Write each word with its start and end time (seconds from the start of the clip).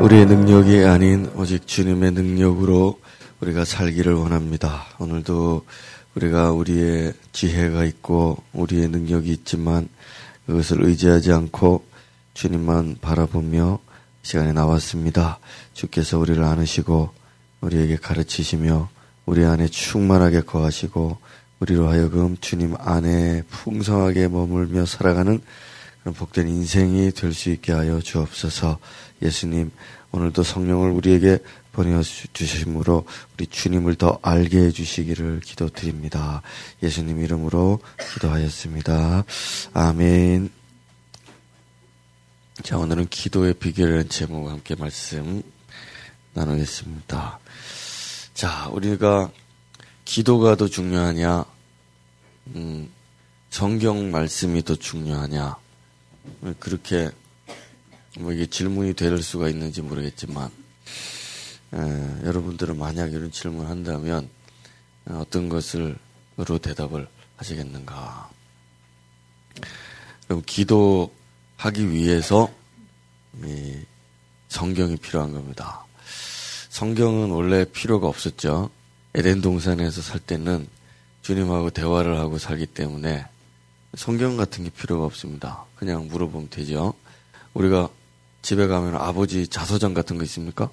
우리의 0.00 0.26
능력이 0.26 0.84
아닌 0.84 1.30
오직 1.36 1.66
주님의 1.66 2.12
능력으로 2.12 3.00
우리가 3.40 3.64
살기를 3.64 4.12
원합니다. 4.14 4.84
오늘도 4.98 5.64
우리가 6.14 6.52
우리의 6.52 7.14
지혜가 7.32 7.84
있고 7.84 8.42
우리의 8.52 8.88
능력이 8.88 9.30
있지만 9.30 9.88
그것을 10.46 10.84
의지하지 10.84 11.32
않고 11.32 11.84
주님만 12.34 12.98
바라보며 13.00 13.78
시간에 14.22 14.52
나왔습니다. 14.52 15.38
주께서 15.72 16.18
우리를 16.18 16.42
안으시고 16.42 17.10
우리에게 17.62 17.96
가르치시며 17.96 18.88
우리 19.24 19.44
안에 19.44 19.66
충만하게 19.66 20.42
거하시고 20.42 21.18
우리로 21.60 21.88
하여금 21.88 22.36
주님 22.40 22.74
안에 22.78 23.42
풍성하게 23.48 24.28
머물며 24.28 24.84
살아가는 24.84 25.40
복된 26.12 26.48
인생이 26.48 27.12
될 27.12 27.32
수 27.32 27.50
있게 27.50 27.72
하여 27.72 28.00
주옵소서. 28.00 28.78
예수님, 29.22 29.70
오늘도 30.12 30.42
성령을 30.42 30.90
우리에게 30.90 31.38
보내주심으로 31.72 33.04
우리 33.34 33.46
주님을 33.46 33.96
더 33.96 34.18
알게 34.22 34.58
해주시기를 34.58 35.40
기도드립니다. 35.40 36.42
예수님 36.82 37.20
이름으로 37.20 37.80
기도하였습니다. 38.14 39.24
아멘. 39.74 40.50
자, 42.62 42.78
오늘은 42.78 43.08
기도의 43.10 43.54
비결이라는 43.54 44.08
제목과 44.08 44.52
함께 44.52 44.74
말씀 44.74 45.42
나누겠습니다. 46.32 47.38
자, 48.32 48.68
우리가 48.70 49.30
기도가 50.06 50.54
더 50.54 50.66
중요하냐, 50.66 51.44
음, 52.54 52.90
성경 53.50 54.10
말씀이 54.10 54.62
더 54.62 54.74
중요하냐, 54.74 55.56
그렇게 56.58 57.10
뭐 58.18 58.32
이게 58.32 58.46
질문이 58.46 58.94
될 58.94 59.22
수가 59.22 59.48
있는지 59.48 59.82
모르겠지만, 59.82 60.50
에, 61.74 61.78
여러분들은 62.24 62.78
만약 62.78 63.12
이런 63.12 63.30
질문을 63.30 63.68
한다면 63.68 64.28
어떤 65.08 65.48
것을로 65.48 66.58
대답을 66.62 67.08
하시겠는가? 67.36 68.30
그럼 70.26 70.42
기도하기 70.44 71.90
위해서 71.90 72.52
성경이 74.48 74.96
필요한 74.96 75.32
겁니다. 75.32 75.84
성경은 76.70 77.30
원래 77.30 77.64
필요가 77.64 78.08
없었죠. 78.08 78.70
에덴 79.14 79.40
동산에서 79.40 80.02
살 80.02 80.20
때는 80.20 80.68
주님하고 81.22 81.70
대화를 81.70 82.18
하고 82.18 82.38
살기 82.38 82.66
때문에 82.66 83.26
성경 83.94 84.36
같은 84.36 84.64
게 84.64 84.70
필요가 84.70 85.04
없습니다. 85.04 85.64
그냥 85.76 86.08
물어보면 86.08 86.48
되죠. 86.50 86.94
우리가 87.54 87.88
집에 88.42 88.66
가면 88.66 88.96
아버지 88.96 89.48
자서전 89.48 89.94
같은 89.94 90.18
거 90.18 90.24
있습니까? 90.24 90.70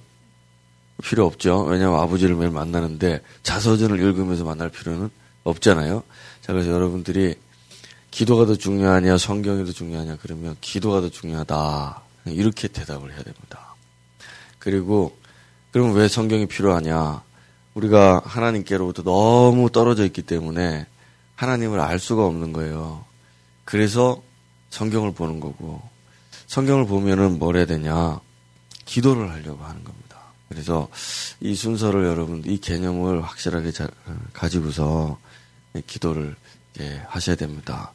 필요 1.01 1.25
없죠. 1.25 1.63
왜냐하면 1.63 1.99
아버지를 1.99 2.35
매일 2.35 2.51
만나는데 2.51 3.21
자서전을 3.41 3.99
읽으면서 3.99 4.43
만날 4.43 4.69
필요는 4.69 5.09
없잖아요. 5.43 6.03
자, 6.41 6.53
그래서 6.53 6.71
여러분들이 6.71 7.35
기도가 8.11 8.45
더 8.45 8.55
중요하냐, 8.55 9.17
성경이 9.17 9.65
더 9.65 9.71
중요하냐, 9.71 10.17
그러면 10.21 10.55
기도가 10.61 11.01
더 11.01 11.09
중요하다. 11.09 12.01
이렇게 12.27 12.67
대답을 12.67 13.11
해야 13.11 13.23
됩니다. 13.23 13.75
그리고 14.59 15.17
그럼 15.71 15.95
왜 15.95 16.07
성경이 16.07 16.45
필요하냐? 16.45 17.23
우리가 17.73 18.21
하나님께로부터 18.23 19.01
너무 19.01 19.69
떨어져 19.71 20.05
있기 20.05 20.21
때문에 20.21 20.85
하나님을 21.35 21.79
알 21.79 21.99
수가 21.99 22.25
없는 22.25 22.53
거예요. 22.53 23.05
그래서 23.65 24.21
성경을 24.69 25.13
보는 25.13 25.39
거고, 25.39 25.81
성경을 26.47 26.85
보면은 26.85 27.39
뭘 27.39 27.57
해야 27.57 27.65
되냐? 27.65 28.19
기도를 28.85 29.31
하려고 29.31 29.63
하는 29.63 29.83
겁니다. 29.83 30.19
그래서 30.49 30.87
이 31.39 31.55
순서를 31.55 32.05
여러분, 32.05 32.43
이 32.45 32.59
개념을 32.59 33.23
확실하게 33.23 33.71
자, 33.71 33.87
가지고서 34.33 35.17
기도를 35.87 36.35
예, 36.79 37.01
하셔야 37.07 37.35
됩니다. 37.35 37.91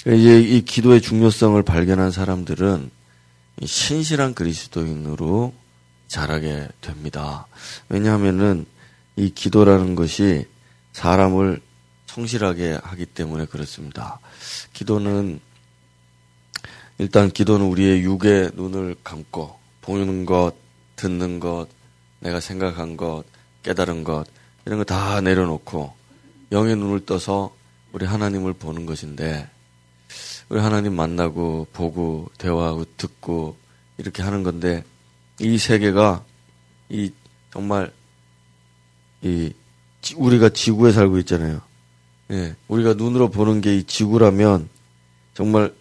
이제 0.00 0.40
이 0.40 0.62
기도의 0.62 1.00
중요성을 1.00 1.62
발견한 1.62 2.10
사람들은 2.10 2.90
신실한 3.64 4.34
그리스도인으로 4.34 5.52
자라게 6.08 6.68
됩니다. 6.80 7.46
왜냐하면은 7.88 8.66
이 9.16 9.30
기도라는 9.30 9.94
것이 9.94 10.46
사람을 10.92 11.60
성실하게 12.14 12.78
하기 12.82 13.06
때문에 13.06 13.46
그렇습니다. 13.46 14.20
기도는 14.72 15.40
일단 16.98 17.30
기도는 17.30 17.66
우리의 17.66 18.02
육의 18.02 18.52
눈을 18.54 18.96
감고 19.02 19.58
보는 19.80 20.26
것, 20.26 20.52
듣는 20.96 21.40
것, 21.40 21.66
내가 22.20 22.38
생각한 22.40 22.96
것, 22.96 23.24
깨달은 23.62 24.04
것 24.04 24.26
이런 24.66 24.78
거 24.78 24.84
다 24.84 25.20
내려놓고 25.20 25.92
영의 26.52 26.76
눈을 26.76 27.06
떠서 27.06 27.54
우리 27.92 28.04
하나님을 28.04 28.52
보는 28.52 28.84
것인데 28.86 29.48
우리 30.48 30.60
하나님 30.60 30.94
만나고 30.94 31.68
보고 31.72 32.30
대화하고 32.36 32.84
듣고 32.96 33.56
이렇게 33.96 34.22
하는 34.22 34.42
건데 34.42 34.84
이 35.40 35.56
세계가 35.56 36.24
이 36.90 37.10
정말 37.52 37.90
이 39.22 39.52
우리가 40.16 40.50
지구에 40.50 40.92
살고 40.92 41.18
있잖아요. 41.20 41.62
예, 42.32 42.54
우리가 42.68 42.94
눈으로 42.94 43.30
보는 43.30 43.60
게 43.60 43.76
이 43.76 43.84
지구라면 43.84 44.68
정말 45.34 45.72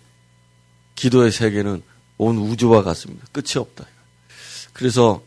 기도의 0.95 1.31
세계는 1.31 1.81
온 2.17 2.37
우주와 2.37 2.83
같습니다. 2.83 3.25
끝이 3.31 3.57
없다. 3.57 3.85
그래서 4.73 5.21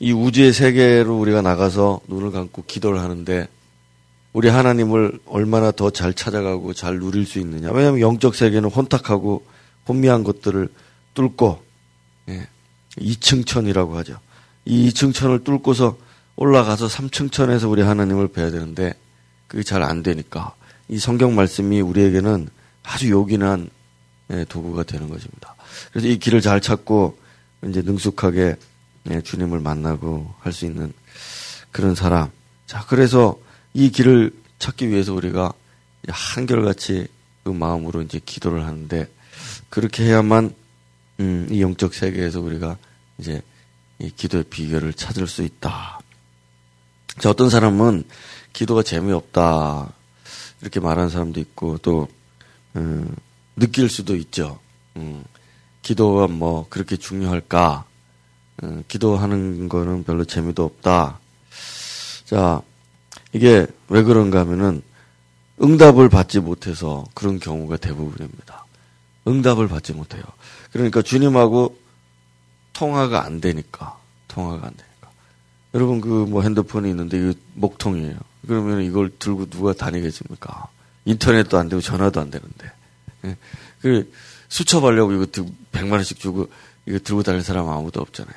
이 0.00 0.12
우주의 0.12 0.52
세계로 0.52 1.18
우리가 1.18 1.42
나가서 1.42 2.00
눈을 2.08 2.32
감고 2.32 2.64
기도를 2.66 3.00
하는데 3.00 3.46
우리 4.32 4.48
하나님을 4.48 5.18
얼마나 5.26 5.70
더 5.72 5.90
잘 5.90 6.14
찾아가고 6.14 6.72
잘 6.72 6.98
누릴 6.98 7.26
수 7.26 7.38
있느냐. 7.40 7.70
왜냐하면 7.72 8.00
영적 8.00 8.34
세계는 8.34 8.70
혼탁하고 8.70 9.44
혼미한 9.88 10.24
것들을 10.24 10.68
뚫고 11.14 11.62
예, 12.30 12.48
2층천이라고 12.98 13.92
하죠. 13.94 14.18
이 14.64 14.88
2층천을 14.88 15.44
뚫고서 15.44 15.96
올라가서 16.36 16.86
3층천에서 16.86 17.70
우리 17.70 17.82
하나님을 17.82 18.28
뵈야 18.28 18.50
되는데 18.50 18.94
그게 19.46 19.62
잘 19.62 19.82
안 19.82 20.02
되니까 20.02 20.54
이 20.90 20.98
성경 20.98 21.36
말씀이 21.36 21.80
우리에게는 21.80 22.48
아주 22.82 23.10
요긴한 23.10 23.70
예, 24.32 24.44
도구가 24.48 24.82
되는 24.82 25.08
것입니다. 25.08 25.54
그래서 25.92 26.08
이 26.08 26.18
길을 26.18 26.40
잘 26.40 26.60
찾고 26.60 27.16
이제 27.64 27.80
능숙하게 27.82 28.56
예, 29.10 29.20
주님을 29.22 29.60
만나고 29.60 30.34
할 30.40 30.52
수 30.52 30.66
있는 30.66 30.92
그런 31.70 31.94
사람. 31.94 32.30
자, 32.66 32.84
그래서 32.88 33.38
이 33.72 33.90
길을 33.90 34.32
찾기 34.58 34.88
위해서 34.88 35.14
우리가 35.14 35.52
한결같이 36.08 37.06
그 37.44 37.50
마음으로 37.50 38.02
이제 38.02 38.20
기도를 38.24 38.66
하는데 38.66 39.08
그렇게 39.68 40.04
해야만 40.04 40.54
음, 41.20 41.46
이 41.50 41.62
영적 41.62 41.94
세계에서 41.94 42.40
우리가 42.40 42.76
이제 43.18 43.42
이 44.00 44.10
기도의 44.10 44.44
비결을 44.44 44.92
찾을 44.94 45.28
수 45.28 45.42
있다. 45.42 46.00
자, 47.18 47.30
어떤 47.30 47.48
사람은 47.48 48.04
기도가 48.52 48.82
재미없다 48.82 49.92
이렇게 50.60 50.80
말하는 50.80 51.08
사람도 51.08 51.40
있고 51.40 51.78
또 51.78 52.08
음, 52.76 53.14
느낄 53.56 53.88
수도 53.88 54.16
있죠. 54.16 54.58
음, 54.96 55.24
기도가 55.82 56.26
뭐 56.28 56.66
그렇게 56.68 56.96
중요할까? 56.96 57.84
음, 58.62 58.84
기도하는 58.88 59.68
거는 59.68 60.04
별로 60.04 60.24
재미도 60.24 60.64
없다. 60.64 61.18
자, 62.24 62.62
이게 63.32 63.66
왜 63.88 64.02
그런가 64.02 64.40
하면은 64.40 64.82
응답을 65.62 66.08
받지 66.08 66.40
못해서 66.40 67.04
그런 67.14 67.38
경우가 67.38 67.76
대부분입니다. 67.76 68.64
응답을 69.26 69.68
받지 69.68 69.92
못해요. 69.92 70.22
그러니까 70.72 71.02
주님하고 71.02 71.76
통화가 72.72 73.24
안 73.24 73.40
되니까, 73.40 73.98
통화가 74.28 74.66
안 74.66 74.74
되니까. 74.74 75.10
여러분 75.74 76.00
그 76.00 76.08
뭐 76.26 76.42
핸드폰이 76.42 76.88
있는데 76.90 77.18
이거 77.18 77.38
목통이에요. 77.54 78.16
그러면 78.46 78.82
이걸 78.82 79.10
들고 79.18 79.46
누가 79.50 79.72
다니겠습니까? 79.72 80.68
인터넷도 81.04 81.58
안 81.58 81.68
되고 81.68 81.80
전화도 81.80 82.20
안 82.20 82.30
되는데. 82.30 82.70
예. 83.24 83.36
그 83.80 84.12
수첩하려고 84.48 85.12
이거 85.12 85.26
들 85.26 85.44
100만 85.72 85.92
원씩 85.92 86.18
주고 86.18 86.48
이거 86.86 86.98
들고 86.98 87.22
다니는 87.22 87.42
사람 87.42 87.68
아무도 87.68 88.00
없잖아요. 88.00 88.34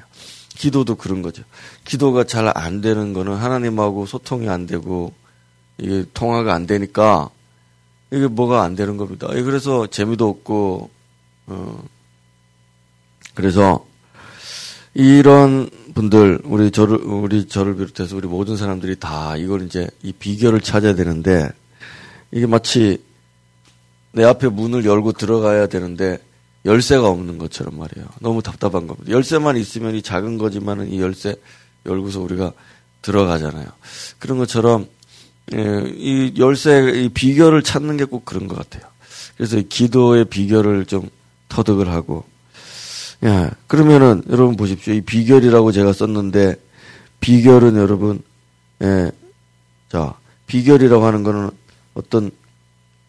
기도도 0.55 0.95
그런 0.95 1.21
거죠. 1.21 1.43
기도가 1.83 2.25
잘 2.25 2.47
안 2.55 2.81
되는 2.81 3.13
거는 3.13 3.35
하나님하고 3.35 4.05
소통이 4.05 4.49
안 4.49 4.67
되고 4.67 5.13
이게 5.77 6.05
통화가 6.13 6.53
안 6.53 6.67
되니까 6.67 7.29
이게 8.11 8.27
뭐가 8.27 8.61
안 8.63 8.75
되는 8.75 8.97
겁니다. 8.97 9.27
그래서 9.27 9.87
재미도 9.87 10.29
없고 10.29 10.89
어 11.47 11.83
그래서 13.33 13.85
이런 14.93 15.69
분들 15.95 16.41
우리 16.43 16.71
저를 16.71 16.97
우리 16.97 17.47
저를 17.47 17.75
비롯해서 17.75 18.15
우리 18.15 18.27
모든 18.27 18.57
사람들이 18.57 18.97
다 18.99 19.35
이걸 19.37 19.63
이제 19.63 19.87
이 20.03 20.11
비결을 20.11 20.61
찾아야 20.61 20.93
되는데 20.95 21.49
이게 22.31 22.45
마치 22.45 23.01
내 24.11 24.23
앞에 24.23 24.49
문을 24.49 24.85
열고 24.85 25.13
들어가야 25.13 25.67
되는데 25.67 26.19
열쇠가 26.65 27.07
없는 27.09 27.39
것처럼 27.39 27.77
말이에요. 27.77 28.07
너무 28.21 28.41
답답한 28.41 28.87
겁니다. 28.87 29.11
열쇠만 29.11 29.57
있으면 29.57 29.95
이 29.95 30.01
작은 30.01 30.37
거지만은 30.37 30.91
이 30.91 31.01
열쇠 31.01 31.35
열고서 31.85 32.21
우리가 32.21 32.53
들어가잖아요. 33.01 33.67
그런 34.19 34.37
것처럼 34.37 34.87
예, 35.53 35.83
이 35.97 36.33
열쇠 36.37 36.91
이 36.95 37.09
비결을 37.09 37.63
찾는 37.63 37.97
게 37.97 38.05
꼭 38.05 38.23
그런 38.25 38.47
것 38.47 38.55
같아요. 38.57 38.89
그래서 39.35 39.57
이 39.57 39.67
기도의 39.67 40.25
비결을 40.25 40.85
좀 40.85 41.09
터득을 41.49 41.89
하고 41.89 42.23
예, 43.23 43.49
그러면은 43.67 44.23
여러분 44.29 44.55
보십시오. 44.55 44.93
이 44.93 45.01
비결이라고 45.01 45.71
제가 45.71 45.93
썼는데 45.93 46.55
비결은 47.19 47.75
여러분 47.77 48.21
예, 48.81 49.11
자 49.89 50.13
비결이라고 50.47 51.05
하는 51.05 51.23
거는 51.23 51.49
어떤 51.93 52.31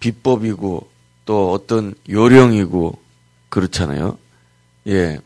비법이고 0.00 0.86
또 1.24 1.52
어떤 1.52 1.94
요령이고 2.08 2.98
그렇잖아요. 3.48 4.18
예. 4.88 5.18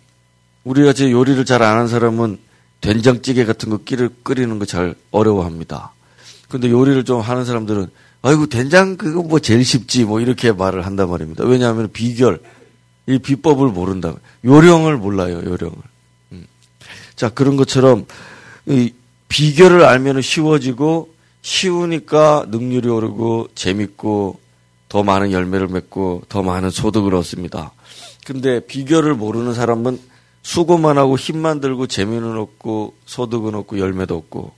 우리 0.64 0.84
같이 0.84 1.10
요리를 1.10 1.44
잘 1.44 1.62
아는 1.62 1.88
사람은 1.88 2.38
된장찌개 2.80 3.44
같은 3.44 3.70
거 3.70 3.78
끼를 3.78 4.10
끓이는 4.22 4.58
거 4.58 4.64
잘 4.64 4.94
어려워합니다. 5.10 5.92
근데 6.48 6.70
요리를 6.70 7.04
좀 7.04 7.20
하는 7.20 7.44
사람들은 7.44 7.88
아이고 8.22 8.46
된장 8.46 8.96
그거 8.96 9.22
뭐 9.22 9.38
제일 9.38 9.64
쉽지 9.64 10.04
뭐 10.04 10.20
이렇게 10.20 10.52
말을 10.52 10.86
한단 10.86 11.10
말입니다. 11.10 11.44
왜냐하면 11.44 11.90
비결 11.92 12.40
이 13.08 13.18
비법을 13.18 13.68
모른다. 13.68 14.14
요령을 14.44 14.98
몰라요. 14.98 15.38
요령을. 15.38 15.76
음. 16.32 16.46
자 17.16 17.30
그런 17.30 17.56
것처럼 17.56 18.06
이 18.66 18.92
비결을 19.28 19.84
알면 19.84 20.20
쉬워지고 20.20 21.14
쉬우니까 21.40 22.46
능률이 22.48 22.88
오르고 22.88 23.48
재밌고 23.54 24.38
더 24.90 25.02
많은 25.02 25.32
열매를 25.32 25.68
맺고 25.68 26.24
더 26.28 26.42
많은 26.42 26.70
소득을 26.70 27.14
얻습니다. 27.14 27.72
근데 28.26 28.60
비결을 28.60 29.14
모르는 29.14 29.54
사람은 29.54 29.98
수고만 30.42 30.98
하고 30.98 31.16
힘만 31.16 31.60
들고 31.60 31.86
재미는 31.86 32.36
없고 32.36 32.94
소득은 33.06 33.54
없고 33.54 33.78
열매도 33.78 34.16
없고 34.16 34.52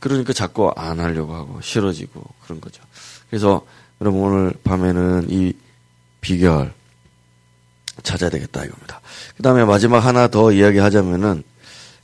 그러니까 0.00 0.32
자꾸 0.32 0.72
안 0.76 0.98
하려고 0.98 1.34
하고 1.34 1.60
싫어지고 1.60 2.22
그런 2.44 2.60
거죠. 2.60 2.82
그래서 3.30 3.64
여러분 4.00 4.22
오늘 4.22 4.54
밤에는 4.64 5.28
이 5.30 5.52
비결 6.20 6.72
찾아야 8.02 8.30
되겠다 8.30 8.64
이겁니다. 8.64 9.00
그 9.36 9.42
다음에 9.42 9.64
마지막 9.64 10.00
하나 10.00 10.28
더 10.28 10.52
이야기하자면은 10.52 11.42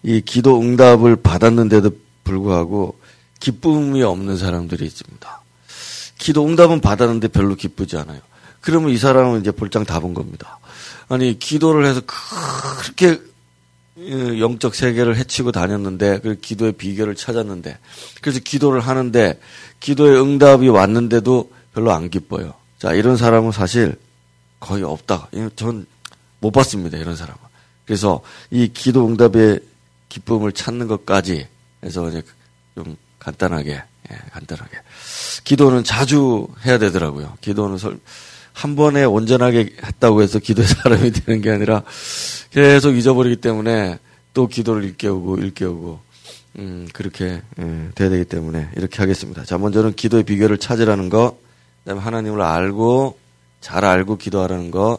이 0.02 0.20
기도 0.20 0.60
응답을 0.60 1.16
받았는데도 1.16 1.90
불구하고 2.24 2.98
기쁨이 3.40 4.02
없는 4.02 4.36
사람들이 4.36 4.84
있습니다. 4.84 5.42
기도 6.18 6.46
응답은 6.46 6.80
받았는데 6.80 7.28
별로 7.28 7.54
기쁘지 7.54 7.96
않아요. 7.96 8.20
그러면 8.60 8.90
이 8.90 8.96
사람은 8.98 9.40
이제 9.40 9.50
볼장 9.50 9.84
다 9.84 10.00
본 10.00 10.14
겁니다. 10.14 10.58
아니 11.08 11.38
기도를 11.38 11.84
해서 11.84 12.00
그렇게 12.06 13.20
어, 13.98 14.38
영적 14.38 14.74
세계를 14.74 15.16
해치고 15.16 15.52
다녔는데 15.52 16.20
그 16.20 16.36
기도의 16.40 16.72
비결을 16.72 17.14
찾았는데 17.14 17.76
그래서 18.22 18.40
기도를 18.42 18.80
하는데 18.80 19.38
기도의 19.80 20.20
응답이 20.20 20.68
왔는데도 20.68 21.50
별로 21.74 21.92
안 21.92 22.08
기뻐요. 22.08 22.54
자 22.78 22.92
이런 22.94 23.16
사람은 23.16 23.52
사실 23.52 23.96
거의 24.62 24.82
없다. 24.84 25.28
전 25.56 25.86
못 26.42 26.50
봤습니다. 26.50 26.98
이런 26.98 27.16
사람은. 27.16 27.40
그래서 27.86 28.20
이 28.50 28.68
기도 28.68 29.06
응답의 29.06 29.60
기쁨을 30.08 30.52
찾는 30.52 30.88
것까지 30.88 31.46
해서 31.82 32.08
이제 32.08 32.22
좀 32.74 32.96
간단하게 33.18 33.72
예, 33.72 34.16
간단하게 34.32 34.76
기도는 35.44 35.84
자주 35.84 36.48
해야 36.66 36.78
되더라고요. 36.78 37.38
기도는 37.40 37.78
설, 37.78 37.98
한 38.52 38.76
번에 38.76 39.04
온전하게 39.04 39.76
했다고 39.82 40.22
해서 40.22 40.38
기도의 40.38 40.66
사람이 40.68 41.12
되는 41.24 41.40
게 41.40 41.50
아니라 41.50 41.82
계속 42.50 42.96
잊어버리기 42.96 43.36
때문에 43.36 43.98
또 44.34 44.48
기도를 44.48 44.84
일깨우고 44.84 45.38
일깨우고 45.38 46.00
음 46.58 46.88
그렇게 46.92 47.40
예, 47.58 47.88
돼야 47.94 48.10
되기 48.10 48.24
때문에 48.24 48.68
이렇게 48.76 48.98
하겠습니다. 48.98 49.44
자 49.44 49.58
먼저는 49.58 49.94
기도의 49.94 50.24
비결을 50.24 50.58
찾으라는 50.58 51.08
거, 51.08 51.38
그다음에 51.84 52.00
하나님을 52.00 52.42
알고 52.42 53.21
잘 53.62 53.86
알고 53.86 54.18
기도하라는 54.18 54.70
것, 54.70 54.98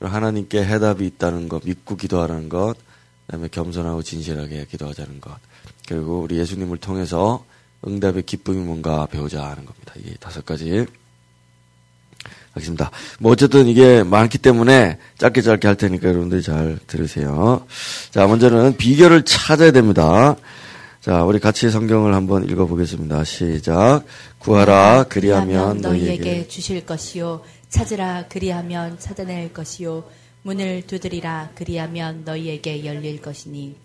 하나님께 0.00 0.62
해답이 0.62 1.06
있다는 1.06 1.48
것 1.48 1.64
믿고 1.64 1.96
기도하라는 1.96 2.50
것, 2.50 2.74
그다음에 3.26 3.48
겸손하고 3.50 4.02
진실하게 4.02 4.66
기도하자는 4.70 5.22
것, 5.22 5.32
그리고 5.88 6.20
우리 6.20 6.38
예수님을 6.38 6.76
통해서 6.76 7.46
응답의 7.86 8.24
기쁨이 8.24 8.58
뭔가 8.58 9.06
배우자 9.06 9.44
하는 9.44 9.64
겁니다. 9.64 9.94
이 9.96 10.14
다섯 10.20 10.44
가지. 10.44 10.86
하겠습니다. 12.52 12.90
뭐 13.20 13.30
어쨌든 13.32 13.68
이게 13.68 14.02
많기 14.02 14.36
때문에 14.36 14.98
짧게 15.18 15.40
짧게 15.40 15.68
할 15.68 15.76
테니까 15.76 16.08
여러분들이 16.08 16.42
잘 16.42 16.78
들으세요. 16.88 17.64
자, 18.10 18.26
먼저는 18.26 18.76
비결을 18.76 19.24
찾아야 19.24 19.70
됩니다. 19.70 20.34
자, 21.00 21.22
우리 21.24 21.38
같이 21.38 21.70
성경을 21.70 22.12
한번 22.12 22.48
읽어보겠습니다. 22.50 23.24
시작. 23.24 24.02
구하라 24.40 25.04
그리하면 25.08 25.80
너희에게 25.80 26.48
주실 26.48 26.84
것이요 26.84 27.42
찾으라 27.70 28.26
그리하면 28.28 28.98
찾아낼 28.98 29.52
것이요 29.52 30.04
문을 30.42 30.82
두드리라 30.86 31.50
그리하면 31.54 32.24
너희에게 32.24 32.84
열릴 32.84 33.22
것이니 33.22 33.76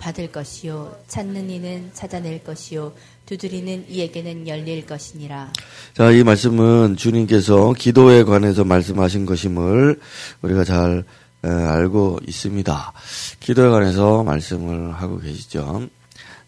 받을 0.00 0.30
것이요 0.30 0.96
찾는 1.08 1.50
이는 1.50 1.90
찾아낼 1.92 2.42
것이요 2.42 2.94
두드리는 3.26 3.86
이에게는 3.88 4.46
열릴 4.46 4.86
것이니라. 4.86 5.52
자, 5.94 6.10
이 6.12 6.22
말씀은 6.22 6.96
주님께서 6.96 7.72
기도에 7.72 8.22
관해서 8.22 8.64
말씀하신 8.64 9.26
것임을 9.26 9.98
우리가 10.42 10.62
잘 10.62 11.04
알고 11.42 12.20
있습니다. 12.26 12.92
기도에 13.40 13.68
관해서 13.68 14.22
말씀을 14.22 14.94
하고 14.94 15.18
계시죠. 15.18 15.88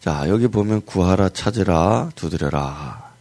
자, 0.00 0.28
여기 0.28 0.46
보면 0.46 0.82
구하라, 0.82 1.30
찾으라, 1.30 2.10
두드려라. 2.14 3.12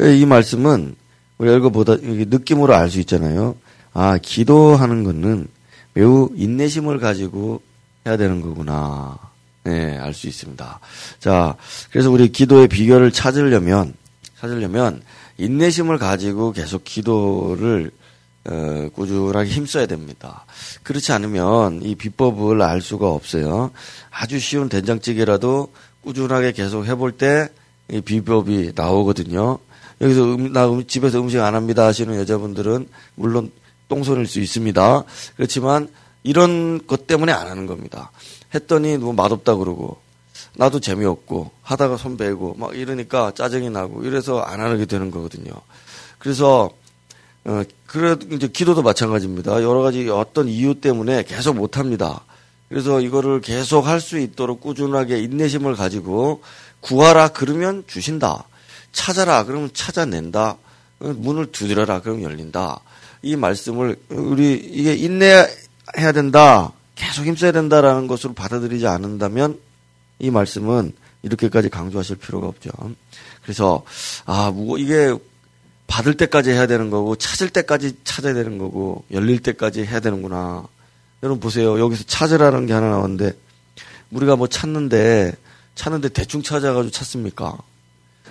이 0.00 0.24
말씀은 0.24 0.96
우리가 1.38 1.56
읽어보다 1.56 1.96
느낌으로 2.00 2.74
알 2.74 2.90
수 2.90 3.00
있잖아요. 3.00 3.56
아, 3.92 4.18
기도하는 4.18 5.04
것은 5.04 5.48
매우 5.94 6.30
인내심을 6.34 6.98
가지고 6.98 7.62
해야 8.06 8.16
되는 8.16 8.40
거구나. 8.40 9.18
네, 9.64 9.98
알 9.98 10.14
수 10.14 10.28
있습니다. 10.28 10.80
자, 11.18 11.54
그래서 11.90 12.10
우리 12.10 12.28
기도의 12.30 12.68
비결을 12.68 13.12
찾으려면, 13.12 13.94
찾으려면, 14.40 15.02
인내심을 15.36 15.98
가지고 15.98 16.52
계속 16.52 16.84
기도를, 16.84 17.90
어, 18.48 18.88
꾸준하게 18.94 19.50
힘써야 19.50 19.86
됩니다. 19.86 20.46
그렇지 20.82 21.12
않으면 21.12 21.82
이 21.82 21.94
비법을 21.94 22.62
알 22.62 22.80
수가 22.80 23.10
없어요. 23.10 23.70
아주 24.10 24.38
쉬운 24.38 24.68
된장찌개라도 24.68 25.72
꾸준하게 26.02 26.52
계속 26.52 26.86
해볼 26.86 27.12
때 27.12 27.48
이 27.90 28.00
비법이 28.02 28.72
나오거든요. 28.74 29.58
여기서 30.00 30.24
음, 30.34 30.52
나 30.52 30.68
음, 30.68 30.86
집에서 30.86 31.20
음식 31.20 31.40
안 31.40 31.54
합니다 31.54 31.86
하시는 31.86 32.14
여자분들은 32.16 32.88
물론 33.16 33.50
똥손일 33.88 34.26
수 34.26 34.40
있습니다. 34.40 35.04
그렇지만 35.36 35.88
이런 36.22 36.86
것 36.86 37.06
때문에 37.06 37.32
안 37.32 37.48
하는 37.48 37.66
겁니다. 37.66 38.10
했더니 38.54 38.96
뭐 38.98 39.12
맛없다 39.12 39.56
그러고 39.56 39.98
나도 40.56 40.80
재미없고 40.80 41.50
하다가 41.62 41.96
손 41.96 42.16
베고 42.16 42.56
막 42.58 42.76
이러니까 42.76 43.32
짜증이 43.34 43.70
나고 43.70 44.04
이래서 44.04 44.40
안 44.40 44.60
하게 44.60 44.84
되는 44.86 45.10
거거든요. 45.10 45.52
그래서 46.18 46.70
어 47.44 47.62
그래 47.86 48.16
이제 48.32 48.48
기도도 48.48 48.82
마찬가지입니다. 48.82 49.62
여러 49.62 49.80
가지 49.80 50.08
어떤 50.10 50.48
이유 50.48 50.74
때문에 50.74 51.22
계속 51.22 51.56
못 51.56 51.78
합니다. 51.78 52.24
그래서 52.68 53.00
이거를 53.00 53.40
계속 53.40 53.86
할 53.86 54.00
수 54.00 54.18
있도록 54.18 54.60
꾸준하게 54.60 55.20
인내심을 55.20 55.74
가지고 55.74 56.42
구하라 56.80 57.28
그러면 57.28 57.84
주신다. 57.86 58.44
찾아라 58.92 59.44
그러면 59.44 59.70
찾아낸다. 59.72 60.56
문을 60.98 61.52
두드려라 61.52 62.00
그러면 62.00 62.22
열린다. 62.22 62.80
이 63.22 63.36
말씀을 63.36 63.96
우리 64.08 64.54
이게 64.54 64.94
인내해야 64.94 66.12
된다. 66.14 66.72
계속 66.94 67.24
힘써야 67.24 67.52
된다라는 67.52 68.08
것으로 68.08 68.34
받아들이지 68.34 68.86
않는다면 68.86 69.58
이 70.18 70.30
말씀은 70.30 70.92
이렇게까지 71.22 71.68
강조하실 71.68 72.16
필요가 72.16 72.48
없죠. 72.48 72.70
그래서 73.42 73.84
아, 74.24 74.50
뭐 74.50 74.78
이게 74.78 75.14
받을 75.86 76.14
때까지 76.14 76.50
해야 76.50 76.66
되는 76.66 76.90
거고 76.90 77.16
찾을 77.16 77.50
때까지 77.50 77.96
찾아야 78.04 78.34
되는 78.34 78.58
거고 78.58 79.04
열릴 79.10 79.40
때까지 79.40 79.84
해야 79.84 80.00
되는구나. 80.00 80.66
여러분 81.22 81.40
보세요. 81.40 81.78
여기서 81.80 82.04
찾으라는 82.04 82.66
게 82.66 82.72
하나 82.72 82.90
나왔는데 82.90 83.32
우리가 84.10 84.36
뭐 84.36 84.46
찾는데 84.46 85.32
찾는데 85.74 86.10
대충 86.10 86.42
찾아가지고 86.42 86.90
찾습니까? 86.90 87.56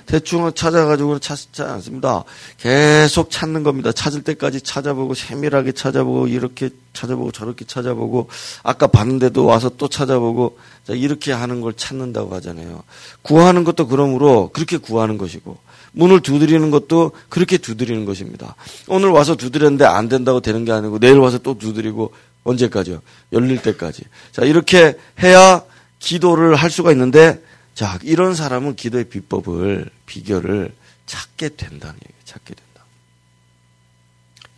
대충 0.08 0.52
찾아가지고는 0.54 1.20
찾지 1.20 1.62
않습니다. 1.62 2.24
계속 2.58 3.30
찾는 3.30 3.64
겁니다. 3.64 3.92
찾을 3.92 4.24
때까지 4.24 4.62
찾아보고 4.62 5.14
세밀하게 5.14 5.74
찾아보고 5.74 6.28
이렇게 6.28 6.70
찾아보고 6.94 7.32
저렇게 7.32 7.66
찾아보고 7.66 8.30
아까 8.64 8.88
봤는데도 8.88 9.46
와서 9.46 9.70
또 9.78 9.88
찾아보고 9.88 10.58
이렇게 10.88 11.32
하는 11.34 11.62
걸 11.62 11.74
찾는다고 11.74 12.34
하잖아요. 12.36 12.84
구하는 13.22 13.64
것도 13.64 13.88
그러므로 13.88 14.50
그렇게 14.54 14.78
구하는 14.78 15.18
것이고 15.18 15.58
문을 15.92 16.22
두드리는 16.22 16.72
것도 16.72 17.12
그렇게 17.30 17.58
두드리는 17.58 18.06
것입니다. 18.06 18.56
오늘 18.88 19.10
와서 19.10 19.36
두드렸는데 19.36 19.86
안 19.86 20.08
된다고 20.10 20.40
되는 20.40 20.64
게 20.64 20.72
아니고 20.72 21.00
내일 21.00 21.20
와서 21.20 21.38
또 21.38 21.58
두드리고 21.58 22.14
언제까지요? 22.44 23.02
열릴 23.34 23.62
때까지. 23.62 24.04
자, 24.32 24.44
이렇게 24.44 24.98
해야 25.22 25.64
기도를 26.00 26.56
할 26.56 26.70
수가 26.70 26.92
있는데 26.92 27.42
자, 27.78 28.00
이런 28.02 28.34
사람은 28.34 28.76
기도의 28.76 29.04
비법을, 29.04 29.88
비결을 30.08 30.74
찾게 31.06 31.50
된다는 31.50 31.94
얘기예요. 31.94 32.22
찾게 32.26 32.56
된다. 32.56 32.84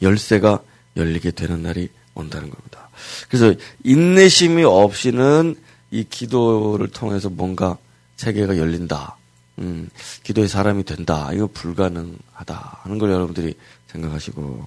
열쇠가 0.01 0.61
열리게 0.95 1.31
되는 1.31 1.61
날이 1.61 1.89
온다는 2.15 2.49
겁니다. 2.49 2.89
그래서 3.27 3.53
인내심이 3.83 4.63
없이는 4.63 5.61
이 5.91 6.05
기도를 6.09 6.87
통해서 6.87 7.29
뭔가 7.29 7.77
세계가 8.15 8.57
열린다. 8.57 9.17
음, 9.57 9.89
기도의 10.23 10.47
사람이 10.47 10.85
된다. 10.85 11.29
이거 11.33 11.47
불가능하다. 11.47 12.79
하는 12.83 12.99
걸 12.99 13.11
여러분들이 13.11 13.53
생각하시고 13.87 14.65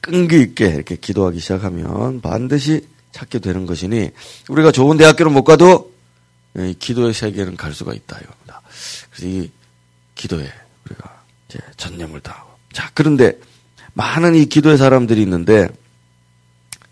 끈기 0.00 0.40
있게 0.40 0.68
이렇게 0.68 0.96
기도하기 0.96 1.40
시작하면 1.40 2.22
반드시 2.22 2.88
찾게 3.12 3.40
되는 3.40 3.66
것이니 3.66 4.12
우리가 4.48 4.72
좋은 4.72 4.96
대학교를 4.96 5.30
못 5.30 5.44
가도 5.44 5.93
기도의 6.78 7.14
세계는 7.14 7.56
갈 7.56 7.72
수가 7.72 7.94
있다 7.94 8.18
이겁니다. 8.18 8.62
그래서 9.10 9.26
이 9.26 9.50
기도에 10.14 10.50
우리가 10.86 11.22
이제 11.48 11.58
전념을 11.76 12.20
다하고 12.20 12.50
자 12.72 12.90
그런데 12.94 13.38
많은 13.94 14.34
이 14.34 14.46
기도의 14.46 14.78
사람들이 14.78 15.22
있는데 15.22 15.68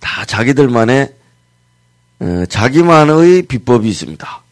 다 0.00 0.25
자기들만의 0.25 1.14
어, 2.21 2.47
자기만의 2.47 3.42
비법이 3.42 3.88
있습니다. 3.88 4.42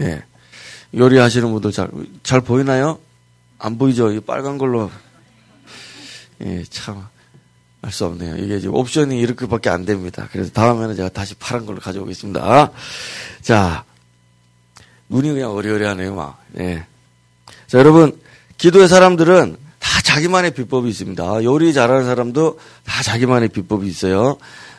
예. 0.00 0.24
요리하시는 0.94 1.50
분들 1.50 1.72
잘, 1.72 1.88
잘 2.22 2.40
보이나요? 2.40 2.98
안 3.58 3.76
보이죠? 3.76 4.10
이 4.12 4.20
빨간 4.20 4.56
걸로. 4.56 4.90
예, 6.42 6.64
참, 6.64 7.06
알수 7.86 8.04
없네요. 8.06 8.36
이게 8.36 8.58
지금 8.58 8.74
옵션이 8.74 9.18
이렇게밖에 9.20 9.70
안 9.70 9.84
됩니다. 9.84 10.28
그래서 10.32 10.50
다음에는 10.50 10.96
제가 10.96 11.08
다시 11.08 11.34
파란 11.36 11.66
걸로 11.66 11.78
가져오겠습니다. 11.78 12.72
자, 13.42 13.84
눈이 15.08 15.32
그냥 15.32 15.52
어리어리하네요, 15.52 16.14
막. 16.14 16.42
예. 16.58 16.84
자, 17.68 17.78
여러분, 17.78 18.18
기도의 18.58 18.88
사람들은 18.88 19.56
다 19.78 20.02
자기만의 20.02 20.54
비법이 20.54 20.88
있습니다. 20.88 21.44
요리 21.44 21.72
잘하는 21.72 22.04
사람도 22.04 22.58
다 22.84 23.02
자기만의 23.04 23.50
비법이 23.50 23.86
있어요. 23.86 24.36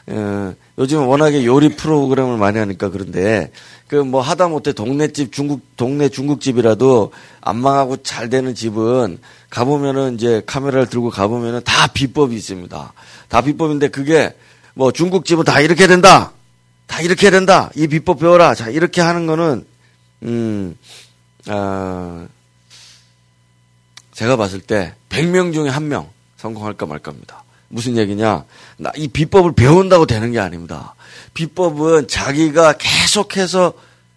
어, 0.09 0.53
요즘 0.77 1.05
워낙에 1.07 1.45
요리 1.45 1.75
프로그램을 1.75 2.37
많이 2.37 2.57
하니까 2.59 2.89
그런데 2.89 3.51
그 3.87 3.95
뭐 4.03 4.21
하다 4.21 4.47
못해 4.49 4.73
동네집 4.73 5.31
중국 5.31 5.61
동네 5.77 6.09
중국집이라도 6.09 7.11
안 7.41 7.57
망하고 7.57 7.97
잘 8.03 8.29
되는 8.29 8.53
집은 8.55 9.19
가보면은 9.49 10.15
이제 10.15 10.41
카메라를 10.45 10.87
들고 10.87 11.09
가보면은 11.09 11.61
다 11.63 11.87
비법이 11.87 12.35
있습니다. 12.35 12.93
다 13.29 13.41
비법인데 13.41 13.87
그게 13.89 14.33
뭐 14.73 14.91
중국집은 14.91 15.43
다 15.45 15.59
이렇게 15.61 15.87
된다. 15.87 16.33
다 16.85 17.01
이렇게 17.01 17.29
된다. 17.29 17.69
이 17.75 17.87
비법 17.87 18.19
배워라. 18.19 18.55
자 18.55 18.69
이렇게 18.69 19.01
하는 19.01 19.25
거는 19.25 19.65
음 20.23 20.77
아. 21.47 22.27
제가 24.13 24.35
봤을 24.35 24.61
때 24.61 24.95
100명 25.09 25.53
중에 25.53 25.69
한 25.69 25.87
명 25.87 26.09
성공할까 26.37 26.85
말까입니다. 26.85 27.43
무슨 27.69 27.97
얘기냐? 27.97 28.45
나 28.77 28.91
이 28.95 29.07
비법을 29.07 29.53
배운다고 29.53 30.05
되는 30.05 30.31
게 30.31 30.39
아닙니다. 30.39 30.95
비법은 31.33 32.07
자기가 32.07 32.73
계속해서 32.77 33.73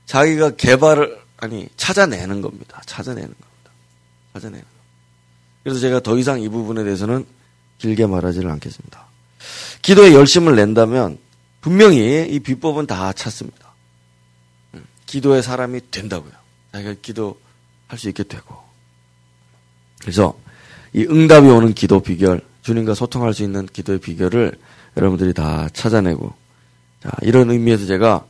자기가 0.07 0.57
개발을 0.57 1.19
아니 1.39 1.69
찾아내는 1.77 2.41
겁니다. 2.43 2.83
찾아내는 2.87 3.29
겁니다. 3.29 3.71
찾아내는 4.35 4.63
거. 4.63 4.71
그래서 5.65 5.81
제가 5.81 6.01
더 6.01 6.17
이상 6.19 6.41
이 6.41 6.49
부분에 6.49 6.85
대해서는 6.85 7.27
길게 7.79 8.07
말하지를 8.07 8.51
않겠습니다. 8.51 9.07
기도에 9.83 10.13
열심을 10.15 10.57
낸다면 10.57 11.19
분명히 11.61 12.27
이 12.31 12.39
비법은 12.41 12.87
다 12.87 13.13
찾습니다. 13.13 13.71
음, 14.75 14.85
기도의 15.07 15.43
사람이 15.43 15.91
된다고요. 15.91 16.33
자기가 16.73 16.95
기도할 17.03 17.97
수 17.97 18.09
있게 18.09 18.23
되고. 18.23 18.57
그래서 20.01 20.39
이 20.93 21.05
응답이 21.05 21.47
오는 21.49 21.73
기도 21.75 22.01
비결, 22.01 22.41
주님과 22.71 22.95
소통할 22.95 23.35
수 23.35 23.43
있는 23.43 23.67
기도의 23.67 23.99
비결을 23.99 24.53
여러분들이 24.97 25.35
다 25.35 25.69
찾아내고 25.73 26.33
자, 27.03 27.11
이런 27.23 27.51
의미에서 27.51 27.87
제가 27.87 28.25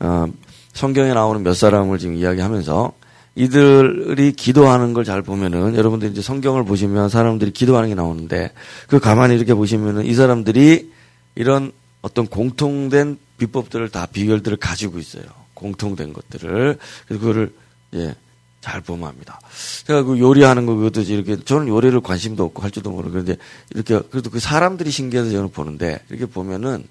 어, 0.00 0.26
성경에 0.72 1.14
나오는 1.14 1.42
몇 1.44 1.54
사람을 1.54 1.98
지금 1.98 2.16
이야기하면서 2.16 2.92
이들이 3.36 4.32
기도하는 4.32 4.94
걸 4.94 5.04
잘 5.04 5.22
보면은 5.22 5.76
여러분들이 5.76 6.10
이제 6.10 6.20
성경을 6.20 6.64
보시면 6.64 7.08
사람들이 7.08 7.52
기도하는 7.52 7.88
게 7.88 7.94
나오는데 7.94 8.50
그 8.88 8.98
가만히 8.98 9.36
이렇게 9.36 9.54
보시면은 9.54 10.06
이 10.06 10.14
사람들이 10.14 10.90
이런 11.36 11.70
어떤 12.02 12.26
공통된 12.26 13.16
비법들을 13.38 13.90
다 13.90 14.06
비결들을 14.06 14.56
가지고 14.56 14.98
있어요. 14.98 15.22
공통된 15.54 16.12
것들을 16.12 16.78
그래서 17.06 17.20
그거를 17.20 17.54
예, 17.94 18.16
잘 18.60 18.80
보면 18.80 19.08
합니다. 19.08 19.40
제가 19.86 20.02
그 20.02 20.18
요리하는 20.18 20.66
거 20.66 20.74
그것도 20.74 21.02
이렇게 21.02 21.42
저는 21.42 21.68
요리를 21.68 22.00
관심도 22.00 22.44
없고 22.44 22.62
할 22.62 22.70
줄도 22.70 22.90
모르고 22.90 23.12
그런데 23.12 23.36
이렇게 23.74 24.00
그래도 24.10 24.30
그 24.30 24.40
사람들이 24.40 24.90
신기해서 24.90 25.30
저는 25.30 25.50
보는데 25.50 26.00
이렇게 26.08 26.26
보면은 26.26 26.86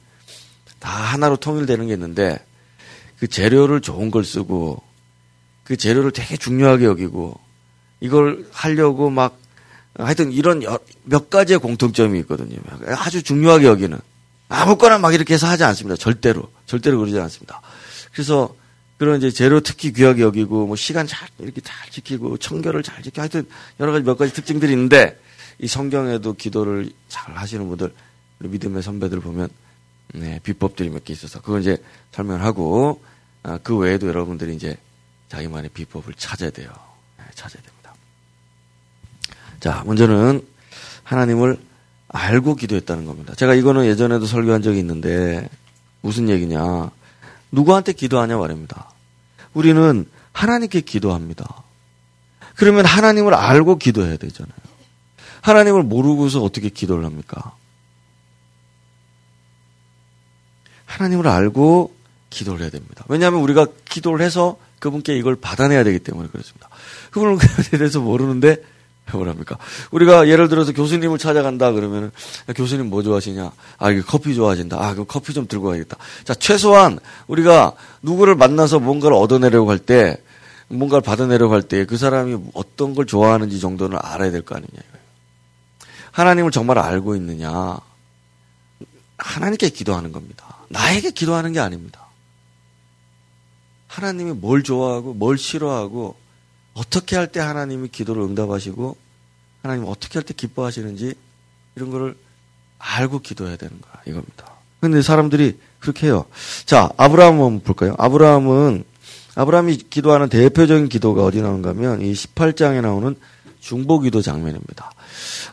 다 0.80 0.90
하나로 0.90 1.38
통일되는 1.38 1.88
게 1.88 1.94
있는데 1.94 2.40
그 3.20 3.28
재료를 3.28 3.82
좋은 3.82 4.12
걸 4.12 4.24
쓰고 4.24 4.82
그 5.64 5.76
재료를 5.76 6.12
되게 6.12 6.38
중요하게 6.38 6.86
여기고 6.86 7.38
이걸 8.00 8.48
하려고 8.52 9.10
막 9.10 9.38
하여튼 9.98 10.32
이런 10.32 10.62
몇 11.04 11.30
가지의 11.30 11.60
공통점이 11.60 12.20
있거든요. 12.20 12.58
아주 12.96 13.24
중요하게 13.24 13.66
여기는 13.66 14.00
아무거나 14.50 15.00
막 15.00 15.14
이렇게 15.14 15.34
해서 15.34 15.48
하지 15.48 15.64
않습니다. 15.64 15.98
절대로 15.98 16.50
절대로 16.66 17.00
그러지 17.00 17.20
않습니다. 17.20 17.62
그래서 18.14 18.56
그런 18.98 19.18
이제 19.18 19.30
재료 19.32 19.60
특히 19.60 19.94
귀하게 19.94 20.24
여기고 20.24 20.68
뭐 20.68 20.76
시간 20.76 21.06
잘 21.06 21.28
이렇게 21.40 21.62
잘 21.62 21.90
지키고 21.92 22.38
청결을 22.38 22.82
잘 22.84 23.04
지키고 23.04 23.22
하여튼 23.22 23.48
여러 23.80 23.92
가지 23.92 24.04
몇 24.04 24.18
가지 24.18 24.34
특징들이 24.34 24.72
있는데 24.74 25.20
이 25.60 25.68
성경에도 25.68 26.34
기도를 26.34 26.92
잘 27.08 27.36
하시는 27.36 27.68
분들 27.68 27.94
믿음의 28.40 28.82
선배들 28.84 29.20
보면 29.20 29.50
네, 30.14 30.40
비법들이 30.44 30.90
몇 30.90 31.04
개 31.04 31.14
있어서 31.14 31.42
그건 31.42 31.62
이제 31.62 31.78
설명을 32.12 32.44
하고 32.44 33.02
아, 33.44 33.60
그 33.62 33.76
외에도 33.78 34.08
여러분들이 34.08 34.56
이제 34.56 34.78
자기만의 35.30 35.70
비법을 35.72 36.14
찾아야 36.16 36.50
돼요. 36.50 36.72
네, 37.18 37.26
찾아야 37.36 37.62
됩니다. 37.62 37.94
자, 39.60 39.84
먼저는 39.86 40.46
하나님을 41.04 41.58
알고 42.10 42.56
기도했다는 42.56 43.06
겁니다. 43.06 43.34
제가 43.36 43.54
이거는 43.54 43.86
예전에도 43.86 44.26
설교한 44.26 44.62
적이 44.62 44.80
있는데 44.80 45.50
무슨 46.02 46.30
얘기냐? 46.30 46.90
누구한테 47.52 47.94
기도하냐 47.94 48.38
말입니다. 48.38 48.92
우리는 49.54 50.10
하나님께 50.34 50.82
기도합니다. 50.82 51.64
그러면 52.56 52.86
하나님을 52.86 53.34
알고 53.34 53.78
기도해야 53.78 54.18
되잖아요. 54.18 54.54
하나님을 55.42 55.84
모르고서 55.84 56.42
어떻게 56.44 56.70
기도를 56.70 57.06
합니까? 57.06 57.56
하나님을 60.86 61.28
알고 61.28 61.96
기도를 62.30 62.62
해야 62.62 62.70
됩니다. 62.70 63.06
왜냐하면 63.08 63.42
우리가 63.42 63.68
기도를 63.86 64.26
해서 64.26 64.58
그분께 64.80 65.18
이걸 65.18 65.36
받아내야 65.36 65.84
되기 65.84 66.00
때문에 66.00 66.30
그렇습니다. 66.30 66.70
그분은 67.12 67.38
그에 67.38 67.78
대해서 67.78 68.00
모르는데 68.00 68.58
뭐랍니까? 69.16 69.58
우리가 69.92 70.28
예를 70.28 70.50
들어서 70.50 70.74
교수님을 70.74 71.18
찾아간다 71.18 71.72
그러면 71.72 72.12
교수님 72.56 72.90
뭐 72.90 73.04
좋아하시냐? 73.04 73.52
아, 73.78 73.92
이거 73.92 74.04
커피 74.06 74.36
좋아하신다. 74.36 74.78
아, 74.78 74.94
그럼 74.94 75.06
커피 75.08 75.34
좀 75.34 75.48
들고 75.48 75.68
가야겠다. 75.68 75.96
자, 76.26 76.34
최소한 76.34 77.00
우리가 77.28 77.74
누구를 78.02 78.36
만나서 78.36 78.80
뭔가를 78.80 79.16
얻어내려고 79.16 79.70
할 79.70 79.80
때, 79.80 80.22
뭔가를 80.68 81.02
받아내려고 81.02 81.54
할 81.54 81.62
때 81.62 81.86
그 81.86 81.96
사람이 81.96 82.38
어떤 82.54 82.94
걸 82.96 83.06
좋아하는지 83.06 83.62
정도는 83.62 83.98
알아야 84.02 84.32
될 84.32 84.42
거 84.42 84.56
아니냐. 84.56 84.82
하나님을 86.12 86.52
정말 86.52 86.78
알고 86.80 87.16
있느냐? 87.16 87.78
하나님께 89.18 89.70
기도하는 89.70 90.12
겁니다. 90.12 90.46
나에게 90.70 91.12
기도하는 91.12 91.54
게 91.54 91.60
아닙니다. 91.60 92.08
하나님이 93.88 94.34
뭘 94.34 94.64
좋아하고 94.64 95.14
뭘 95.14 95.38
싫어하고 95.38 96.16
어떻게 96.78 97.16
할 97.16 97.28
때 97.28 97.40
하나님이 97.40 97.88
기도를 97.90 98.22
응답하시고 98.24 98.96
하나님 99.64 99.86
어떻게 99.88 100.20
할 100.20 100.24
때 100.24 100.34
기뻐하시는지 100.36 101.16
이런 101.76 101.90
거를 101.92 102.16
알고 102.80 103.20
기도해야 103.20 103.56
되는 103.58 103.80
거야 103.82 104.02
이겁니다. 104.06 104.52
근데 104.80 105.02
사람들이 105.02 105.60
그렇게 105.80 106.08
해요. 106.08 106.26
자, 106.66 106.90
아브라함 106.98 107.34
한번 107.34 107.60
볼까요? 107.62 107.96
아브라함은 107.98 108.84
아브라함이 109.36 109.78
기도하는 109.90 110.30
대표적인 110.30 110.88
기도가 110.90 111.24
어디 111.24 111.42
나오는가 111.42 111.70
하면 111.72 112.02
이 112.02 112.14
18장에 112.14 112.82
나오는 112.82 113.16
중보 113.60 114.00
기도 114.00 114.22
장면입니다. 114.22 114.92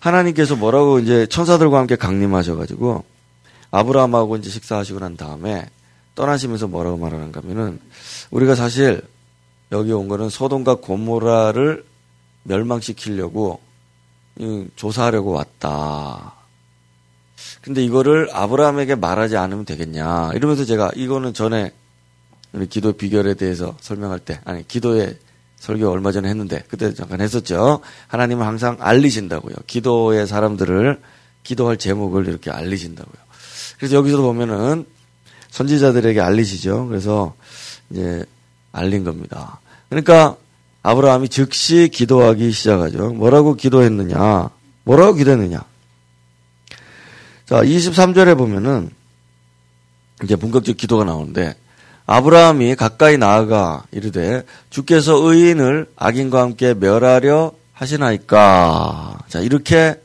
하나님께서 0.01 0.57
뭐라고 0.57 0.99
이제 0.99 1.27
천사들과 1.27 1.79
함께 1.79 1.97
강림하셔가지고 1.97 3.05
아브라함하고 3.71 4.37
이제 4.37 4.51
식사하시고 4.51 5.01
난 5.01 5.17
다음에 5.17 5.67
떠나시면서 6.15 6.69
뭐라고 6.69 6.99
말하는가 6.99 7.41
하면은 7.43 7.81
우리가 8.31 8.55
사실 8.55 9.03
여기 9.73 9.93
온 9.93 10.09
거는 10.09 10.29
소돔과 10.29 10.77
고모라를 10.77 11.85
멸망시키려고 12.45 13.61
조사하려고 14.77 15.33
왔다. 15.33 16.35
근데 17.61 17.83
이거를 17.83 18.29
아브라함에게 18.33 18.95
말하지 18.95 19.37
않으면 19.37 19.65
되겠냐. 19.65 20.33
이러면서 20.35 20.65
제가 20.65 20.91
이거는 20.95 21.33
전에 21.33 21.73
우리 22.53 22.67
기도 22.67 22.93
비결에 22.93 23.35
대해서 23.35 23.77
설명할 23.81 24.21
때, 24.21 24.41
아니, 24.45 24.67
기도의 24.69 25.19
설교 25.57 25.91
얼마 25.91 26.13
전에 26.13 26.29
했는데, 26.29 26.63
그때 26.69 26.93
잠깐 26.95 27.21
했었죠. 27.21 27.81
하나님은 28.09 28.47
항상 28.47 28.77
알리신다고요. 28.81 29.55
기도의 29.67 30.27
사람들을 30.27 31.01
기도할 31.43 31.79
제목을 31.79 32.29
이렇게 32.29 32.51
알리신다고요. 32.51 33.25
그래서 33.79 33.97
여기서도 33.97 34.23
보면은 34.23 34.87
선지자들에게 35.51 36.21
알리시죠. 36.21 36.87
그래서 36.89 37.35
이제 37.91 38.25
알린 38.75 39.05
겁니다. 39.05 39.61
그러니까 39.89 40.37
아브라함이 40.83 41.29
즉시 41.31 41.89
기도하기 41.91 42.51
시작하죠. 42.51 43.11
뭐라고 43.11 43.55
기도했느냐? 43.55 44.51
뭐라고 44.83 45.15
기도했느냐? 45.15 45.65
자, 47.47 47.63
23절에 47.63 48.37
보면은 48.37 48.91
이제 50.23 50.37
본격적 50.37 50.77
기도가 50.77 51.05
나오는데 51.05 51.55
아브라함이 52.07 52.75
가까이 52.75 53.17
나아가 53.17 53.85
이르되 53.93 54.43
주께서 54.69 55.17
의인을 55.17 55.87
악인과 55.97 56.43
함께 56.43 56.75
멸하려 56.75 57.53
하시나이까. 57.73 59.21
자, 59.29 59.41
이렇게 59.41 60.01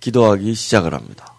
기도하기 0.00 0.54
시작을 0.54 0.94
합니다. 0.94 1.34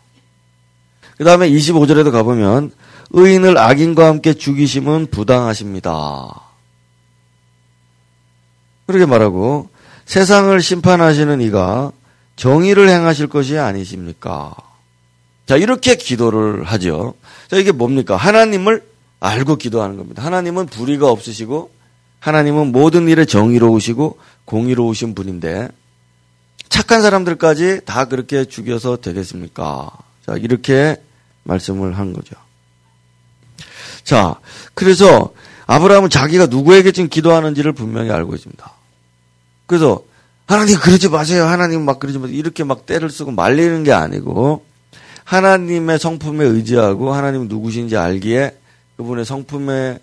그 1.17 1.23
다음에 1.23 1.49
25절에도 1.49 2.11
가보면 2.11 2.71
의인을 3.11 3.57
악인과 3.57 4.07
함께 4.07 4.33
죽이심은 4.33 5.07
부당하십니다. 5.07 6.52
그렇게 8.85 9.05
말하고 9.05 9.69
세상을 10.05 10.59
심판하시는 10.61 11.41
이가 11.41 11.91
정의를 12.35 12.89
행하실 12.89 13.27
것이 13.27 13.57
아니십니까? 13.57 14.53
자, 15.45 15.57
이렇게 15.57 15.95
기도를 15.95 16.63
하죠. 16.63 17.15
자, 17.49 17.57
이게 17.57 17.71
뭡니까? 17.71 18.15
하나님을 18.15 18.83
알고 19.19 19.57
기도하는 19.57 19.97
겁니다. 19.97 20.23
하나님은 20.23 20.65
불의가 20.67 21.09
없으시고 21.09 21.71
하나님은 22.19 22.71
모든 22.71 23.07
일에 23.07 23.25
정의로우시고 23.25 24.17
공의로우신 24.45 25.15
분인데 25.15 25.69
착한 26.69 27.01
사람들까지 27.01 27.81
다 27.85 28.05
그렇게 28.05 28.45
죽여서 28.45 28.97
되겠습니까? 28.97 29.91
자, 30.25 30.35
이렇게 30.37 30.97
말씀을 31.43 31.97
한 31.97 32.13
거죠. 32.13 32.35
자, 34.03 34.35
그래서 34.73 35.33
아브라함은 35.73 36.09
자기가 36.11 36.47
누구에게 36.47 36.91
지금 36.91 37.09
기도하는지를 37.09 37.73
분명히 37.73 38.11
알고 38.11 38.35
있습니다. 38.35 38.71
그래서 39.65 40.03
하나님 40.45 40.77
그러지 40.77 41.09
마세요. 41.09 41.45
하나님 41.45 41.83
막 41.83 41.99
그러지 41.99 42.19
마세요. 42.19 42.37
이렇게 42.37 42.63
막 42.63 42.85
때를 42.85 43.09
쓰고 43.09 43.31
말리는 43.31 43.83
게 43.83 43.91
아니고 43.91 44.65
하나님의 45.23 45.97
성품에 45.97 46.45
의지하고 46.45 47.13
하나님 47.13 47.47
누구신지 47.47 47.97
알기에 47.97 48.55
그분의 48.97 49.25
성품에 49.25 49.97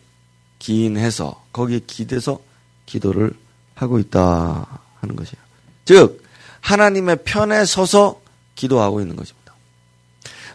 기인해서 0.59 1.41
거기에 1.53 1.81
기대서 1.87 2.41
기도를 2.87 3.33
하고 3.77 4.01
있다 4.01 4.67
하는 5.01 5.15
것이에요. 5.15 5.43
즉 5.85 6.25
하나님의 6.63 7.21
편에 7.25 7.65
서서 7.65 8.21
기도하고 8.57 9.01
있는 9.01 9.15
것입니다. 9.15 9.55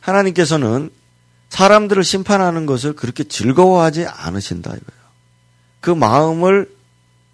하나님께서는 0.02 0.90
사람들을 1.50 2.04
심판하는 2.04 2.66
것을 2.66 2.94
그렇게 2.94 3.24
즐거워하지 3.24 4.06
않으신다 4.08 4.72
이거예요. 4.72 5.05
그 5.86 5.92
마음을 5.92 6.68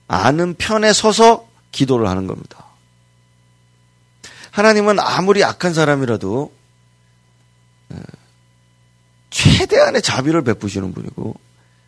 아는 0.09 0.55
편에 0.55 0.91
서서 0.91 1.47
기도를 1.71 2.09
하는 2.09 2.27
겁니다. 2.27 2.65
하나님은 4.51 4.99
아무리 4.99 5.41
악한 5.41 5.73
사람이라도 5.73 6.51
최대한의 9.29 10.01
자비를 10.01 10.41
베푸시는 10.41 10.93
분이고 10.93 11.33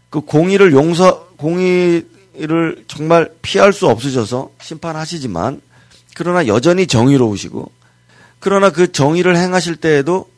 그 0.09 0.21
공의를 0.21 0.71
용서 0.71 1.27
공의를 1.35 2.85
정말 2.87 3.29
피할 3.41 3.73
수 3.73 3.89
없으셔서 3.89 4.51
심판하시지만 4.61 5.59
그러나 6.15 6.47
여전히 6.47 6.87
정의로우시고 6.87 7.69
그러나 8.39 8.69
그 8.69 8.93
정의를 8.93 9.35
행하실 9.35 9.75
때에도 9.75 10.31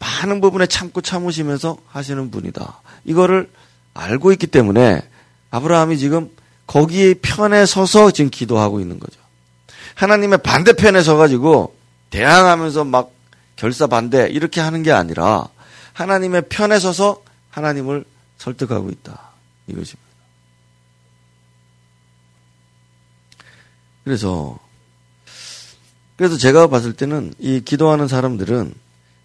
많은 0.00 0.40
부분에 0.40 0.66
참고 0.66 1.00
참으시면서 1.00 1.78
하시는 1.86 2.32
분이다. 2.32 2.82
이거를 3.04 3.48
알고 3.94 4.32
있기 4.32 4.48
때문에 4.48 5.08
아브라함이 5.50 5.98
지금 5.98 6.30
거기에 6.66 7.14
편에 7.14 7.66
서서 7.66 8.10
지금 8.10 8.30
기도하고 8.30 8.80
있는 8.80 8.98
거죠. 8.98 9.18
하나님의 9.94 10.38
반대편에 10.38 11.02
서가지고 11.02 11.74
대항하면서 12.10 12.84
막 12.84 13.12
결사 13.56 13.86
반대 13.86 14.28
이렇게 14.28 14.60
하는 14.60 14.82
게 14.82 14.92
아니라 14.92 15.48
하나님의 15.92 16.42
편에 16.48 16.78
서서 16.78 17.22
하나님을 17.50 18.04
설득하고 18.36 18.90
있다. 18.90 19.20
이것입니다. 19.66 20.08
그래서 24.04 24.58
그래서 26.16 26.36
제가 26.36 26.66
봤을 26.66 26.92
때는 26.92 27.32
이 27.38 27.60
기도하는 27.60 28.08
사람들은 28.08 28.74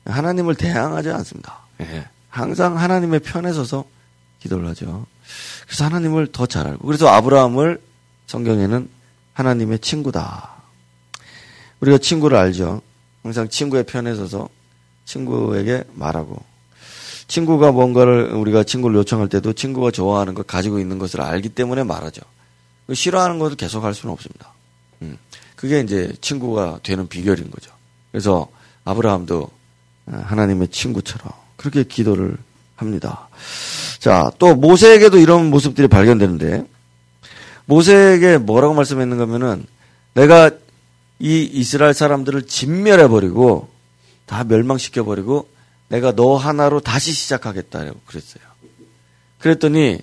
하나님을 0.05 0.55
대항하지 0.55 1.09
않습니다. 1.09 1.59
예. 1.81 2.07
항상 2.29 2.77
하나님의 2.77 3.19
편에 3.21 3.53
서서 3.53 3.86
기도를 4.43 4.67
하죠. 4.69 5.06
그래서 5.65 5.86
하나님을 5.86 6.32
더 6.32 6.45
잘 6.45 6.67
알고 6.67 6.86
그래서 6.86 7.08
아브라함을 7.08 7.82
성경에는 8.27 8.89
하나님의 9.34 9.79
친구다. 9.79 10.51
우리가 11.79 11.97
친구를 11.97 12.38
알죠. 12.38 12.82
항상 13.23 13.49
친구의 13.49 13.86
편에 13.86 14.13
서서 14.15 14.49
친구에게 15.06 15.84
말하고 15.93 16.41
친구가 17.27 17.71
뭔가를 17.71 18.34
우리가 18.34 18.63
친구를 18.63 18.97
요청할 18.97 19.29
때도 19.29 19.53
친구가 19.53 19.91
좋아하는 19.91 20.34
것 20.34 20.45
가지고 20.45 20.79
있는 20.79 20.99
것을 20.99 21.21
알기 21.21 21.49
때문에 21.49 21.84
말하죠. 21.84 22.21
그 22.86 22.93
싫어하는 22.93 23.39
것을 23.39 23.56
계속 23.58 23.84
할 23.84 23.93
수는 23.93 24.13
없습니다. 24.13 24.53
음. 25.01 25.17
그게 25.56 25.79
이제 25.79 26.13
친구가 26.19 26.79
되는 26.84 27.08
비결인 27.08 27.49
거죠. 27.49 27.71
그래서 28.12 28.49
아브라함도 28.84 29.49
하나님의 30.06 30.67
친구처럼 30.67 31.32
그렇게 31.56 31.84
기도를 31.84 32.38
합니다. 32.75 33.29
자, 34.04 34.34
또 34.38 34.54
모세에게도 34.54 35.18
이런 35.18 35.50
모습들이 35.50 35.88
발견되는데 35.88 36.66
모세에게 37.63 38.38
뭐라고 38.38 38.74
말씀했는가 38.74 39.24
하면은 39.24 39.66
내가 40.13 40.52
이 41.20 41.44
이스라엘 41.44 41.94
사람들을 41.94 42.46
진멸해 42.46 43.08
버리고 43.08 43.70
다 44.26 44.44
멸망시켜 44.44 45.06
버리고 45.06 45.48
내가 45.88 46.12
너 46.12 46.36
하나로 46.36 46.82
다시 46.82 47.13
시작하겠다고 47.13 48.02
그랬어요. 48.06 48.44
그랬더니 49.39 50.00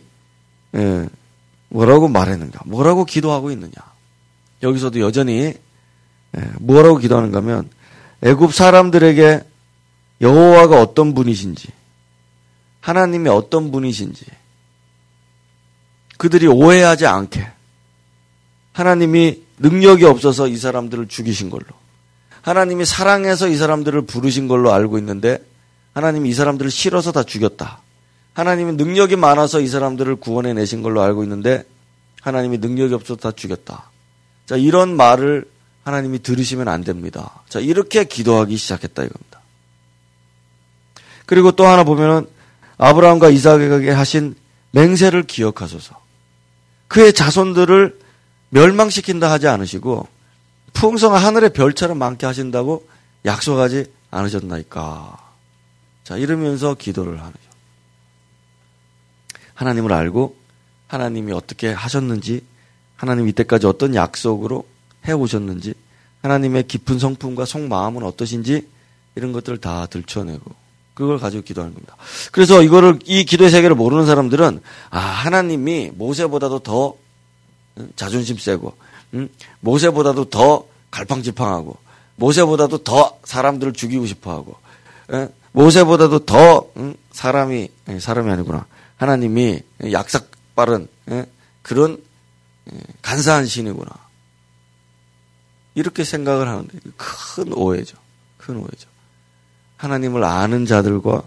예, 0.76 1.08
뭐라고 1.68 2.08
말했는가? 2.08 2.60
뭐라고 2.64 3.04
기도하고 3.04 3.50
있느냐? 3.50 3.72
여기서도 4.62 5.00
여전히 5.00 5.52
예, 6.38 6.50
뭐라고 6.58 6.96
기도하는가 6.96 7.36
하면 7.40 7.68
애굽 8.22 8.54
사람들에게 8.54 9.40
여호와가 10.22 10.80
어떤 10.80 11.12
분이신지 11.12 11.79
하나님이 12.80 13.28
어떤 13.28 13.70
분이신지 13.70 14.24
그들이 16.16 16.46
오해하지 16.46 17.06
않게 17.06 17.46
하나님이 18.72 19.42
능력이 19.58 20.04
없어서 20.04 20.48
이 20.48 20.56
사람들을 20.56 21.08
죽이신 21.08 21.50
걸로. 21.50 21.66
하나님이 22.42 22.86
사랑해서 22.86 23.48
이 23.48 23.56
사람들을 23.56 24.02
부르신 24.02 24.48
걸로 24.48 24.72
알고 24.72 24.98
있는데 24.98 25.44
하나님이 25.92 26.30
이 26.30 26.34
사람들을 26.34 26.70
싫어서 26.70 27.12
다 27.12 27.22
죽였다. 27.22 27.82
하나님이 28.32 28.72
능력이 28.72 29.16
많아서 29.16 29.60
이 29.60 29.66
사람들을 29.66 30.16
구원해 30.16 30.54
내신 30.54 30.82
걸로 30.82 31.02
알고 31.02 31.22
있는데 31.24 31.64
하나님이 32.22 32.58
능력이 32.58 32.94
없어서 32.94 33.16
다 33.16 33.32
죽였다. 33.32 33.90
자, 34.46 34.56
이런 34.56 34.96
말을 34.96 35.50
하나님이 35.84 36.22
들으시면 36.22 36.68
안 36.68 36.82
됩니다. 36.84 37.42
자, 37.48 37.60
이렇게 37.60 38.04
기도하기 38.04 38.56
시작했다 38.56 39.02
이겁니다. 39.04 39.40
그리고 41.26 41.52
또 41.52 41.66
하나 41.66 41.84
보면은 41.84 42.26
아브라함과 42.82 43.28
이삭에게 43.28 43.90
하신 43.90 44.34
맹세를 44.70 45.24
기억하소서. 45.24 46.00
그의 46.88 47.12
자손들을 47.12 47.98
멸망시킨다 48.48 49.30
하지 49.30 49.48
않으시고 49.48 50.08
풍성한 50.72 51.22
하늘의 51.22 51.52
별처럼 51.52 51.98
많게 51.98 52.24
하신다고 52.24 52.88
약속하지 53.26 53.92
않으셨나이까. 54.10 55.18
자, 56.04 56.16
이러면서 56.16 56.74
기도를 56.74 57.20
하죠. 57.22 57.38
하나님을 59.54 59.92
알고 59.92 60.36
하나님이 60.88 61.32
어떻게 61.32 61.70
하셨는지, 61.70 62.44
하나님 62.96 63.28
이때까지 63.28 63.66
어떤 63.66 63.94
약속으로 63.94 64.66
해오셨는지, 65.06 65.74
하나님의 66.22 66.66
깊은 66.66 66.98
성품과 66.98 67.44
속마음은 67.44 68.02
어떠신지, 68.04 68.66
이런 69.16 69.32
것들을 69.32 69.58
다 69.58 69.86
들춰내고, 69.86 70.59
그걸 71.00 71.18
가지고 71.18 71.42
기도하는 71.42 71.74
겁니다. 71.74 71.96
그래서 72.32 72.62
이거를, 72.62 72.98
이 73.04 73.24
기도의 73.24 73.50
세계를 73.50 73.74
모르는 73.74 74.06
사람들은, 74.06 74.60
아, 74.90 74.98
하나님이 74.98 75.92
모세보다도 75.94 76.60
더 76.60 76.94
자존심 77.96 78.38
세고 78.38 78.74
음? 79.14 79.28
모세보다도 79.60 80.26
더 80.30 80.66
갈팡질팡하고 80.90 81.76
모세보다도 82.16 82.78
더 82.78 83.18
사람들을 83.24 83.72
죽이고 83.72 84.06
싶어하고 84.06 84.56
예? 85.12 85.28
모세보다도 85.52 86.26
더 86.26 86.68
음? 86.76 86.94
사람이 87.12 87.68
예, 87.88 87.98
사람이 87.98 88.30
아니구나 88.30 88.66
하나님이 88.96 89.62
약삭 89.92 90.30
빠른 90.54 90.88
예? 91.10 91.26
그런 91.62 92.02
예, 92.72 92.78
간사한 93.02 93.46
신이구나 93.46 93.90
이렇게 95.74 96.04
생각을 96.04 96.48
하는데 96.48 96.78
큰 96.96 97.52
오해죠 97.52 97.96
큰 98.36 98.56
오해죠 98.56 98.89
하나님을 99.80 100.24
아는 100.24 100.66
자들과 100.66 101.22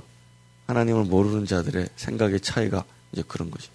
하나님을 0.67 1.05
모르는 1.05 1.45
자들의 1.47 1.89
생각의 1.95 2.39
차이가 2.39 2.83
이제 3.11 3.23
그런 3.27 3.49
것이. 3.49 3.67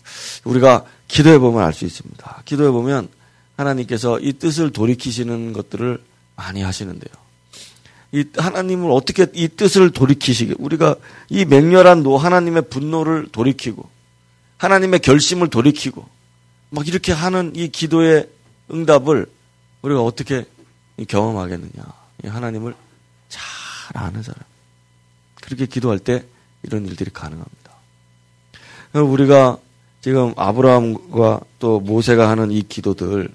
우리가 0.45 0.85
기도해 1.09 1.39
보면 1.39 1.65
알 1.65 1.73
수 1.73 1.85
있습니다. 1.85 2.43
기도해 2.45 2.71
보면 2.71 3.09
하나님께서 3.57 4.21
이 4.21 4.35
뜻을 4.35 4.71
돌이키시는 4.71 5.53
것들을 5.53 6.01
많이 6.37 6.63
하시는데요. 6.63 7.13
이 8.13 8.25
하나님을 8.37 8.91
어떻게 8.93 9.27
이 9.35 9.49
뜻을 9.49 9.91
돌이키시게 9.91 10.55
우리가 10.59 10.95
이 11.29 11.45
맹렬한 11.45 12.05
노 12.05 12.17
하나님의 12.17 12.69
분노를 12.71 13.29
돌이키고 13.33 13.89
하나님의 14.59 15.01
결심을 15.01 15.49
돌이키고 15.49 16.09
막 16.71 16.87
이렇게 16.87 17.13
하는 17.13 17.53
이 17.57 17.69
기도의 17.69 18.29
응답을 18.71 19.27
우리가 19.83 20.03
어떻게 20.03 20.47
경험하겠느냐. 21.09 21.83
하나님을 22.25 22.75
잘 23.29 23.43
아는 23.95 24.23
사람. 24.23 24.41
그렇게 25.49 25.65
기도할 25.65 25.99
때 25.99 26.27
이런 26.63 26.85
일들이 26.85 27.11
가능합니다. 27.11 27.73
우리가 28.93 29.59
지금 30.03 30.35
아브라함과 30.37 31.41
또 31.59 31.81
모세가 31.81 32.29
하는 32.29 32.51
이 32.51 32.63
기도들 32.63 33.31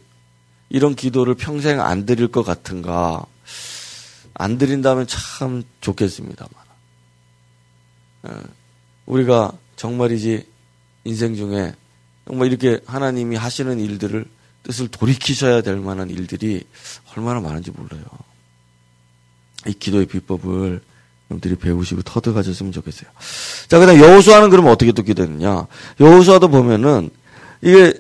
이런 0.70 0.96
기도를 0.96 1.34
평생 1.34 1.82
안 1.82 2.06
드릴 2.06 2.28
것 2.28 2.44
같은가 2.44 3.26
안 4.36 4.60
드린다면 4.60 5.08
참 5.08 5.64
좋겠습니다만 5.82 6.54
예, 8.28 8.32
우리가 9.08 9.52
정말이지 9.76 10.46
인생 11.06 11.36
중에 11.36 11.74
정말 12.28 12.48
이렇게 12.48 12.80
하나님이 12.86 13.38
하시는 13.38 13.80
일들을 13.80 14.26
뜻을 14.62 14.88
돌이키셔야 14.90 15.62
될 15.62 15.78
만한 15.78 16.12
일들이 16.12 16.64
얼마나 17.16 17.40
많은지 17.40 17.72
몰라요. 17.72 18.04
이 19.68 19.74
기도의 19.74 20.06
비법을 20.06 20.82
여러분들이 21.30 21.56
배우시고 21.56 22.04
터득 22.04 22.36
하셨으면 22.36 22.72
좋겠어요. 22.72 23.10
자, 23.68 23.80
그 23.80 23.86
다음 23.86 24.00
여호수아는 24.00 24.50
그러면 24.50 24.72
어떻게 24.72 24.92
또 24.92 25.04
기도했느냐. 25.04 25.68
여호수아도 26.00 26.50
보면은 26.50 27.10
이게 27.62 27.94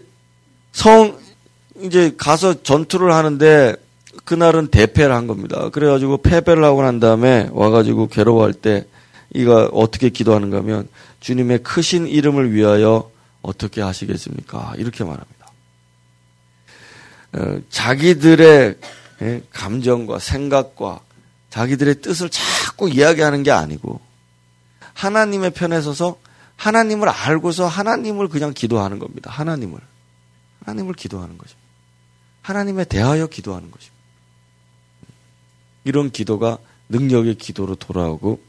성, 0.72 1.18
이제 1.82 2.14
가서 2.18 2.62
전투를 2.64 3.14
하는데 3.14 3.76
그날은 4.26 4.68
대패를 4.68 5.14
한 5.14 5.28
겁니다. 5.28 5.70
그래가지고 5.70 6.18
패배를 6.18 6.64
하고 6.64 6.82
난 6.82 7.00
다음에 7.00 7.50
와가지고 7.52 8.08
괴로워할 8.08 8.54
때 8.54 8.86
이가 9.34 9.70
어떻게 9.74 10.10
기도하는가 10.10 10.58
하면 10.58 10.88
주님의 11.20 11.64
크신 11.64 12.08
이름을 12.08 12.54
위하여 12.54 13.10
어떻게 13.42 13.82
하시겠습니까? 13.82 14.74
이렇게 14.78 15.04
말합니다. 15.04 15.34
어, 17.34 17.60
자기들의 17.70 18.76
예, 19.22 19.42
감정과 19.52 20.20
생각과 20.20 21.00
자기들의 21.50 22.02
뜻을 22.02 22.30
자꾸 22.74 22.90
이야기하는 22.90 23.44
게 23.44 23.52
아니고 23.52 24.02
하나님의 24.94 25.52
편에 25.52 25.82
서서 25.82 26.18
하나님을 26.56 27.10
알고서 27.10 27.68
하나님을 27.68 28.28
그냥 28.30 28.54
기도하는 28.54 29.00
겁니다. 29.00 29.30
하나님을. 29.32 29.80
하나님을 30.66 30.94
기도하는 30.94 31.38
거죠. 31.38 31.56
하나님에 32.42 32.86
대하여 32.86 33.28
기도하는 33.28 33.70
것입니다. 33.70 34.04
이런 35.84 36.10
기도가 36.10 36.58
능력의 36.90 37.36
기도로 37.36 37.76
돌아오고 37.76 38.42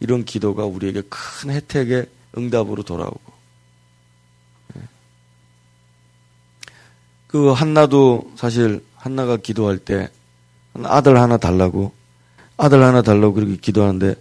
이런 0.00 0.24
기도가 0.24 0.64
우리에게 0.64 1.02
큰 1.08 1.50
혜택의 1.50 2.06
응답으로 2.36 2.82
돌아오고 2.84 3.32
예. 4.76 4.82
그 7.26 7.50
한나도 7.50 8.32
사실 8.36 8.84
한나가 8.94 9.36
기도할 9.36 9.78
때 9.78 10.10
아들 10.84 11.18
하나 11.18 11.36
달라고 11.36 11.97
아들 12.58 12.82
하나 12.82 13.02
달라고 13.02 13.34
그렇게 13.34 13.56
기도하는데 13.56 14.14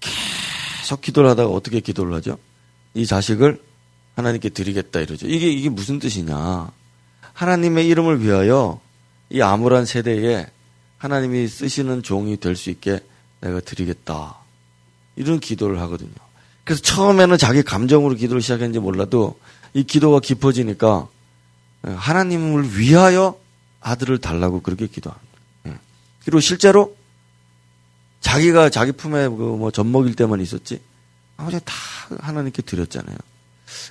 계속 0.00 1.00
기도를 1.00 1.30
하다가 1.30 1.48
어떻게 1.50 1.80
기도를 1.80 2.12
하죠? 2.14 2.36
이 2.94 3.06
자식을 3.06 3.62
하나님께 4.16 4.50
드리겠다 4.50 5.00
이러죠. 5.00 5.26
이게 5.26 5.50
이게 5.50 5.68
무슨 5.68 5.98
뜻이냐? 5.98 6.70
하나님의 7.32 7.86
이름을 7.88 8.22
위하여 8.22 8.80
이 9.30 9.40
암울한 9.40 9.86
세대에 9.86 10.46
하나님이 10.98 11.46
쓰시는 11.48 12.02
종이 12.02 12.36
될 12.36 12.56
수 12.56 12.70
있게 12.70 13.00
내가 13.40 13.60
드리겠다. 13.60 14.36
이런 15.16 15.38
기도를 15.40 15.80
하거든요. 15.82 16.10
그래서 16.64 16.82
처음에는 16.82 17.38
자기 17.38 17.62
감정으로 17.62 18.16
기도를 18.16 18.42
시작했는지 18.42 18.80
몰라도 18.80 19.38
이 19.72 19.84
기도가 19.84 20.20
깊어지니까 20.20 21.08
하나님을 21.82 22.78
위하여 22.78 23.38
아들을 23.80 24.18
달라고 24.18 24.60
그렇게 24.60 24.86
기도합니다. 24.86 25.29
그리고 26.30 26.38
실제로 26.38 26.96
자기가 28.20 28.70
자기 28.70 28.92
품에 28.92 29.26
그뭐 29.26 29.72
젖먹일 29.72 30.14
때만 30.14 30.40
있었지 30.40 30.80
아버지 31.36 31.58
다 31.64 31.74
하나님께 32.20 32.62
드렸잖아요. 32.62 33.16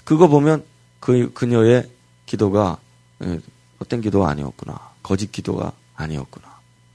그거 0.06 0.30
보면 0.30 0.63
그 1.02 1.34
그녀의 1.34 1.89
기도가 2.25 2.78
예, 3.25 3.41
헛된 3.82 3.99
기도가 3.99 4.30
아니었구나. 4.30 4.80
거짓 5.04 5.34
기도가 5.34 5.73
아니었구나. 5.95 6.47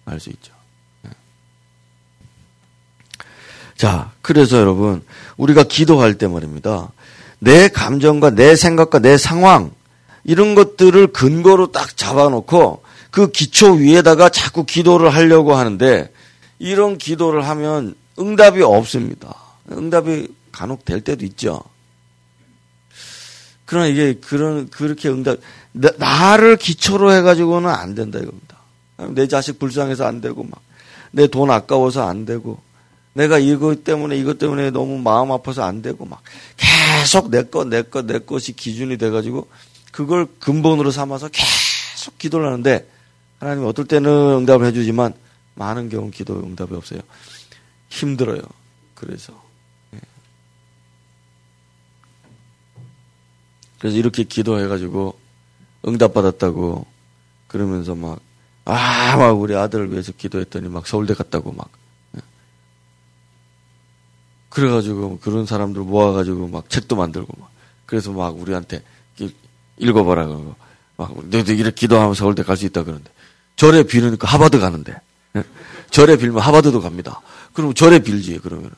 알 0.07 0.19
수 0.19 0.31
있죠. 0.31 0.55
예. 1.05 1.11
자, 3.77 4.13
그래서 4.23 4.57
여러분, 4.57 5.05
우리가 5.37 5.65
기도할 5.65 6.17
때 6.17 6.27
말입니다. 6.27 6.91
내 7.39 7.69
감정과 7.69 8.31
내 8.31 8.57
생각과 8.57 9.01
내 9.01 9.19
상황, 9.19 9.73
이런 10.23 10.55
것들을 10.55 11.09
근거로 11.09 11.71
딱 11.71 11.99
잡아놓고 11.99 12.84
그 13.15 13.31
기초 13.31 13.75
위에다가 13.75 14.29
자꾸 14.29 14.65
기도를 14.65 15.15
하려고 15.15 15.55
하는데 15.55 16.11
이런 16.59 16.99
기도를 16.99 17.47
하면 17.47 17.95
응답이 18.19 18.61
없습니다. 18.63 19.37
응답이 19.71 20.27
간혹 20.51 20.85
될 20.85 21.01
때도 21.01 21.25
있죠. 21.27 21.63
그러나 23.67 23.87
이게 23.87 24.15
그런 24.15 24.69
그렇게 24.69 25.09
응답 25.11 25.39
나, 25.73 26.37
를 26.37 26.57
기초로 26.57 27.13
해가지고는 27.13 27.71
안 27.71 27.95
된다 27.95 28.19
이겁니다. 28.19 28.59
내 29.11 29.29
자식 29.29 29.61
불쌍해서 29.61 30.05
안 30.05 30.21
되고 30.21 30.43
막 30.43 30.65
내 31.15 31.29
돈 31.29 31.51
아까워서 31.51 32.09
안 32.09 32.25
되고 32.27 32.59
내가 33.13 33.39
이것 33.39 33.85
때문에 33.85 34.17
이것 34.17 34.39
때문에 34.39 34.71
너무 34.71 34.99
마음 34.99 35.31
아파서 35.31 35.63
안 35.63 35.81
되고 35.81 36.05
막 36.05 36.21
계속 36.57 37.31
내것내것내 37.31 38.21
것이 38.21 38.53
기준이 38.53 38.99
돼가지고 38.99 39.47
그걸 39.93 40.27
근본으로 40.41 40.91
삼아서 40.91 41.29
계속 41.29 42.19
기도를 42.19 42.49
하는데 42.49 42.94
하나님이 43.45 43.67
어떨 43.67 43.85
때는 43.85 44.11
응답을 44.11 44.67
해주지만 44.67 45.13
많은 45.55 45.91
경우 45.91 46.11
기도 46.11 46.41
응답이 46.41 46.75
없어요. 46.75 47.01
힘들어요. 47.91 48.41
그래서. 48.95 49.35
예. 49.95 50.01
그래서 53.79 53.99
이렇게 53.99 54.25
기도해가지고 54.25 55.19
응답받았다고 55.87 56.87
그러면서 57.47 57.95
막, 57.95 58.21
아, 58.65 59.17
막 59.19 59.33
우리 59.33 59.55
아들을 59.55 59.93
위해서 59.93 60.13
기도했더니 60.13 60.71
막 60.71 60.87
서울대 60.87 61.13
갔다고 61.13 61.53
막. 61.53 61.69
예. 62.17 62.21
그래가지고 64.49 65.19
그런 65.19 65.45
사람들 65.45 65.83
모아가지고 65.83 66.49
막 66.49 66.71
책도 66.71 66.97
만들고 66.97 67.35
막. 67.39 67.51
그래서 67.85 68.11
막 68.11 68.39
우리한테 68.39 68.83
읽어보라 69.77 70.27
그러고. 70.29 70.55
막, 70.97 71.13
너희들 71.29 71.59
이렇게 71.59 71.75
기도하면 71.75 72.15
서울대 72.15 72.43
갈 72.43 72.57
수 72.57 72.65
있다 72.65 72.85
그러는데. 72.85 73.11
절에 73.57 73.85
빌으니까 73.85 74.29
하버드 74.29 74.59
가는데. 74.59 74.95
예? 75.37 75.45
절에 75.91 76.17
빌면 76.17 76.41
하버드도 76.41 76.81
갑니다. 76.81 77.21
그럼 77.53 77.75
절에 77.75 78.01
빌지, 78.01 78.39
그러면. 78.43 78.71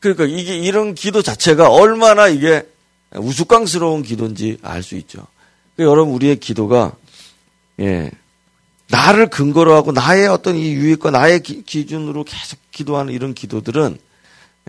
그러니까 0.00 0.24
이게 0.24 0.56
이런 0.56 0.94
기도 0.94 1.22
자체가 1.22 1.70
얼마나 1.70 2.28
이게 2.28 2.66
우스꽝스러운 3.14 4.02
기도인지 4.02 4.58
알 4.62 4.82
수 4.82 4.96
있죠. 4.96 5.26
그러니까 5.76 5.92
여러분, 5.92 6.14
우리의 6.14 6.40
기도가, 6.40 6.92
예, 7.80 8.10
나를 8.88 9.28
근거로 9.28 9.74
하고 9.74 9.92
나의 9.92 10.28
어떤 10.28 10.56
이 10.56 10.72
유익과 10.72 11.10
나의 11.10 11.42
기, 11.42 11.64
준으로 11.64 12.24
계속 12.24 12.58
기도하는 12.70 13.12
이런 13.12 13.32
기도들은 13.32 13.98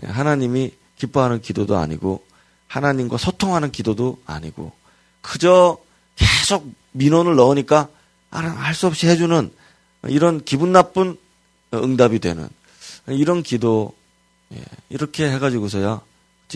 하나님이 0.02 0.72
기뻐하는 0.98 1.42
기도도 1.42 1.76
아니고 1.76 2.24
하나님과 2.66 3.18
소통하는 3.18 3.70
기도도 3.70 4.18
아니고 4.24 4.72
그저 5.20 5.76
계속 6.16 6.72
민원을 6.92 7.36
넣으니까 7.36 7.88
할 8.34 8.74
수 8.74 8.86
없이 8.86 9.06
해주는 9.06 9.50
이런 10.08 10.44
기분 10.44 10.72
나쁜 10.72 11.16
응답이 11.72 12.18
되는 12.18 12.48
이런 13.06 13.42
기도 13.42 13.94
예, 14.52 14.62
이렇게 14.88 15.30
해가지고서야 15.30 16.02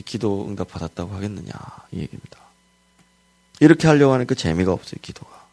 기도 0.04 0.46
응답 0.46 0.68
받았다고 0.68 1.14
하겠느냐 1.14 1.52
이 1.92 2.00
얘기입니다. 2.00 2.38
이렇게 3.60 3.88
하려고 3.88 4.12
하니까 4.14 4.34
재미가 4.34 4.72
없어요 4.72 4.98
기도가. 5.02 5.46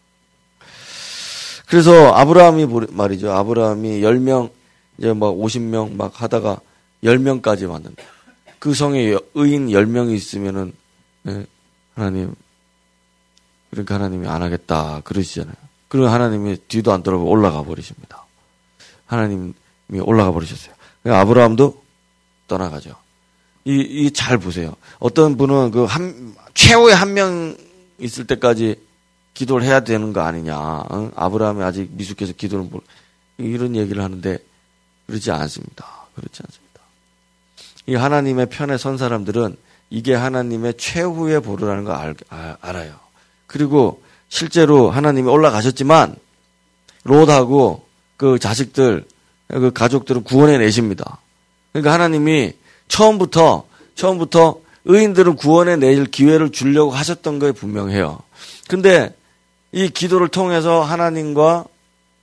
그래서 1.67 2.13
아브라함이 2.13 2.67
말이죠. 2.91 3.31
아브라함이 3.31 4.01
10명, 4.01 4.51
이제 4.99 5.13
막 5.13 5.31
50명 5.31 5.95
막 5.95 6.21
하다가 6.21 6.59
10명까지 7.03 7.67
왔는데 7.67 8.05
그 8.59 8.73
성에 8.75 9.17
의인 9.33 9.67
10명이 9.67 10.15
있으면은 10.15 10.73
네, 11.23 11.45
하나님 11.95 12.35
그러니까 13.71 13.95
하나님이 13.95 14.27
안 14.27 14.43
하겠다 14.43 15.01
그러시잖아요. 15.03 15.55
그리고 15.87 16.07
하나님이 16.07 16.57
뒤도 16.67 16.91
안 16.91 17.03
돌아보고 17.03 17.29
올라가 17.29 17.63
버리십니다. 17.63 18.25
하나님이 19.05 19.53
올라가 20.01 20.31
버리셨어요. 20.31 20.73
아브라함도 21.05 21.83
떠나가죠. 22.47 22.95
이, 23.65 23.79
이 23.81 24.11
잘 24.11 24.37
보세요. 24.37 24.75
어떤 24.99 25.37
분은 25.37 25.71
그 25.71 25.85
한, 25.85 26.35
최후의 26.53 26.95
한 26.95 27.13
명 27.13 27.55
있을 27.99 28.27
때까지 28.27 28.75
기도를 29.33 29.65
해야 29.65 29.79
되는 29.81 30.11
거 30.13 30.21
아니냐. 30.21 30.83
응? 30.91 31.11
아브라함이 31.15 31.63
아직 31.63 31.89
미숙해서 31.91 32.33
기도를 32.33 32.65
못, 32.65 32.83
이런 33.37 33.75
얘기를 33.75 34.03
하는데 34.03 34.37
그렇지 35.07 35.31
않습니다. 35.31 35.85
그렇지 36.15 36.41
않습니다. 36.45 36.81
이 37.87 37.95
하나님의 37.95 38.47
편에 38.47 38.77
선 38.77 38.97
사람들은 38.97 39.55
이게 39.89 40.13
하나님의 40.15 40.75
최후의 40.77 41.41
보루라는 41.41 41.83
걸 41.85 41.95
알, 41.95 42.15
아, 42.29 42.57
알아요. 42.61 42.95
그리고 43.47 44.03
실제로 44.29 44.89
하나님이 44.89 45.29
올라가셨지만 45.29 46.15
롯하고 47.03 47.85
그 48.17 48.39
자식들, 48.39 49.05
그 49.47 49.71
가족들은 49.71 50.23
구원해 50.23 50.57
내십니다. 50.57 51.19
그러니까 51.71 51.93
하나님이 51.93 52.53
처음부터 52.87 53.65
처음부터 53.95 54.59
의인들은 54.85 55.35
구원해 55.35 55.75
낼 55.77 56.05
기회를 56.05 56.51
주려고 56.51 56.91
하셨던 56.91 57.39
게 57.39 57.51
분명해요. 57.51 58.19
근데 58.67 59.15
이 59.71 59.89
기도를 59.89 60.27
통해서 60.27 60.81
하나님과 60.81 61.65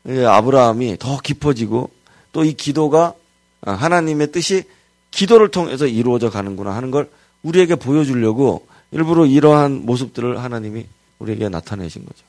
아브라함이 0.07 0.99
더 0.99 1.19
깊어지고 1.19 1.91
또 2.33 2.45
이 2.45 2.55
기도가 2.55 3.15
하나님의 3.63 4.33
뜻이 4.33 4.65
기도를 5.11 5.49
통해서 5.51 5.87
이루어져 5.87 6.31
가는구나 6.31 6.75
하는 6.75 6.91
걸 6.91 7.11
우리에게 7.43 7.75
보여주려고 7.75 8.67
일부러 8.91 9.27
이러한 9.27 9.85
모습들을 9.85 10.43
하나님이 10.43 10.87
우리에게 11.23 11.49
나타내신 11.49 12.05
거죠. 12.05 12.25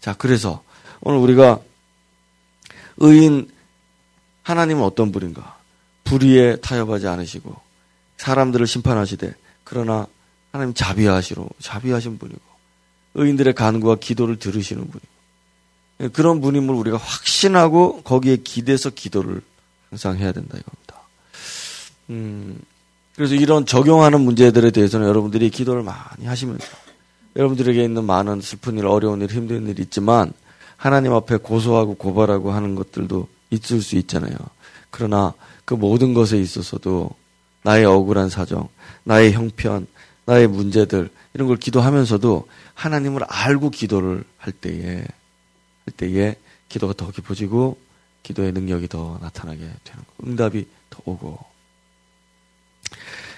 자, 0.00 0.14
그래서 0.14 0.62
오늘 1.00 1.18
우리가 1.18 1.60
의인 2.98 3.50
하나님은 4.42 4.82
어떤 4.82 5.12
분인가? 5.12 5.56
불의에 6.04 6.56
타협하지 6.56 7.08
않으시고 7.08 7.54
사람들을 8.16 8.66
심판하시되 8.66 9.34
그러나 9.64 10.06
하나님 10.52 10.72
자비하시로 10.72 11.48
자비하신 11.60 12.18
분이고 12.18 12.40
의인들의 13.14 13.54
간구와 13.54 13.96
기도를 13.96 14.38
들으시는 14.38 14.88
분이고 14.88 16.12
그런 16.12 16.40
분임을 16.40 16.74
우리가 16.74 16.96
확신하고 16.96 18.02
거기에 18.02 18.36
기대서 18.36 18.90
기도를 18.90 19.42
항상 19.90 20.16
해야 20.18 20.30
된다 20.32 20.56
이겁니다. 20.58 21.00
음, 22.10 22.60
그래서 23.16 23.34
이런 23.34 23.66
적용하는 23.66 24.20
문제들에 24.20 24.70
대해서는 24.70 25.08
여러분들이 25.08 25.50
기도를 25.50 25.82
많이 25.82 26.26
하시면서 26.26 26.85
여러분들에게 27.36 27.84
있는 27.84 28.04
많은 28.04 28.40
슬픈 28.40 28.78
일, 28.78 28.86
어려운 28.86 29.20
일, 29.20 29.28
힘든 29.28 29.68
일 29.68 29.78
있지만 29.78 30.32
하나님 30.76 31.12
앞에 31.12 31.36
고소하고 31.36 31.94
고발하고 31.94 32.50
하는 32.50 32.74
것들도 32.74 33.28
있을 33.50 33.82
수 33.82 33.96
있잖아요. 33.96 34.34
그러나 34.90 35.34
그 35.64 35.74
모든 35.74 36.14
것에 36.14 36.38
있어서도 36.38 37.10
나의 37.62 37.84
억울한 37.84 38.30
사정, 38.30 38.68
나의 39.04 39.32
형편, 39.32 39.86
나의 40.24 40.48
문제들 40.48 41.10
이런 41.34 41.48
걸 41.48 41.56
기도하면서도 41.56 42.48
하나님을 42.74 43.22
알고 43.24 43.70
기도를 43.70 44.24
할 44.38 44.52
때에 44.52 44.96
할 44.96 45.94
때에 45.96 46.36
기도가 46.68 46.94
더 46.94 47.10
깊어지고 47.10 47.78
기도의 48.22 48.52
능력이 48.52 48.88
더 48.88 49.18
나타나게 49.20 49.60
되는 49.60 50.04
거. 50.04 50.26
응답이 50.26 50.66
더 50.90 51.00
오고 51.04 51.38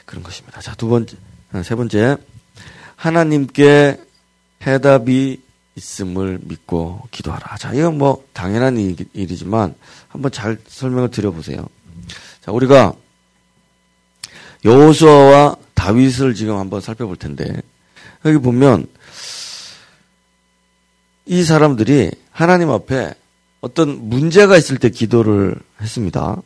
그런 0.07 0.23
것입니다. 0.23 0.61
자, 0.61 0.75
두 0.75 0.89
번째, 0.89 1.17
세 1.63 1.75
번째 1.75 2.17
하나님께 2.99 3.97
해답이 4.67 5.41
있음을 5.77 6.41
믿고 6.43 7.03
기도하라. 7.13 7.57
자, 7.57 7.73
이건 7.73 7.97
뭐 7.97 8.25
당연한 8.33 8.77
일이지만 9.13 9.75
한번 10.09 10.33
잘 10.33 10.59
설명을 10.67 11.11
드려보세요. 11.11 11.65
자, 12.41 12.51
우리가 12.51 12.93
여호수아와 14.65 15.57
다윗을 15.75 16.35
지금 16.35 16.57
한번 16.57 16.81
살펴볼 16.81 17.17
텐데 17.17 17.63
여기 18.25 18.39
보면 18.39 18.89
이 21.27 21.45
사람들이 21.45 22.11
하나님 22.33 22.71
앞에 22.71 23.15
어떤 23.61 24.09
문제가 24.09 24.57
있을 24.57 24.79
때 24.79 24.91
기도를 24.91 25.55
했습니다. 25.81 26.43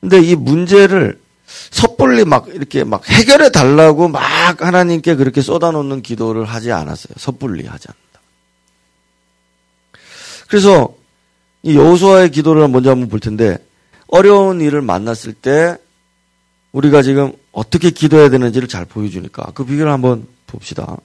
근데 0.00 0.20
이 0.20 0.34
문제를 0.34 1.20
섣불리 1.46 2.24
막 2.24 2.48
이렇게 2.48 2.84
막 2.84 3.06
해결해 3.08 3.50
달라고 3.50 4.08
막 4.08 4.22
하나님께 4.62 5.16
그렇게 5.16 5.40
쏟아놓는 5.40 6.02
기도를 6.02 6.44
하지 6.44 6.72
않았어요. 6.72 7.14
섣불리 7.16 7.66
하지 7.66 7.88
않는다. 7.88 8.20
그래서 10.48 10.94
이 11.62 11.76
여호수아의 11.76 12.30
기도를 12.30 12.68
먼저 12.68 12.90
한번 12.90 13.08
볼 13.08 13.20
텐데 13.20 13.58
어려운 14.08 14.60
일을 14.60 14.82
만났을 14.82 15.32
때 15.32 15.76
우리가 16.72 17.02
지금 17.02 17.32
어떻게 17.52 17.90
기도해야 17.90 18.30
되는지를 18.30 18.68
잘 18.68 18.84
보여주니까 18.84 19.52
그 19.54 19.64
비결을 19.64 19.92
한번 19.92 20.26
봅시다. 20.46 20.96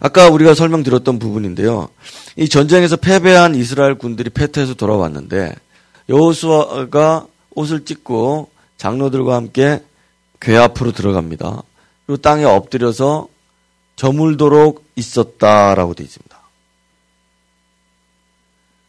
아까 0.00 0.28
우리가 0.30 0.54
설명드렸던 0.54 1.18
부분인데요. 1.18 1.88
이 2.36 2.48
전쟁에서 2.48 2.96
패배한 2.96 3.54
이스라엘 3.54 3.96
군들이 3.96 4.30
패퇴해서 4.30 4.74
돌아왔는데 4.74 5.54
여호수아가 6.08 7.26
옷을 7.54 7.84
찢고 7.84 8.50
장로들과 8.76 9.34
함께 9.34 9.82
궤 10.40 10.56
앞으로 10.56 10.92
들어갑니다. 10.92 11.62
그리고 12.06 12.20
땅에 12.22 12.44
엎드려서 12.44 13.28
저물도록 13.96 14.84
있었다라고 14.96 15.94
되어 15.94 16.04
있습니다. 16.04 16.40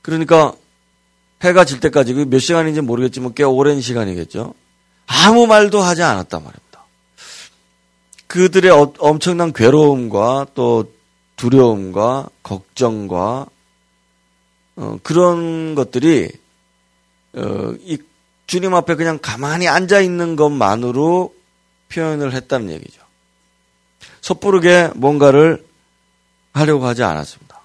그러니까 0.02 0.56
해가 1.44 1.66
질 1.66 1.80
때까지 1.80 2.14
몇 2.14 2.40
시간인지 2.40 2.82
모르겠지만 2.82 3.34
꽤 3.34 3.44
오랜 3.44 3.82
시간이겠죠. 3.82 4.54
아무 5.08 5.48
말도 5.48 5.82
하지 5.82 6.04
않았단 6.04 6.44
말입니다. 6.44 6.86
그들의 8.28 8.72
어, 8.72 8.94
엄청난 9.00 9.52
괴로움과 9.52 10.48
또 10.54 10.92
두려움과 11.36 12.30
걱정과 12.44 13.48
어, 14.78 14.98
그런 15.04 15.76
것들이 15.76 16.32
어, 17.34 17.74
이 17.82 17.98
주님 18.52 18.76
앞에 18.76 18.96
그냥 18.96 19.18
가만히 19.22 19.70
앉아 19.70 20.02
있는 20.02 20.36
것만으로 20.36 21.34
표현을 21.88 22.34
했다는 22.34 22.70
얘기죠. 22.72 23.02
섣부르게 24.20 24.90
뭔가를 24.96 25.66
하려고 26.52 26.86
하지 26.86 27.02
않았습니다. 27.02 27.62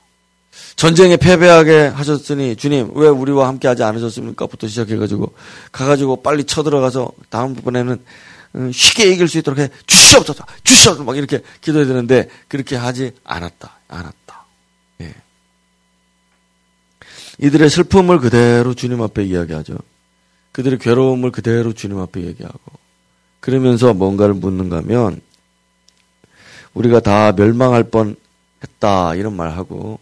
전쟁에 0.76 1.16
패배하게 1.16 1.86
하셨으니 1.88 2.54
주님 2.54 2.92
왜 2.94 3.08
우리와 3.08 3.48
함께 3.48 3.66
하지 3.66 3.82
않으셨습니까?부터 3.82 4.68
시작해가지고 4.68 5.34
가가지고 5.72 6.22
빨리 6.22 6.44
쳐들어가서 6.44 7.10
다음번에는 7.30 8.04
음, 8.54 8.70
쉽게 8.70 9.10
이길 9.10 9.26
수 9.26 9.38
있도록 9.38 9.58
해 9.58 9.70
주시옵소서 9.88 10.44
주시옵소서 10.62 11.02
막 11.02 11.16
이렇게 11.16 11.42
기도해야 11.62 11.88
되는데 11.88 12.28
그렇게 12.46 12.76
하지 12.76 13.10
않았다 13.24 13.76
않았다. 13.88 14.46
예. 15.00 15.14
이들의 17.38 17.70
슬픔을 17.70 18.20
그대로 18.20 18.72
주님 18.74 19.02
앞에 19.02 19.24
이야기하죠. 19.24 19.78
그들의 20.56 20.78
괴로움을 20.78 21.32
그대로 21.32 21.74
주님 21.74 21.98
앞에 21.98 22.22
얘기하고 22.22 22.58
그러면서 23.40 23.92
뭔가를 23.92 24.32
묻는가 24.32 24.78
하면 24.78 25.20
우리가 26.72 27.00
다 27.00 27.32
멸망할 27.32 27.84
뻔 27.84 28.16
했다 28.62 29.14
이런 29.16 29.36
말하고 29.36 29.98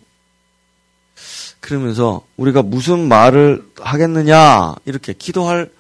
그러면서 1.59 2.25
우리가 2.37 2.63
무슨 2.63 3.09
말을 3.09 3.69
하겠느냐 3.81 4.77
이렇게 4.85 5.13
기도할 5.13 5.73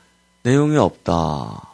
내용이 0.42 0.76
없다. 0.76 1.68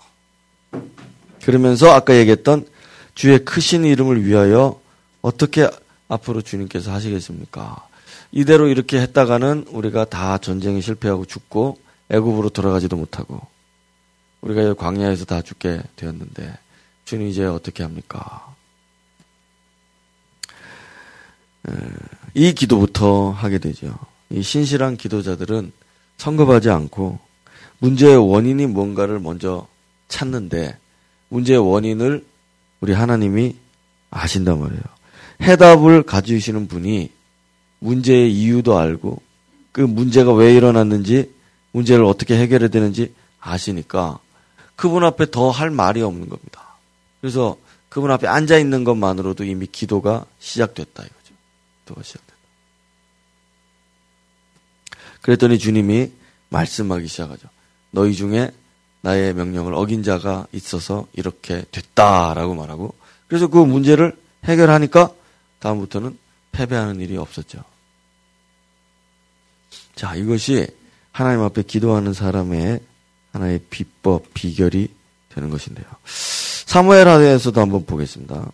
그러면서 1.43 1.93
아까 1.93 2.15
얘기했던 2.15 2.67
주의 3.15 3.39
크신 3.43 3.87
이름을 3.87 4.27
위하여 4.27 4.79
어떻게 5.23 5.71
앞으로 6.09 6.43
주님께서 6.43 6.93
하시겠습니까? 6.93 7.89
이대로 8.31 8.69
이렇게 8.69 9.01
했다가는 9.01 9.69
우리가 9.71 10.05
다 10.05 10.37
전쟁에 10.37 10.83
실패하고 10.83 11.25
죽고 11.25 11.79
애굽으로 12.11 12.51
돌아가지도 12.51 12.97
못하고 12.97 13.41
우리가 14.41 14.75
광야에서 14.75 15.25
다 15.25 15.43
죽게 15.43 15.83
되었는데 15.97 16.59
주님 17.05 17.29
이제 17.29 17.45
어떻게 17.45 17.83
합니까? 17.83 18.55
이 22.35 22.53
기도부터 22.53 23.31
하게 23.31 23.59
되죠. 23.59 23.99
이 24.31 24.43
신실한 24.43 24.97
기도자들은 24.97 25.73
성급하지 26.17 26.71
않고 26.71 27.19
문제의 27.79 28.17
원인이 28.17 28.67
뭔가를 28.67 29.19
먼저 29.21 29.67
찾는데 30.09 30.79
문제의 31.29 31.59
원인을 31.59 32.25
우리 32.81 32.93
하나님이 32.93 33.57
아신단 34.11 34.59
말이에요. 34.61 34.83
해답을 35.43 36.03
가지시는 36.03 36.69
분이 36.69 37.11
문제의 37.79 38.33
이유도 38.33 38.79
알고 38.79 39.23
그 39.73 39.81
문제가 39.81 40.33
왜 40.33 40.55
일어났는지 40.55 41.33
문제를 41.73 42.05
어떻게 42.05 42.37
해결해야 42.37 42.69
되는지 42.69 43.15
아시니까 43.41 44.19
그분 44.77 45.05
앞에 45.05 45.31
더 45.31 45.51
할 45.51 45.71
말이 45.71 46.03
없는 46.03 46.29
겁니다. 46.29 46.77
그래서 47.21 47.57
그분 47.89 48.11
앞에 48.11 48.27
앉아 48.27 48.59
있는 48.59 48.85
것만으로도 48.85 49.45
이미 49.45 49.67
기도가 49.67 50.25
시작됐다 50.39 51.05
이거죠. 51.05 51.35
기도가 51.85 52.03
시작됐다. 52.03 52.35
그랬더니 55.23 55.59
주님이 55.59 56.13
말씀하기 56.49 57.07
시작하죠. 57.07 57.49
너희 57.91 58.15
중에 58.15 58.53
나의 59.03 59.35
명령을 59.35 59.75
어긴 59.75 60.03
자가 60.03 60.47
있어서 60.53 61.07
이렇게 61.13 61.65
됐다라고 61.71 62.55
말하고 62.55 62.95
그래서 63.29 63.49
그 63.49 63.59
문제를 63.59 64.17
해결하니까 64.45 65.13
다음부터는 65.59 66.19
패배하는 66.53 67.01
일이 67.01 67.17
없었죠. 67.17 67.63
자, 69.95 70.15
이것이 70.15 70.67
하나님 71.21 71.43
앞에 71.43 71.63
기도하는 71.63 72.15
사람의 72.15 72.81
하나의 73.33 73.61
비법, 73.69 74.33
비결이 74.33 74.89
되는 75.35 75.51
것인데요. 75.51 75.85
사무엘하에서도 76.07 77.61
한번 77.61 77.85
보겠습니다. 77.85 78.51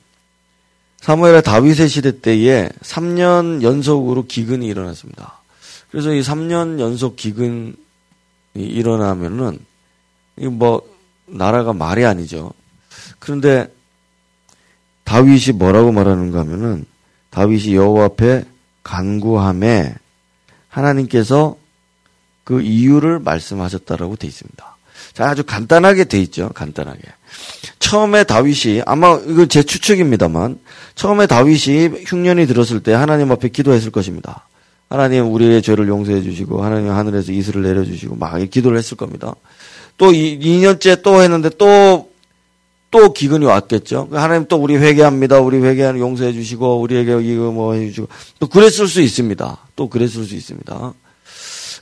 사무엘의 0.98 1.44
다윗의 1.44 1.88
시대 1.88 2.20
때에 2.20 2.68
3년 2.81 3.62
연속으로 3.62 4.26
기근이 4.26 4.66
일어났습니다. 4.66 5.40
그래서 5.92 6.12
이 6.12 6.20
3년 6.22 6.81
연속 6.81 7.14
기근이 7.14 7.76
일어나면은 8.55 9.61
뭐 10.50 10.83
나라가 11.26 11.72
말이 11.72 12.05
아니죠. 12.05 12.52
그런데 13.20 13.72
다윗이 15.05 15.57
뭐라고 15.57 15.92
말하는가 15.92 16.40
하면은 16.40 16.85
다윗이 17.31 17.76
여호와 17.76 18.07
앞에 18.07 18.44
간구함에 18.83 19.94
하나님께서 20.68 21.57
그 22.46 22.62
이유를 22.62 23.18
말씀하셨다라고 23.18 24.14
돼 24.14 24.28
있습니다. 24.28 24.76
자, 25.14 25.28
아주 25.28 25.42
간단하게 25.42 26.04
돼 26.04 26.20
있죠. 26.20 26.48
간단하게. 26.54 27.00
처음에 27.80 28.22
다윗이 28.22 28.82
아마 28.87 29.18
이건 29.26 29.48
제 29.48 29.64
추측입니다만 29.64 30.61
처음에 30.94 31.26
다윗이 31.26 32.04
흉년이 32.06 32.46
들었을 32.46 32.85
때 32.85 32.92
하나님 32.92 33.32
앞에 33.32 33.48
기도했을 33.48 33.90
것입니다. 33.90 34.46
하나님 34.88 35.32
우리의 35.32 35.61
죄를 35.61 35.88
용서해 35.88 36.22
주시고 36.22 36.62
하나님 36.62 36.92
하늘에서 36.92 37.32
이슬을 37.32 37.62
내려 37.62 37.85
주시고 37.85 38.14
막 38.14 38.38
기도를 38.48 38.78
했을 38.78 38.96
겁니다. 38.96 39.35
또 39.98 40.12
2년째 40.12 41.02
또 41.02 41.22
했는데 41.22 41.50
또, 41.59 42.11
또 42.92 43.12
기근이 43.12 43.44
왔겠죠. 43.44 44.09
하나님 44.12 44.46
또 44.46 44.56
우리 44.56 44.76
회개합니다. 44.76 45.40
우리 45.40 45.59
회개하는 45.59 45.98
용서해 45.98 46.32
주시고, 46.32 46.80
우리에게 46.80 47.18
이거 47.22 47.50
뭐 47.50 47.74
해 47.74 47.88
주시고. 47.88 48.06
또 48.38 48.46
그랬을 48.46 48.87
수 48.87 49.00
있습니다. 49.00 49.59
또 49.74 49.88
그랬을 49.88 50.24
수 50.24 50.35
있습니다. 50.37 50.94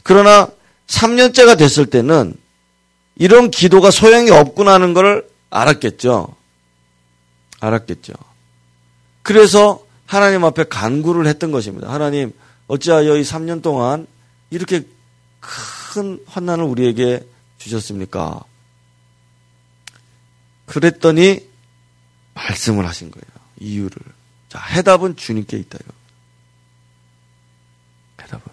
그러나 0.05 0.49
3년째가 0.87 1.59
됐을 1.59 1.87
때는 1.87 2.37
이런 3.17 3.51
기도가 3.51 3.90
소용이 3.90 4.31
없구나 4.31 4.75
하는 4.75 4.95
걸 4.95 5.29
알았겠죠. 5.51 6.37
알았겠죠. 7.61 8.12
그래서 9.23 9.85
하나님 10.07 10.45
앞에 10.45 10.64
간구를 10.64 11.27
했던 11.27 11.51
것입니다. 11.51 11.90
하나님, 11.90 12.33
어찌하여 12.67 13.17
이 13.17 13.23
3년 13.23 13.62
동안 13.62 14.07
이렇게 14.51 14.87
큰 15.40 16.23
환난을 16.27 16.64
우리에게 16.64 17.27
주셨습니까? 17.57 18.45
그랬더니 20.67 21.49
말씀을 22.35 22.87
하신 22.87 23.11
거예요. 23.11 23.25
이유를. 23.59 23.97
자, 24.51 24.61
해답은 24.61 25.17
주님께 25.17 25.57
있다. 25.57 25.79
요 25.79 25.93
해답은. 28.23 28.53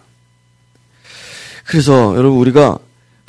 그래서 1.72 2.14
여러분 2.18 2.38
우리가 2.38 2.78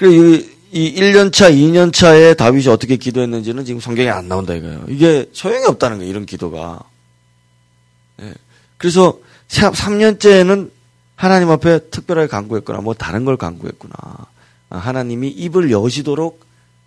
이, 0.01 0.45
이 0.73 0.95
1년차, 0.95 1.55
2년차에 1.55 2.35
다윗이 2.35 2.67
어떻게 2.67 2.97
기도했는지는 2.97 3.63
지금 3.63 3.79
성경에 3.79 4.09
안 4.09 4.27
나온다 4.27 4.53
이거예요. 4.53 4.83
이게 4.89 5.29
소용이 5.31 5.65
없다는 5.65 5.99
거예요. 5.99 6.09
이런 6.09 6.25
기도가. 6.25 6.81
네. 8.17 8.33
그래서 8.77 9.17
3년째는 9.47 10.71
하나님 11.15 11.51
앞에 11.51 11.87
특별하게 11.89 12.27
간구했거나 12.27 12.81
뭐 12.81 12.93
다른 12.93 13.23
걸 13.23 13.37
간구했구나. 13.37 13.93
아, 14.71 14.77
하나님이 14.77 15.29
입을 15.29 15.71
여시도록 15.71 16.41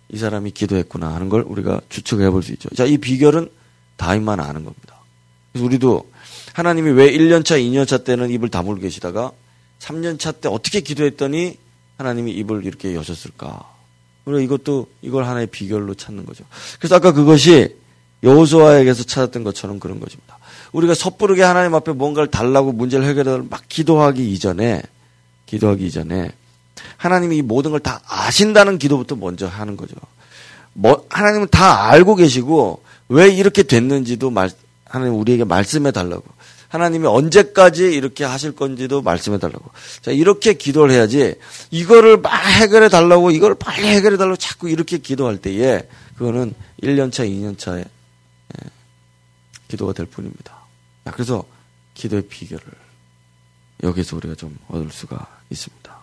이 0.09 0.17
사람이 0.19 0.51
기도했구나 0.51 1.11
하는 1.15 1.27
걸 1.27 1.41
우리가 1.41 1.81
추측해 1.89 2.29
볼 2.29 2.43
수 2.43 2.51
있죠. 2.51 2.69
자, 2.75 2.85
이 2.85 2.99
비결은 2.99 3.49
다윗만 3.95 4.39
아는 4.39 4.63
겁니다. 4.63 4.99
그래서 5.51 5.65
우리도 5.65 6.07
하나님이 6.53 6.91
왜 6.91 7.11
1년차, 7.11 7.59
2년차 7.59 8.03
때는 8.03 8.29
입을 8.29 8.49
다물고 8.49 8.81
계시다가 8.81 9.31
3년차 9.79 10.41
때 10.41 10.49
어떻게 10.49 10.81
기도했더니 10.81 11.57
하나님이 11.97 12.31
입을 12.33 12.65
이렇게 12.65 12.95
여셨을까? 12.95 13.63
우리가 14.25 14.41
이것도 14.43 14.87
이걸 15.01 15.25
하나의 15.25 15.47
비결로 15.47 15.93
찾는 15.93 16.25
거죠. 16.25 16.43
그래서 16.79 16.95
아까 16.95 17.11
그것이 17.13 17.75
여호수아에게서 18.23 19.03
찾았던 19.03 19.43
것처럼 19.43 19.79
그런 19.79 19.99
것입니다. 19.99 20.37
우리가 20.73 20.93
섣부르게 20.93 21.43
하나님 21.43 21.75
앞에 21.75 21.93
뭔가를 21.93 22.29
달라고 22.29 22.71
문제를 22.73 23.05
해결하려 23.05 23.45
막 23.49 23.63
기도하기 23.69 24.31
이전에 24.33 24.81
기도하기 25.45 25.85
이전에 25.85 26.31
하나님이 26.97 27.37
이 27.37 27.41
모든 27.41 27.71
걸 27.71 27.79
다 27.79 28.01
아신다는 28.07 28.77
기도부터 28.77 29.15
먼저 29.15 29.47
하는 29.47 29.77
거죠. 29.77 29.95
뭐 30.73 31.05
하나님은 31.09 31.47
다 31.49 31.89
알고 31.89 32.15
계시고 32.15 32.83
왜 33.09 33.29
이렇게 33.29 33.63
됐는지도 33.63 34.29
말, 34.29 34.49
하나님 34.85 35.15
우리에게 35.15 35.43
말씀해 35.43 35.91
달라고. 35.91 36.23
하나님이 36.69 37.07
언제까지 37.07 37.93
이렇게 37.93 38.23
하실 38.23 38.53
건지도 38.53 39.01
말씀해 39.01 39.39
달라고. 39.39 39.71
자, 40.01 40.11
이렇게 40.11 40.53
기도를 40.53 40.93
해야지 40.93 41.35
이거를 41.71 42.17
막 42.17 42.35
해결해 42.35 42.89
달라고 42.89 43.31
이걸 43.31 43.55
빨리 43.55 43.87
해결해 43.87 44.17
달라고 44.17 44.35
자꾸 44.35 44.69
이렇게 44.69 44.97
기도할 44.97 45.37
때에 45.37 45.87
그거는 46.17 46.53
1년차, 46.81 47.29
2년차의 47.29 47.79
예, 47.79 48.69
기도가 49.67 49.93
될 49.93 50.05
뿐입니다. 50.05 50.57
자, 51.05 51.11
그래서 51.11 51.43
기도의 51.93 52.23
비결을 52.23 52.63
여기서 53.83 54.15
우리가 54.17 54.35
좀 54.35 54.57
얻을 54.67 54.89
수가 54.91 55.27
있습니다. 55.49 55.97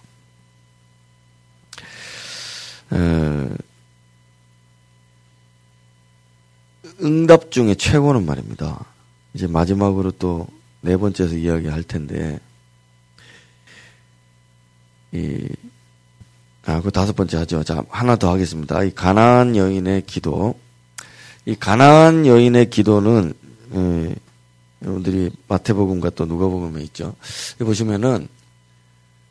응답 7.03 7.51
중에 7.51 7.75
최고는 7.75 8.25
말입니다. 8.25 8.85
이제 9.35 9.47
마지막으로 9.47 10.13
또 10.13 10.47
네 10.85 10.99
번째에서 10.99 11.35
이야기할 11.35 11.83
텐데, 11.83 12.39
이, 15.13 15.49
아, 16.67 16.83
그 16.83 16.91
다섯 16.91 17.17
번째 17.17 17.39
하죠. 17.39 17.65
자, 17.65 17.83
하나 17.89 18.17
더 18.17 18.31
하겠습니다. 18.31 18.85
이 18.85 18.95
가나안 18.95 19.57
여인의 19.57 20.03
기도. 20.05 20.59
이 21.47 21.55
가나안 21.55 22.27
여인의 22.27 22.69
기도는, 22.69 23.33
에, 23.73 24.15
여러분들이 24.83 25.31
마태복음과 25.49 26.11
또 26.11 26.27
누가복음에 26.27 26.83
있죠. 26.83 27.15
보시면은, 27.59 28.29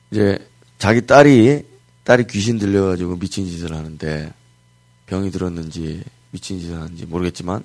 이제 0.09 0.39
자기 0.79 1.05
딸이 1.05 1.63
딸이 2.03 2.25
귀신 2.27 2.57
들려가지고 2.57 3.17
미친 3.17 3.45
짓을 3.47 3.73
하는데 3.73 4.33
병이 5.05 5.31
들었는지 5.31 6.03
미친 6.31 6.59
짓을 6.59 6.75
하는지 6.75 7.05
모르겠지만 7.05 7.63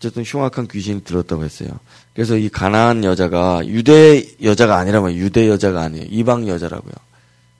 어쨌든 0.00 0.22
흉악한 0.24 0.66
귀신이 0.68 1.04
들었다고 1.04 1.44
했어요. 1.44 1.68
그래서 2.14 2.34
이 2.34 2.48
가난한 2.48 3.04
여자가 3.04 3.60
유대 3.66 4.24
여자가 4.42 4.78
아니라면 4.78 5.12
유대 5.12 5.46
여자가 5.46 5.82
아니에요. 5.82 6.06
이방 6.08 6.48
여자라고요. 6.48 6.94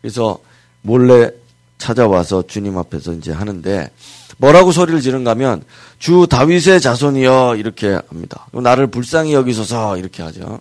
그래서 0.00 0.38
몰래 0.80 1.30
찾아와서 1.76 2.46
주님 2.46 2.78
앞에서 2.78 3.12
이제 3.12 3.30
하는데 3.30 3.90
뭐라고 4.38 4.72
소리를 4.72 5.02
지른가 5.02 5.32
하면 5.32 5.62
주 5.98 6.26
다윗의 6.30 6.80
자손이여 6.80 7.56
이렇게 7.56 8.00
합니다. 8.08 8.46
나를 8.52 8.86
불쌍히 8.86 9.34
여기소서 9.34 9.98
이렇게 9.98 10.22
하죠. 10.22 10.60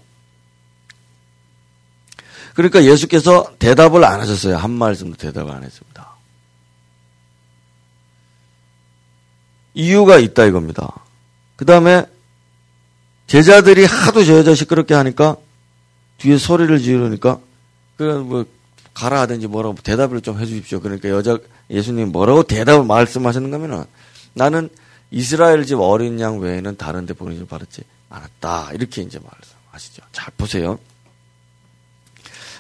그러니까 2.56 2.84
예수께서 2.84 3.54
대답을 3.58 4.04
안 4.04 4.20
하셨어요. 4.20 4.58
한 4.58 4.72
말씀도 4.72 5.16
대답을 5.16 5.50
안 5.50 5.64
했습니다. 5.64 6.10
이유가 9.76 10.18
있다 10.18 10.44
이겁니다. 10.44 11.06
그 11.60 11.66
다음에 11.66 12.06
제자들이 13.28 13.84
하도 13.84 14.24
저 14.24 14.38
여자 14.38 14.56
시끄럽게 14.56 14.94
하니까 14.94 15.36
뒤에 16.18 16.38
소리를 16.38 16.80
지르니까 16.80 17.42
그냥 17.98 18.30
뭐 18.30 18.46
가라 18.94 19.20
하든지 19.20 19.48
뭐라고 19.48 19.76
대답을 19.84 20.22
좀 20.22 20.40
해주십시오. 20.40 20.80
그러니까 20.80 21.10
여자 21.10 21.38
예수님 21.70 22.14
뭐라고 22.14 22.44
대답을 22.44 22.86
말씀하셨는가 22.86 23.58
하면은 23.58 23.84
나는 24.36 24.70
이스라엘 25.12 25.66
집 25.66 25.82
어린 25.82 26.22
양 26.22 26.40
외에는 26.40 26.78
다른 26.78 27.06
데 27.06 27.14
보내지 27.14 27.46
받았지 27.46 27.82
않았다. 28.08 28.70
이렇게 28.72 29.02
이제 29.02 29.20
말씀하시죠. 29.20 30.04
잘 30.14 30.32
보세요. 30.38 30.80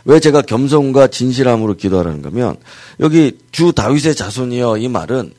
왜 0.03 0.19
제가 0.19 0.41
겸손과 0.41 1.07
진실함으로 1.07 1.77
기도하라는 1.77 2.21
거면 2.21 2.57
여기 2.99 3.39
주 3.53 3.71
다윗의 3.71 4.15
자손이여 4.15 4.79
이 4.79 4.89
말은 4.89 5.33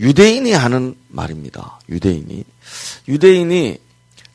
유대인이 0.00 0.52
하는 0.52 0.96
말입니다. 1.08 1.78
유대인이 1.88 2.44
유대인이 3.06 3.78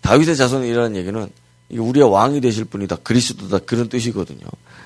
다윗의 0.02 0.38
자손이라는 0.38 0.96
얘기는 0.96 1.30
우리의 1.72 2.10
왕이 2.10 2.40
되실 2.42 2.66
분이다. 2.66 2.98
그리스도다. 2.98 3.60
그런 3.60 3.90
뜻이거든요. 3.90 4.46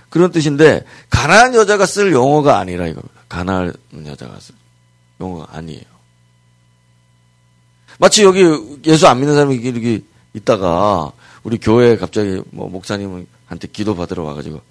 그런 0.10 0.32
뜻인데 0.32 0.86
가난한 1.10 1.54
여자가 1.54 1.86
쓸 1.86 2.14
용어가 2.14 2.58
아니라 2.58 2.88
이겁니다. 2.88 3.22
가난한 3.28 3.74
여자가 4.06 4.40
쓸 4.40 4.56
용어가 5.20 5.58
아니에요. 5.58 5.84
마치 8.00 8.24
여기 8.24 8.42
예수 8.86 9.08
안 9.08 9.20
믿는 9.20 9.36
사람이 9.36 9.56
이렇게 9.56 10.02
있다가 10.34 11.12
우리 11.44 11.58
교회 11.58 11.92
에 11.92 11.98
갑자기 11.98 12.42
뭐 12.52 12.70
목사님한테 12.70 13.68
기도 13.74 13.96
받으러 13.96 14.24
와가지고 14.24 14.62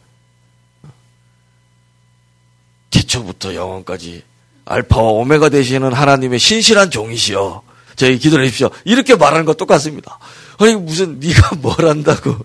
기초부터 2.88 3.54
영원까지 3.54 4.22
알파와 4.68 5.10
오메가 5.12 5.48
되시는 5.48 5.94
하나님의 5.94 6.38
신실한 6.38 6.90
종이시여 6.90 7.62
저희 7.96 8.18
기도해 8.18 8.44
주십시오. 8.46 8.70
이렇게 8.84 9.16
말하는 9.16 9.46
거 9.46 9.54
똑같습니다. 9.54 10.18
아니 10.58 10.74
무슨 10.76 11.18
네가 11.18 11.56
뭘 11.60 11.86
한다고 11.86 12.36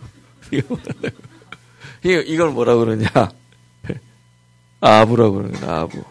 이걸 2.04 2.52
뭐라 2.52 2.76
그러냐 2.76 3.08
아부라고 4.82 5.34
그러는 5.34 5.60
거야 5.60 5.80
아부 5.82 6.04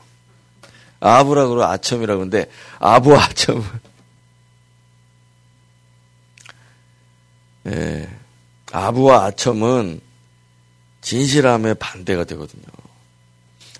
아부라고 1.01 1.51
그러고 1.51 1.65
아첨이라고 1.65 2.19
그러는데 2.19 2.51
아부 2.79 3.17
아첨은 3.17 3.65
예, 7.69 8.09
아부와 8.73 9.27
아첨은 9.27 10.01
진실함의 11.01 11.77
반대가 11.77 12.25
되거든요. 12.25 12.65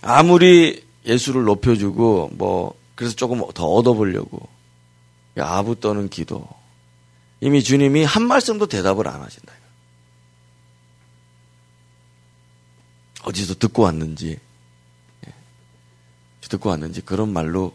아무리 0.01 0.85
예수를 1.07 1.45
높여주고 1.45 2.31
뭐 2.35 2.75
그래서 2.95 3.15
조금 3.15 3.43
더 3.53 3.67
얻어보려고 3.67 4.49
아부 5.39 5.79
떠는 5.81 6.09
기도 6.09 6.47
이미 7.41 7.63
주님이 7.63 8.05
한 8.05 8.27
말씀도 8.27 8.67
대답을 8.67 9.09
안 9.09 9.21
하신다. 9.21 9.53
어디서 13.25 13.55
듣고 13.55 13.83
왔는지 13.83 14.39
예, 15.27 15.33
듣고 16.49 16.71
왔는지 16.71 17.01
그런 17.03 17.33
말로 17.33 17.73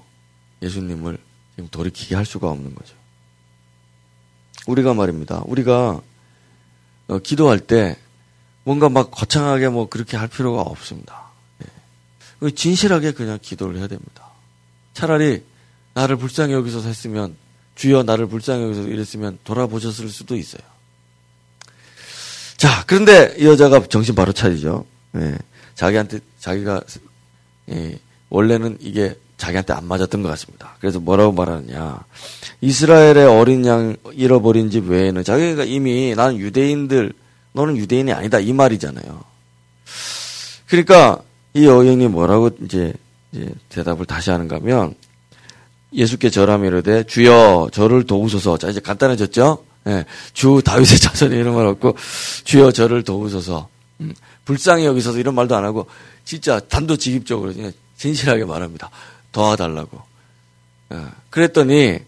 예수님을 0.61 1.17
지금 1.55 1.69
돌이키게 1.69 2.15
할 2.15 2.25
수가 2.25 2.49
없는 2.49 2.75
거죠. 2.75 2.95
우리가 4.67 4.93
말입니다. 4.93 5.41
우리가 5.45 6.01
어, 7.07 7.19
기도할 7.19 7.59
때 7.59 7.97
뭔가 8.63 8.89
막 8.89 9.11
거창하게 9.11 9.69
뭐 9.69 9.88
그렇게 9.88 10.17
할 10.17 10.28
필요가 10.28 10.61
없습니다. 10.61 11.26
예. 12.43 12.51
진실하게 12.51 13.11
그냥 13.11 13.39
기도를 13.41 13.77
해야 13.77 13.88
됩니다. 13.88 14.29
차라리 14.93 15.43
나를 15.93 16.15
불쌍히 16.17 16.53
여기서 16.53 16.81
했으면 16.81 17.35
주여 17.75 18.03
나를 18.03 18.27
불쌍히 18.27 18.63
여기서 18.63 18.83
이랬으면 18.83 19.39
돌아보셨을 19.43 20.09
수도 20.09 20.35
있어요. 20.35 20.61
자, 22.57 22.83
그런데 22.88 23.35
이 23.38 23.45
여자가 23.45 23.85
정신 23.88 24.15
바로 24.15 24.33
차리죠. 24.33 24.85
예. 25.15 25.38
자기한테 25.75 26.19
자기가 26.39 26.81
예. 27.69 27.99
원래는 28.29 28.77
이게 28.81 29.15
자기한테 29.38 29.73
안 29.73 29.85
맞았던 29.85 30.23
것 30.23 30.29
같습니다. 30.29 30.75
그래서 30.79 30.99
뭐라고 30.99 31.31
말하느냐. 31.31 32.03
이스라엘의 32.61 33.27
어린 33.27 33.65
양 33.65 33.95
잃어버린 34.13 34.71
집 34.71 34.89
외에는 34.89 35.23
자기가 35.23 35.63
이미 35.63 36.15
나는 36.15 36.38
유대인들, 36.38 37.13
너는 37.53 37.77
유대인이 37.77 38.11
아니다. 38.11 38.39
이 38.39 38.51
말이잖아요. 38.53 39.23
그러니까 40.67 41.21
이 41.54 41.66
여인이 41.66 42.08
뭐라고 42.08 42.50
이제, 42.64 42.93
이제 43.32 43.50
대답을 43.70 44.06
다시 44.06 44.30
하는가 44.30 44.58
하면 44.58 44.95
예수께 45.93 46.30
절함이 46.30 46.68
이르되 46.68 47.04
주여 47.04 47.70
저를 47.72 48.06
도우소서. 48.06 48.58
자, 48.58 48.70
이제 48.70 48.80
간단해졌죠? 48.80 49.64
예, 49.88 50.06
주 50.34 50.62
다윗의 50.64 51.00
자손이 51.00 51.36
이런 51.36 51.56
말 51.56 51.66
없고 51.66 51.95
주여 52.43 52.72
저를 52.72 53.04
도우소서. 53.04 53.70
음, 54.02 54.14
불쌍히 54.45 54.86
여기서서 54.86 55.20
이런 55.20 55.34
말도 55.34 55.56
안 55.56 55.64
하고 55.64 55.88
진짜 56.24 56.60
단도직입적으로 56.60 57.54
그냥 57.54 57.72
진실하게 57.98 58.45
말합니다. 58.45 58.89
도와달라고. 59.32 60.02
예. 60.93 60.98
그랬더니 61.30 62.00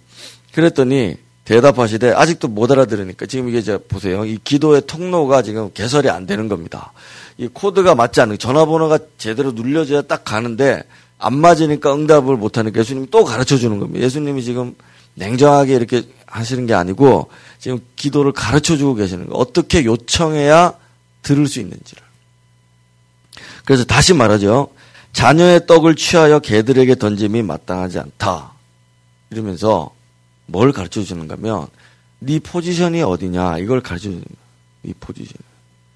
그랬더니 0.54 1.16
대답하시되 1.46 2.12
아직도 2.12 2.48
못 2.48 2.72
알아들으니까 2.72 3.26
지금 3.26 3.50
이게 3.50 3.58
이제 3.58 3.78
보세요. 3.78 4.24
이 4.26 4.38
기도의 4.44 4.84
통로가 4.86 5.42
지금 5.42 5.72
개설이 5.74 6.10
안 6.10 6.28
되는 6.28 6.48
겁니다. 6.48 6.94
이 7.40 7.48
코드가 7.48 7.96
맞지 7.96 8.20
않는 8.20 8.38
전화번호가 8.38 9.00
제대로 9.18 9.54
눌려져야 9.54 10.02
딱 10.02 10.26
가는데 10.26 10.84
안 11.18 11.38
맞으니까 11.38 11.96
응답을 11.96 12.36
못 12.36 12.58
하니까 12.58 12.82
예수님이 12.82 13.08
또 13.12 13.24
가르쳐 13.24 13.56
주는 13.56 13.80
겁니다. 13.80 14.04
예수님이 14.04 14.44
지금 14.44 14.76
냉정하게 15.16 15.74
이렇게 15.74 16.04
하시는 16.26 16.66
게 16.66 16.74
아니고 16.74 17.30
지금 17.58 17.80
기도를 17.96 18.34
가르쳐 18.34 18.76
주고 18.76 18.94
계시는 18.94 19.28
거예요. 19.28 19.40
어떻게 19.40 19.86
요청해야 19.86 20.74
들을 21.22 21.48
수 21.48 21.62
있는지를. 21.62 22.04
그래서 23.64 23.86
다시 23.86 24.14
말하죠. 24.14 24.68
자녀의 25.14 25.66
떡을 25.66 25.96
취하여 25.96 26.40
개들에게 26.40 26.96
던짐이 26.96 27.42
마땅하지 27.44 28.00
않다. 28.00 28.52
이러면서 29.30 29.92
뭘 30.46 30.74
가르쳐 30.74 31.04
주는가 31.04 31.36
하면 31.36 31.68
네 32.20 32.40
포지션이 32.40 33.02
어디냐 33.02 33.60
이걸 33.60 33.80
가르쳐 33.80 34.04
주는 34.04 34.20
거야. 34.20 34.38
네 34.82 34.94
포지션. 35.00 35.36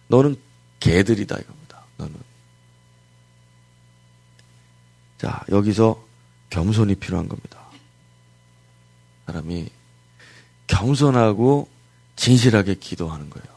너는 0.07 0.37
개들이다 0.83 1.37
이겁니다. 1.37 1.81
너는. 1.95 2.13
자, 5.17 5.41
여기서 5.49 6.05
겸손이 6.49 6.95
필요한 6.95 7.29
겁니다. 7.29 7.57
사람이 9.25 9.69
겸손하고 10.67 11.69
진실하게 12.17 12.75
기도하는 12.75 13.29
거예요. 13.29 13.47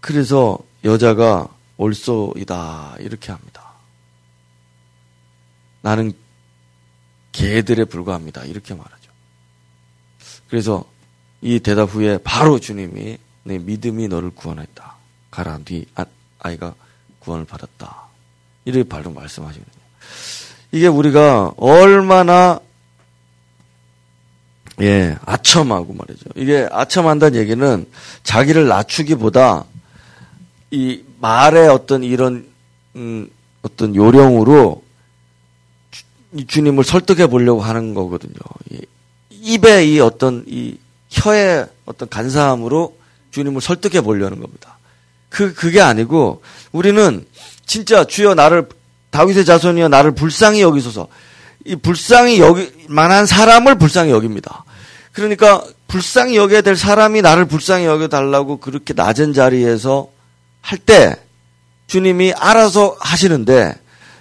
그래서 0.00 0.58
여자가 0.82 1.48
올소이다 1.76 2.96
이렇게 2.98 3.30
합니다. 3.30 3.74
나는 5.80 6.12
개들에 7.30 7.84
불과합니다. 7.84 8.44
이렇게 8.46 8.74
말하죠. 8.74 9.12
그래서 10.48 10.84
이 11.40 11.60
대답 11.60 11.90
후에 11.90 12.18
바로 12.18 12.58
주님이 12.58 13.18
내 13.44 13.58
믿음이 13.58 14.08
너를 14.08 14.30
구원했다. 14.30 15.01
가라, 15.32 15.58
네 15.64 15.84
아, 15.96 16.04
아이가 16.38 16.74
구원을 17.18 17.44
받았다. 17.46 18.02
이렇게 18.64 18.88
바로 18.88 19.10
말씀하시거든요. 19.10 19.82
이게 20.70 20.86
우리가 20.86 21.54
얼마나 21.56 22.60
예, 24.80 25.16
아첨하고 25.24 25.94
말이죠. 25.94 26.26
이게 26.36 26.68
아첨한다는 26.70 27.38
얘기는 27.40 27.86
자기를 28.22 28.68
낮추기보다 28.68 29.64
이 30.70 31.02
말의 31.20 31.68
어떤 31.68 32.02
이런 32.04 32.46
음, 32.96 33.28
어떤 33.62 33.94
요령으로 33.94 34.82
주 36.46 36.62
님을 36.62 36.84
설득해 36.84 37.26
보려고 37.26 37.60
하는 37.60 37.94
거거든요. 37.94 38.34
입에 39.30 39.86
이 39.86 40.00
어떤 40.00 40.44
이 40.46 40.78
혀의 41.10 41.66
어떤 41.84 42.08
간사함으로 42.08 42.96
주님을 43.32 43.60
설득해 43.60 44.00
보려는 44.02 44.40
겁니다. 44.40 44.78
그 45.32 45.54
그게 45.54 45.80
아니고 45.80 46.42
우리는 46.72 47.24
진짜 47.64 48.04
주여 48.04 48.34
나를 48.34 48.68
다윗의 49.10 49.44
자손이여 49.44 49.88
나를 49.88 50.12
불쌍히 50.12 50.60
여기소서 50.60 51.08
이 51.64 51.74
불쌍히 51.76 52.38
여기 52.38 52.70
만한 52.88 53.24
사람을 53.24 53.76
불쌍히 53.76 54.10
여깁니다. 54.10 54.64
그러니까 55.12 55.64
불쌍히 55.88 56.36
여겨야 56.36 56.60
될 56.60 56.76
사람이 56.76 57.22
나를 57.22 57.46
불쌍히 57.46 57.86
여겨 57.86 58.08
달라고 58.08 58.58
그렇게 58.58 58.94
낮은 58.94 59.32
자리에서 59.32 60.08
할 60.60 60.78
때 60.78 61.16
주님이 61.86 62.32
알아서 62.32 62.96
하시는데 63.00 63.74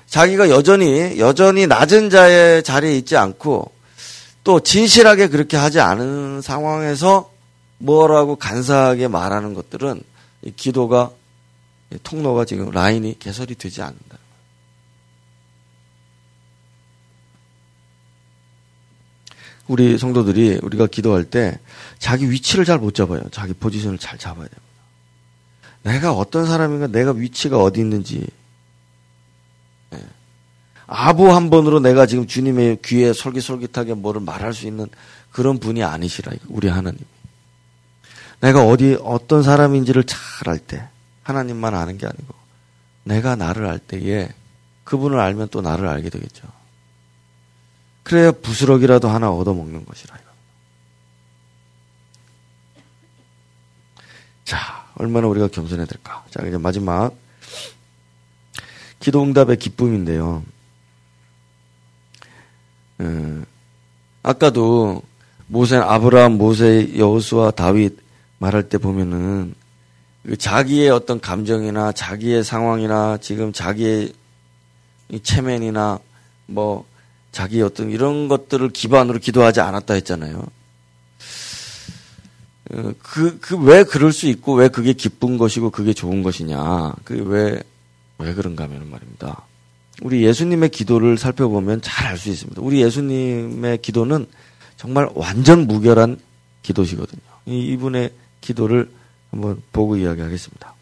자기가 0.07 0.49
여전히 0.49 1.19
여전히 1.19 1.67
낮은 1.67 2.09
자의 2.09 2.63
자리에 2.63 2.97
있지 2.97 3.15
않고 3.15 3.71
또 4.43 4.59
진실하게 4.59 5.27
그렇게 5.27 5.55
하지 5.55 5.79
않은 5.79 6.41
상황에서 6.41 7.31
뭐라고 7.77 8.35
간사하게 8.35 9.07
말하는 9.07 9.53
것들은 9.53 10.01
이 10.01 10.03
기도가 10.55 11.11
통로가 12.03 12.45
지금 12.45 12.71
라인이 12.71 13.19
개설이 13.19 13.55
되지 13.55 13.81
않는다. 13.81 14.17
우리 19.67 19.97
성도들이 19.97 20.59
우리가 20.63 20.87
기도할 20.87 21.23
때 21.23 21.59
자기 21.99 22.29
위치를 22.29 22.65
잘 22.65 22.79
못 22.79 22.93
잡아요. 22.93 23.21
자기 23.31 23.53
포지션을 23.53 23.97
잘 23.99 24.17
잡아야 24.17 24.47
됩니다. 24.47 24.61
내가 25.83 26.13
어떤 26.13 26.45
사람인가, 26.45 26.87
내가 26.87 27.11
위치가 27.11 27.57
어디 27.57 27.79
있는지 27.79 28.27
아부 30.87 31.33
한 31.33 31.49
번으로 31.49 31.79
내가 31.79 32.05
지금 32.05 32.27
주님의 32.27 32.79
귀에 32.83 33.13
솔깃솔깃하게 33.13 33.93
뭐를 33.93 34.19
말할 34.21 34.53
수 34.53 34.67
있는 34.67 34.87
그런 35.31 35.57
분이 35.57 35.83
아니시라 35.83 36.33
우리 36.49 36.67
하나님. 36.67 36.99
내가 38.41 38.65
어디 38.65 38.97
어떤 39.01 39.43
사람인지를 39.43 40.03
잘 40.03 40.19
알 40.47 40.57
때 40.59 40.87
하나님만 41.23 41.75
아는 41.75 41.97
게 41.97 42.07
아니고 42.07 42.33
내가 43.03 43.35
나를 43.35 43.67
알 43.67 43.79
때에 43.79 44.29
그분을 44.83 45.19
알면 45.19 45.49
또 45.49 45.61
나를 45.61 45.87
알게 45.87 46.09
되겠죠. 46.09 46.47
그래야 48.03 48.31
부스럭이라도 48.31 49.07
하나 49.07 49.29
얻어먹는 49.31 49.85
것이라. 49.85 50.21
얼마나 55.01 55.27
우리가 55.27 55.47
겸손해야 55.47 55.85
될까? 55.87 56.23
자, 56.29 56.45
이제 56.45 56.57
마지막 56.57 57.15
기도 58.99 59.23
응답의 59.23 59.57
기쁨인데요. 59.57 60.43
음, 62.99 63.45
아까도 64.21 65.01
모세, 65.47 65.77
아브라함, 65.77 66.33
모세, 66.33 66.95
여호수아, 66.95 67.51
다윗 67.51 67.97
말할 68.41 68.69
때 68.69 68.79
보면은 68.79 69.53
그 70.25 70.35
자기의 70.35 70.89
어떤 70.89 71.19
감정이나 71.19 71.91
자기의 71.91 72.43
상황이나 72.43 73.17
지금 73.21 73.53
자기의 73.53 74.13
체면이나 75.21 75.99
뭐 76.47 76.85
자기 77.31 77.61
어떤 77.61 77.91
이런 77.91 78.27
것들을 78.27 78.69
기반으로 78.69 79.19
기도하지 79.19 79.61
않았다 79.61 79.93
했잖아요. 79.93 80.43
어, 82.73 82.93
그, 83.01 83.39
그, 83.39 83.57
왜 83.57 83.83
그럴 83.83 84.11
수 84.13 84.27
있고, 84.27 84.53
왜 84.53 84.69
그게 84.69 84.93
기쁜 84.93 85.37
것이고, 85.37 85.71
그게 85.71 85.93
좋은 85.93 86.23
것이냐. 86.23 86.93
그 87.03 87.21
왜, 87.25 87.61
왜 88.17 88.33
그런가 88.33 88.63
하면 88.63 88.89
말입니다. 88.89 89.43
우리 90.01 90.23
예수님의 90.23 90.69
기도를 90.69 91.17
살펴보면 91.17 91.81
잘 91.81 92.07
알 92.07 92.17
수 92.17 92.29
있습니다. 92.29 92.61
우리 92.61 92.81
예수님의 92.81 93.79
기도는 93.81 94.25
정말 94.77 95.09
완전 95.15 95.67
무결한 95.67 96.17
기도시거든요. 96.63 97.21
이분의 97.45 98.11
기도를 98.41 98.91
한번 99.29 99.61
보고 99.71 99.95
이야기하겠습니다. 99.95 100.75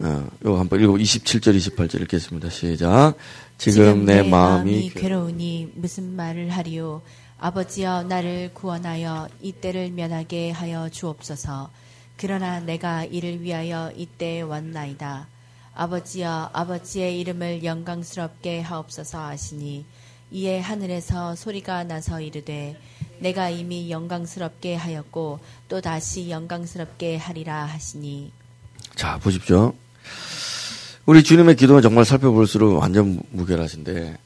어, 0.00 0.28
요 0.44 0.56
한번 0.56 0.80
읽어 0.80 0.92
27절 0.92 1.56
28절 1.56 2.02
읽겠습니다. 2.02 2.50
시작. 2.50 3.14
지금, 3.58 4.04
내, 4.04 4.22
내 4.22 4.28
마음이 4.28 4.90
괴로우니 4.90 5.72
무슨 5.76 6.14
말을 6.16 6.50
하리요 6.50 7.02
아버지여 7.38 8.04
나를 8.04 8.50
구원하여 8.54 9.28
이 9.40 9.52
때를 9.52 9.90
면하게 9.90 10.50
하여 10.50 10.88
주옵소서. 10.88 11.70
그러나 12.16 12.60
내가 12.60 13.04
이를 13.04 13.42
위하여 13.42 13.92
이때 13.96 14.40
왔나이다. 14.40 15.26
아버지여 15.74 16.50
아버지의 16.52 17.20
이름을 17.20 17.64
영광스럽게 17.64 18.60
하옵소서 18.60 19.18
하시니 19.18 19.84
이에 20.30 20.60
하늘에서 20.60 21.34
소리가 21.34 21.84
나서 21.84 22.20
이르되 22.20 22.76
내가 23.18 23.50
이미 23.50 23.90
영광스럽게 23.90 24.74
하였고 24.74 25.40
또 25.68 25.80
다시 25.80 26.30
영광스럽게 26.30 27.16
하리라 27.16 27.64
하시니 27.64 28.32
자 28.96 29.18
보십시오. 29.18 29.74
우리 31.06 31.22
주님의 31.22 31.56
기도는 31.56 31.82
정말 31.82 32.04
살펴볼수록 32.04 32.78
완전 32.78 33.20
무결하신데 33.30 34.16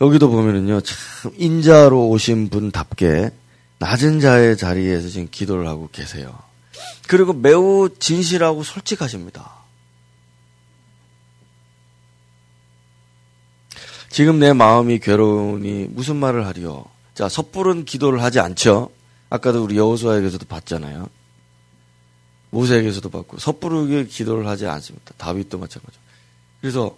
여기도 0.00 0.30
보면은요 0.30 0.80
참 0.80 0.96
인자로 1.36 2.08
오신 2.08 2.50
분답게 2.50 3.30
낮은 3.78 4.20
자의 4.20 4.56
자리에서 4.56 5.08
지금 5.08 5.28
기도를 5.30 5.66
하고 5.66 5.88
계세요. 5.90 6.38
그리고 7.06 7.32
매우 7.32 7.88
진실하고 7.98 8.62
솔직하십니다. 8.62 9.58
지금 14.10 14.38
내 14.38 14.52
마음이 14.52 14.98
괴로우니 14.98 15.88
무슨 15.90 16.16
말을 16.16 16.46
하리요? 16.46 16.84
자, 17.18 17.28
섣부른 17.28 17.84
기도를 17.84 18.22
하지 18.22 18.38
않죠. 18.38 18.92
아까도 19.28 19.64
우리 19.64 19.76
여호수아에게서도 19.76 20.46
봤잖아요. 20.46 21.08
모세에게서도 22.50 23.10
봤고 23.10 23.40
섣부르게 23.40 24.06
기도를 24.06 24.46
하지 24.46 24.68
않습니다. 24.68 25.14
다윗도 25.16 25.58
마찬가지죠. 25.58 26.00
그래서 26.60 26.96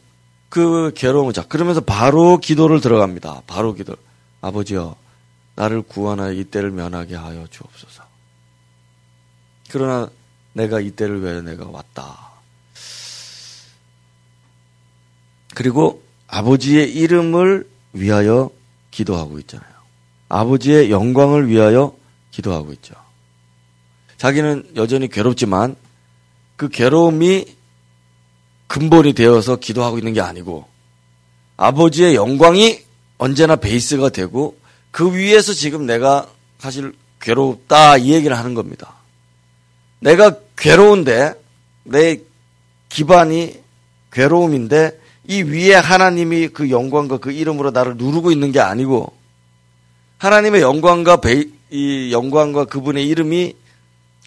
그 0.50 0.92
괴로움을 0.94 1.32
자 1.32 1.42
그러면서 1.48 1.80
바로 1.80 2.36
기도를 2.36 2.82
들어갑니다. 2.82 3.44
바로 3.46 3.72
기도. 3.72 3.96
아버지여 4.42 4.94
나를 5.54 5.80
구원하여 5.80 6.32
이때를 6.32 6.70
면하게 6.70 7.16
하여 7.16 7.46
주옵소서. 7.46 8.04
그러나 9.70 10.10
내가 10.52 10.80
이때를 10.80 11.22
위해 11.22 11.40
내가 11.40 11.66
왔다. 11.66 12.32
그리고 15.54 16.02
아버지의 16.26 16.94
이름을 16.94 17.66
위하여 17.94 18.50
기도하고 18.90 19.38
있잖아요. 19.38 19.69
아버지의 20.30 20.90
영광을 20.90 21.48
위하여 21.48 21.94
기도하고 22.30 22.72
있죠. 22.74 22.94
자기는 24.16 24.70
여전히 24.76 25.08
괴롭지만 25.08 25.76
그 26.56 26.68
괴로움이 26.68 27.46
근본이 28.68 29.12
되어서 29.14 29.56
기도하고 29.56 29.98
있는 29.98 30.12
게 30.12 30.20
아니고 30.20 30.66
아버지의 31.56 32.14
영광이 32.14 32.80
언제나 33.18 33.56
베이스가 33.56 34.10
되고 34.10 34.56
그 34.90 35.14
위에서 35.14 35.52
지금 35.52 35.84
내가 35.84 36.28
사실 36.58 36.94
괴롭다 37.20 37.96
이 37.96 38.12
얘기를 38.12 38.38
하는 38.38 38.54
겁니다. 38.54 38.94
내가 39.98 40.36
괴로운데 40.56 41.34
내 41.82 42.20
기반이 42.88 43.58
괴로움인데 44.12 44.98
이 45.26 45.42
위에 45.42 45.74
하나님이 45.74 46.48
그 46.48 46.70
영광과 46.70 47.18
그 47.18 47.32
이름으로 47.32 47.72
나를 47.72 47.96
누르고 47.96 48.30
있는 48.30 48.52
게 48.52 48.60
아니고 48.60 49.19
하나님의 50.20 50.60
영광과 50.60 51.16
베이, 51.16 51.50
이 51.70 52.12
영광과 52.12 52.66
그분의 52.66 53.08
이름이 53.08 53.54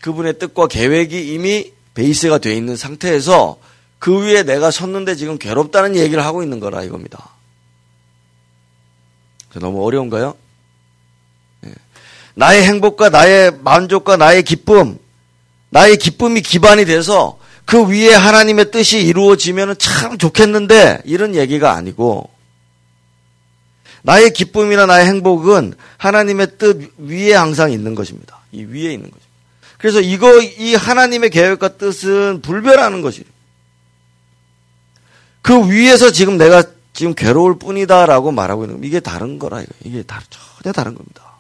그분의 0.02 0.40
뜻과 0.40 0.68
계획이 0.68 1.34
이미 1.34 1.72
베이스가 1.94 2.40
되어 2.40 2.54
있는 2.54 2.76
상태에서 2.76 3.60
그 4.00 4.24
위에 4.24 4.42
내가 4.42 4.72
섰는데 4.72 5.16
지금 5.16 5.38
괴롭다는 5.38 5.96
얘기를 5.96 6.26
하고 6.26 6.42
있는 6.42 6.60
거라 6.60 6.84
이겁니다. 6.84 7.30
너무 9.54 9.86
어려운가요? 9.86 10.36
네. 11.62 11.72
나의 12.34 12.64
행복과 12.64 13.10
나의 13.10 13.52
만족과 13.62 14.18
나의 14.18 14.42
기쁨, 14.42 14.98
나의 15.70 15.98
기쁨이 15.98 16.42
기반이 16.42 16.86
돼서 16.86 17.38
그 17.66 17.88
위에 17.88 18.14
하나님의 18.16 18.72
뜻이 18.72 19.00
이루어지면 19.06 19.78
참 19.78 20.18
좋겠는데 20.18 21.04
이런 21.06 21.36
얘기가 21.36 21.74
아니고 21.74 22.33
나의 24.04 24.32
기쁨이나 24.32 24.86
나의 24.86 25.08
행복은 25.08 25.74
하나님의 25.98 26.58
뜻 26.58 26.94
위에 26.98 27.34
항상 27.34 27.72
있는 27.72 27.96
것입니다. 27.96 28.40
이 28.52 28.64
위에 28.64 28.94
있는 28.94 29.10
거죠. 29.10 29.24
그래서 29.78 30.00
이거 30.00 30.42
이 30.42 30.76
하나님의 30.76 31.30
계획과 31.30 31.78
뜻은 31.78 32.42
불변하는 32.42 33.02
것이에요. 33.02 33.26
그 35.42 35.70
위에서 35.70 36.12
지금 36.12 36.38
내가 36.38 36.64
지금 36.94 37.14
괴로울 37.14 37.58
뿐이다라고 37.58 38.32
말하고 38.32 38.66
있는 38.66 38.84
이게 38.84 39.00
다른 39.00 39.40
거라 39.40 39.64
이게 39.84 40.04
다른 40.04 40.26
전혀 40.30 40.72
다른 40.72 40.96
겁니다. 40.96 41.34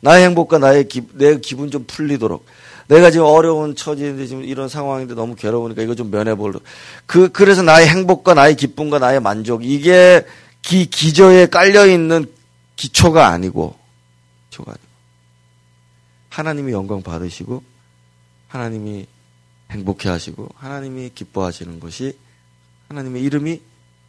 나의 0.00 0.24
행복과 0.26 0.58
나의 0.58 0.88
기, 0.88 1.02
내 1.12 1.38
기분 1.38 1.70
좀 1.70 1.84
풀리도록 1.86 2.46
내가 2.88 3.10
지금 3.10 3.26
어려운 3.26 3.74
처지인데 3.74 4.26
지금 4.26 4.44
이런 4.44 4.68
상황인데 4.68 5.14
너무 5.14 5.34
괴로우니까 5.34 5.82
이거 5.82 5.94
좀 5.94 6.10
면해보려. 6.10 6.60
그, 7.06 7.30
그래서 7.30 7.62
나의 7.62 7.88
행복과 7.88 8.34
나의 8.34 8.56
기쁨과 8.56 8.98
나의 8.98 9.20
만족, 9.20 9.64
이게 9.64 10.24
기, 10.62 10.86
기저에 10.86 11.46
깔려있는 11.46 12.26
기초가 12.76 13.28
아니고, 13.28 13.76
기초가 14.50 14.72
아니고. 14.72 14.86
하나님이 16.30 16.72
영광 16.72 17.02
받으시고, 17.02 17.62
하나님이 18.48 19.06
행복해 19.70 20.08
하시고, 20.08 20.48
하나님이 20.54 21.10
기뻐하시는 21.14 21.80
것이 21.80 22.16
하나님의 22.88 23.22
이름이 23.22 23.60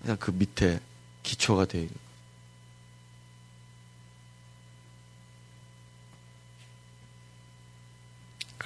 그냥 0.02 0.18
그 0.20 0.32
밑에 0.32 0.80
기초가 1.24 1.66
되어 1.66 1.82
있는 1.82 2.07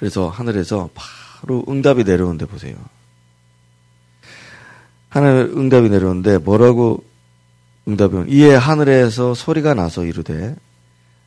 그래서 0.02 0.28
하늘에서 0.28 0.90
바로 0.94 1.64
응답이 1.68 2.02
내려오는데 2.02 2.46
보세요. 2.46 2.74
하늘 5.08 5.52
응답이 5.54 5.90
내려오는데 5.90 6.38
뭐라고 6.38 7.04
응답이 7.86 8.16
오 8.16 8.24
이에 8.24 8.52
하늘에서 8.52 9.34
소리가 9.34 9.74
나서 9.74 10.04
이르되 10.04 10.56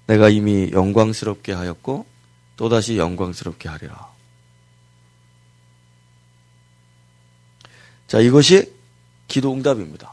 내가 0.07 0.27
이미 0.27 0.71
영광스럽게 0.73 1.53
하였고 1.53 2.05
또다시 2.57 2.97
영광스럽게 2.97 3.69
하리라. 3.69 4.09
자, 8.07 8.19
이것이 8.19 8.73
기도 9.29 9.53
응답입니다. 9.53 10.11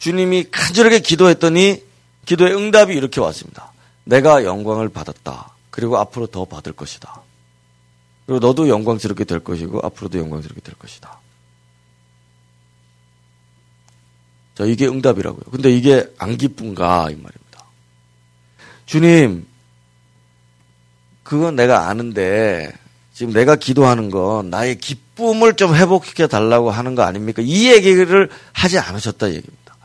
주님이 0.00 0.50
간절하게 0.50 1.00
기도했더니 1.00 1.82
기도의 2.26 2.54
응답이 2.54 2.92
이렇게 2.92 3.22
왔습니다. 3.22 3.72
내가 4.04 4.44
영광을 4.44 4.90
받았다. 4.90 5.52
그리고 5.72 5.96
앞으로 5.96 6.26
더 6.26 6.44
받을 6.44 6.74
것이다. 6.74 7.21
그리고 8.26 8.38
너도 8.38 8.68
영광스럽게 8.68 9.24
될 9.24 9.40
것이고 9.40 9.80
앞으로도 9.82 10.18
영광스럽게 10.18 10.60
될 10.60 10.74
것이다. 10.76 11.20
자, 14.54 14.64
이게 14.64 14.86
응답이라고요. 14.86 15.42
근데 15.50 15.70
이게 15.70 16.06
안 16.18 16.36
기쁜가 16.36 17.10
이 17.10 17.14
말입니다. 17.14 17.64
주님, 18.86 19.46
그건 21.22 21.56
내가 21.56 21.88
아는데 21.88 22.72
지금 23.14 23.32
내가 23.32 23.56
기도하는 23.56 24.10
건 24.10 24.50
나의 24.50 24.78
기쁨을 24.78 25.54
좀 25.54 25.74
회복시켜 25.74 26.26
달라고 26.26 26.70
하는 26.70 26.94
거 26.94 27.02
아닙니까? 27.02 27.42
이 27.44 27.70
얘기를 27.70 28.28
하지 28.52 28.78
않으셨다 28.78 29.28
얘기입니다. 29.28 29.76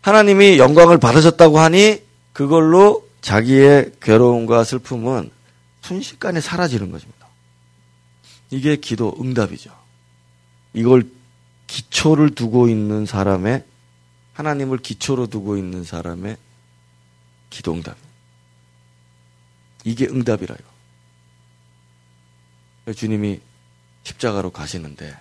하나님이 0.00 0.58
영광을 0.58 0.98
받으셨다고 0.98 1.58
하니 1.58 2.02
그걸로 2.32 3.06
자기의 3.20 3.92
괴로움과 4.00 4.64
슬픔은 4.64 5.30
순식간에 5.82 6.40
사라지는 6.40 6.90
것입니다. 6.90 7.17
이게 8.50 8.76
기도 8.76 9.14
응답이죠. 9.20 9.76
이걸 10.72 11.10
기초를 11.66 12.34
두고 12.34 12.68
있는 12.68 13.06
사람의 13.06 13.64
하나님을 14.34 14.78
기초로 14.78 15.26
두고 15.26 15.56
있는 15.56 15.84
사람의 15.84 16.36
기도 17.50 17.72
응답. 17.72 17.96
이게 19.84 20.06
응답이라요. 20.06 20.58
주님이 22.94 23.40
십자가로 24.04 24.50
가시는데 24.50 25.16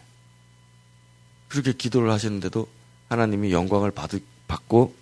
그렇게 1.48 1.74
기도를 1.74 2.12
하시는데도 2.12 2.68
하나님이 3.10 3.52
영광을 3.52 3.92
받, 3.92 4.12
받고 4.48 4.96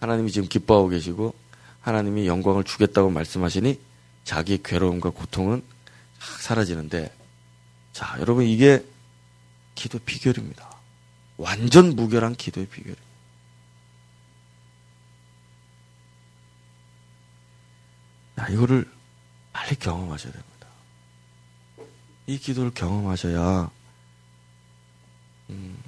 하나님이 0.00 0.30
지금 0.30 0.48
기뻐하고 0.48 0.88
계시고 0.88 1.34
하나님이 1.80 2.26
영광을 2.26 2.64
주겠다고 2.64 3.10
말씀하시니 3.10 3.80
자기 4.24 4.60
괴로움과 4.62 5.10
고통은 5.10 5.62
사라지는데 6.40 7.17
자 7.98 8.14
여러분 8.20 8.44
이게 8.44 8.86
기도 9.74 9.98
비결입니다. 9.98 10.70
완전 11.36 11.96
무결한 11.96 12.36
기도의 12.36 12.68
비결입니다. 12.68 13.02
야, 18.38 18.46
이거를 18.50 18.88
빨리 19.52 19.74
경험하셔야 19.74 20.32
됩니다. 20.32 20.68
이 22.28 22.38
기도를 22.38 22.72
경험하셔야 22.72 23.68
음, 25.50 25.82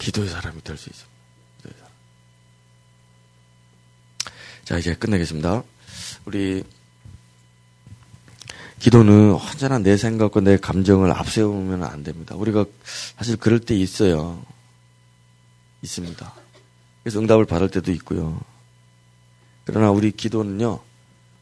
기도의 0.00 0.30
사람이 0.30 0.62
될 0.64 0.76
수 0.76 0.90
있습니다. 0.90 1.88
자, 4.64 4.78
이제 4.78 4.96
끝내겠습니다. 4.96 5.62
우리 6.24 6.64
기도는 8.80 9.34
언제나 9.34 9.78
내 9.78 9.96
생각과 9.96 10.40
내 10.40 10.56
감정을 10.56 11.12
앞세우면 11.12 11.84
안 11.84 12.02
됩니다. 12.02 12.34
우리가 12.34 12.64
사실 13.16 13.36
그럴 13.36 13.60
때 13.60 13.76
있어요. 13.76 14.42
있습니다. 15.82 16.32
그래서 17.02 17.20
응답을 17.20 17.44
받을 17.44 17.70
때도 17.70 17.92
있고요. 17.92 18.40
그러나 19.64 19.90
우리 19.90 20.10
기도는요, 20.10 20.80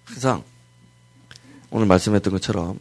항상 0.04 0.42
오늘 1.70 1.86
말씀했던 1.86 2.32
것처럼 2.32 2.78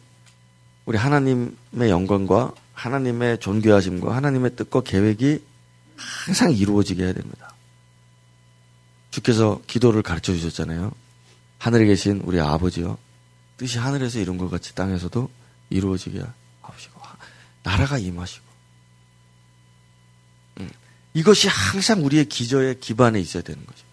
우리 0.86 0.98
하나님의 0.98 1.88
영광과 1.88 2.52
하나님의 2.72 3.38
존귀하심과 3.38 4.14
하나님의 4.14 4.56
뜻과 4.56 4.82
계획이 4.82 5.40
항상 5.96 6.52
이루어지게 6.52 7.04
해야 7.04 7.12
됩니다. 7.12 7.54
주께서 9.10 9.60
기도를 9.66 10.02
가르쳐 10.02 10.32
주셨잖아요. 10.32 10.92
하늘에 11.58 11.86
계신 11.86 12.22
우리 12.24 12.40
아버지요. 12.40 12.98
뜻이 13.58 13.78
하늘에서 13.78 14.20
이룬 14.20 14.38
것 14.38 14.48
같이 14.48 14.74
땅에서도 14.74 15.28
이루어지게 15.68 16.22
하시고 16.62 17.00
나라가 17.62 17.98
임하시고 17.98 18.46
음, 20.60 20.70
이것이 21.12 21.48
항상 21.48 22.04
우리의 22.04 22.26
기저의 22.26 22.80
기반에 22.80 23.20
있어야 23.20 23.42
되는 23.42 23.64
거죠. 23.66 23.84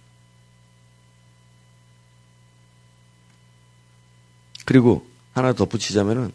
그리고 4.65 5.07
하나 5.33 5.51
덧붙이자면은 5.53 6.31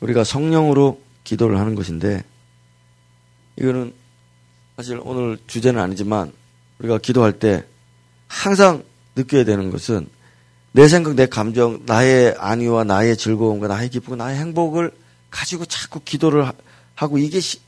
우리가 0.00 0.24
성령으로 0.24 1.02
기도를 1.24 1.58
하는 1.58 1.74
것인데 1.74 2.24
이거는 3.58 3.92
사실 4.76 5.00
오늘 5.02 5.36
주제는 5.46 5.80
아니지만 5.80 6.32
우리가 6.78 6.98
기도할 6.98 7.38
때 7.38 7.66
항상 8.28 8.84
느껴야 9.16 9.44
되는 9.44 9.70
것은 9.70 10.08
내 10.72 10.88
생각, 10.88 11.14
내 11.14 11.26
감정, 11.26 11.80
나의 11.86 12.34
안위와 12.38 12.84
나의 12.84 13.16
즐거움과 13.16 13.68
나의 13.68 13.90
기쁨과 13.90 14.22
나의 14.24 14.38
행복을 14.38 14.90
가지고 15.30 15.64
자꾸 15.64 16.00
기도를 16.04 16.50
하고 16.94 17.18
이게 17.18 17.40
시, 17.40 17.60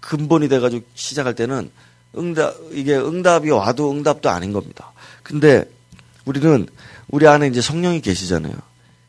근본이 0.00 0.48
돼가지고 0.48 0.84
시작할 0.94 1.34
때는 1.34 1.70
응답, 2.16 2.54
이게 2.72 2.96
응답이 2.96 3.50
와도 3.50 3.90
응답도 3.90 4.30
아닌 4.30 4.52
겁니다. 4.52 4.92
근데 5.22 5.70
우리는 6.24 6.66
우리 7.08 7.26
안에 7.26 7.48
이제 7.48 7.60
성령이 7.60 8.00
계시잖아요. 8.00 8.54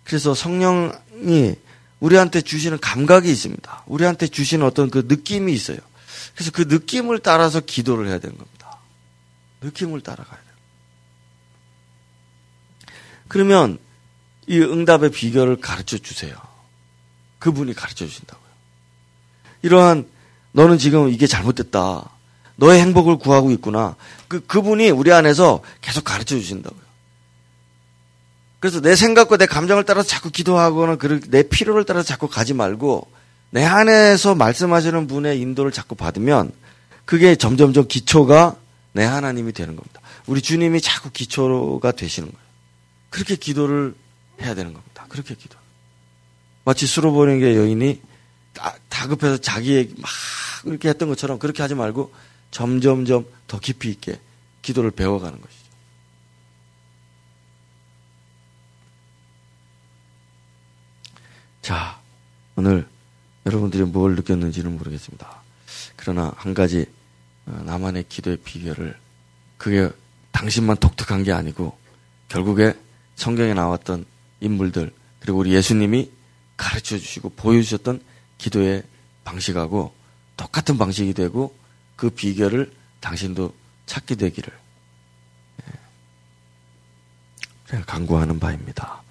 그래서 0.04 0.34
성령이 0.34 1.56
우리한테 2.00 2.42
주시는 2.42 2.80
감각이 2.80 3.30
있습니다. 3.30 3.84
우리한테 3.88 4.28
주시는 4.28 4.66
어떤 4.66 4.90
그 4.90 5.06
느낌이 5.08 5.54
있어요. 5.54 5.78
그래서 6.34 6.52
그 6.52 6.64
느낌을 6.68 7.20
따라서 7.20 7.60
기도를 7.60 8.08
해야 8.08 8.20
되는 8.20 8.38
겁니다. 8.38 8.78
느낌을 9.62 10.02
따라가야 10.02 10.40
돼요. 10.40 10.49
그러면 13.30 13.78
이 14.48 14.60
응답의 14.60 15.12
비결을 15.12 15.62
가르쳐 15.62 15.98
주세요. 15.98 16.36
그분이 17.38 17.74
가르쳐 17.74 18.06
주신다고요. 18.06 18.50
이러한 19.62 20.10
너는 20.52 20.78
지금 20.78 21.10
이게 21.10 21.28
잘못됐다. 21.28 22.10
너의 22.58 22.82
행복을 22.82 23.18
구하고 23.18 23.52
있구나. 23.52 23.96
그, 24.28 24.46
그분이 24.46 24.90
우리 24.90 25.14
안에서 25.14 25.62
계속 25.80 26.04
가르쳐 26.04 26.36
주신다고요. 26.36 26.82
그래서 28.60 28.82
내 28.82 28.96
생각과 28.96 29.38
내 29.38 29.46
감정을 29.46 29.86
따라서 29.86 30.10
자꾸 30.10 30.30
기도하거나 30.32 30.98
내 31.30 31.44
필요를 31.44 31.86
따라서 31.86 32.06
자꾸 32.06 32.28
가지 32.28 32.54
말고 32.54 33.10
내 33.52 33.64
안에서 33.64 34.36
말씀하시는 34.36 35.08
분의 35.08 35.40
인도를 35.40 35.72
자꾸 35.72 35.96
받으면 35.96 36.52
그게 37.06 37.36
점점점 37.36 37.88
기초가 37.88 38.58
내 38.92 39.06
하나님이 39.06 39.54
되는 39.54 39.76
겁니다. 39.76 40.02
우리 40.28 40.42
주님이 40.42 40.82
자꾸 40.82 41.10
기초가 41.12 41.94
되시는 41.94 42.30
거예요. 42.30 42.49
그렇게 43.10 43.36
기도를 43.36 43.96
해야 44.42 44.56
되는 44.56 44.74
겁니다. 44.74 45.06
그렇게 45.10 45.36
기도. 45.36 45.58
마치 46.66 46.86
수로보는게 46.86 47.56
여인이 47.56 48.02
다급해서 48.90 49.38
자기의 49.38 49.94
막 49.98 50.10
이렇게 50.66 50.90
했던 50.90 51.10
것처럼 51.10 51.40
그렇게 51.40 51.62
하지 51.62 51.76
말고 51.76 52.14
점점점 52.52 53.26
더 53.48 53.60
깊이 53.60 53.90
있게 53.90 54.20
기도를 54.62 54.92
배워가는 54.92 55.40
것이죠. 55.40 55.60
자, 61.62 62.00
오늘 62.56 62.88
여러분들이 63.46 63.84
뭘 63.84 64.16
느꼈는지는 64.16 64.78
모르겠습니다. 64.78 65.42
그러나 65.96 66.34
한 66.36 66.54
가지 66.54 66.86
어, 67.46 67.62
나만의 67.66 68.06
기도의 68.10 68.38
비결을 68.38 68.98
그게 69.58 69.90
당신만 70.32 70.78
독특한 70.78 71.24
게 71.24 71.32
아니고 71.32 71.78
결국에 72.28 72.74
성경에 73.20 73.54
나왔던 73.54 74.06
인물들 74.40 74.94
그리고 75.20 75.40
우리 75.40 75.54
예수님이 75.54 76.10
가르쳐 76.56 76.98
주시고 76.98 77.32
보여주셨던 77.32 78.02
기도의 78.38 78.84
방식하고 79.26 79.94
똑같은 80.38 80.78
방식이 80.78 81.14
되고 81.14 81.54
그 81.98 82.10
비결을 82.10 82.72
당신도 83.02 83.54
찾게 83.86 84.16
되기를 84.16 84.54
제가 87.68 87.84
강구하는 87.84 88.40
바입니다. 88.40 89.04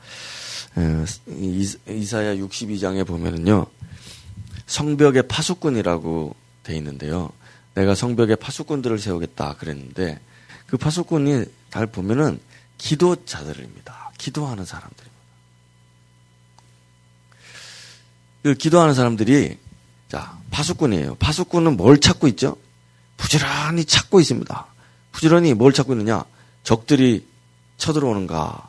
이사야 1.26 2.36
62장에 2.36 3.06
보면은요 3.06 3.66
성벽의 4.66 5.28
파수꾼이라고 5.28 6.34
돼 6.62 6.76
있는데요. 6.76 7.30
내가 7.74 7.94
성벽에 7.94 8.36
파수꾼들을 8.36 8.98
세우겠다 8.98 9.54
그랬는데 9.54 10.18
그 10.66 10.78
파수꾼이 10.78 11.44
잘 11.70 11.86
보면은 11.86 12.40
기도자들입니다. 12.78 14.12
기도하는 14.18 14.64
사람들입니다. 14.64 15.18
그 18.42 18.54
기도하는 18.54 18.94
사람들이 18.94 19.58
자 20.08 20.38
파수꾼이에요. 20.50 21.16
파수꾼은 21.16 21.76
뭘 21.76 22.00
찾고 22.00 22.28
있죠? 22.28 22.56
부지런히 23.16 23.84
찾고 23.84 24.20
있습니다. 24.20 24.66
부지런히 25.12 25.54
뭘 25.54 25.72
찾고 25.72 25.92
있느냐? 25.92 26.24
적들이 26.62 27.26
쳐들어오는가? 27.76 28.68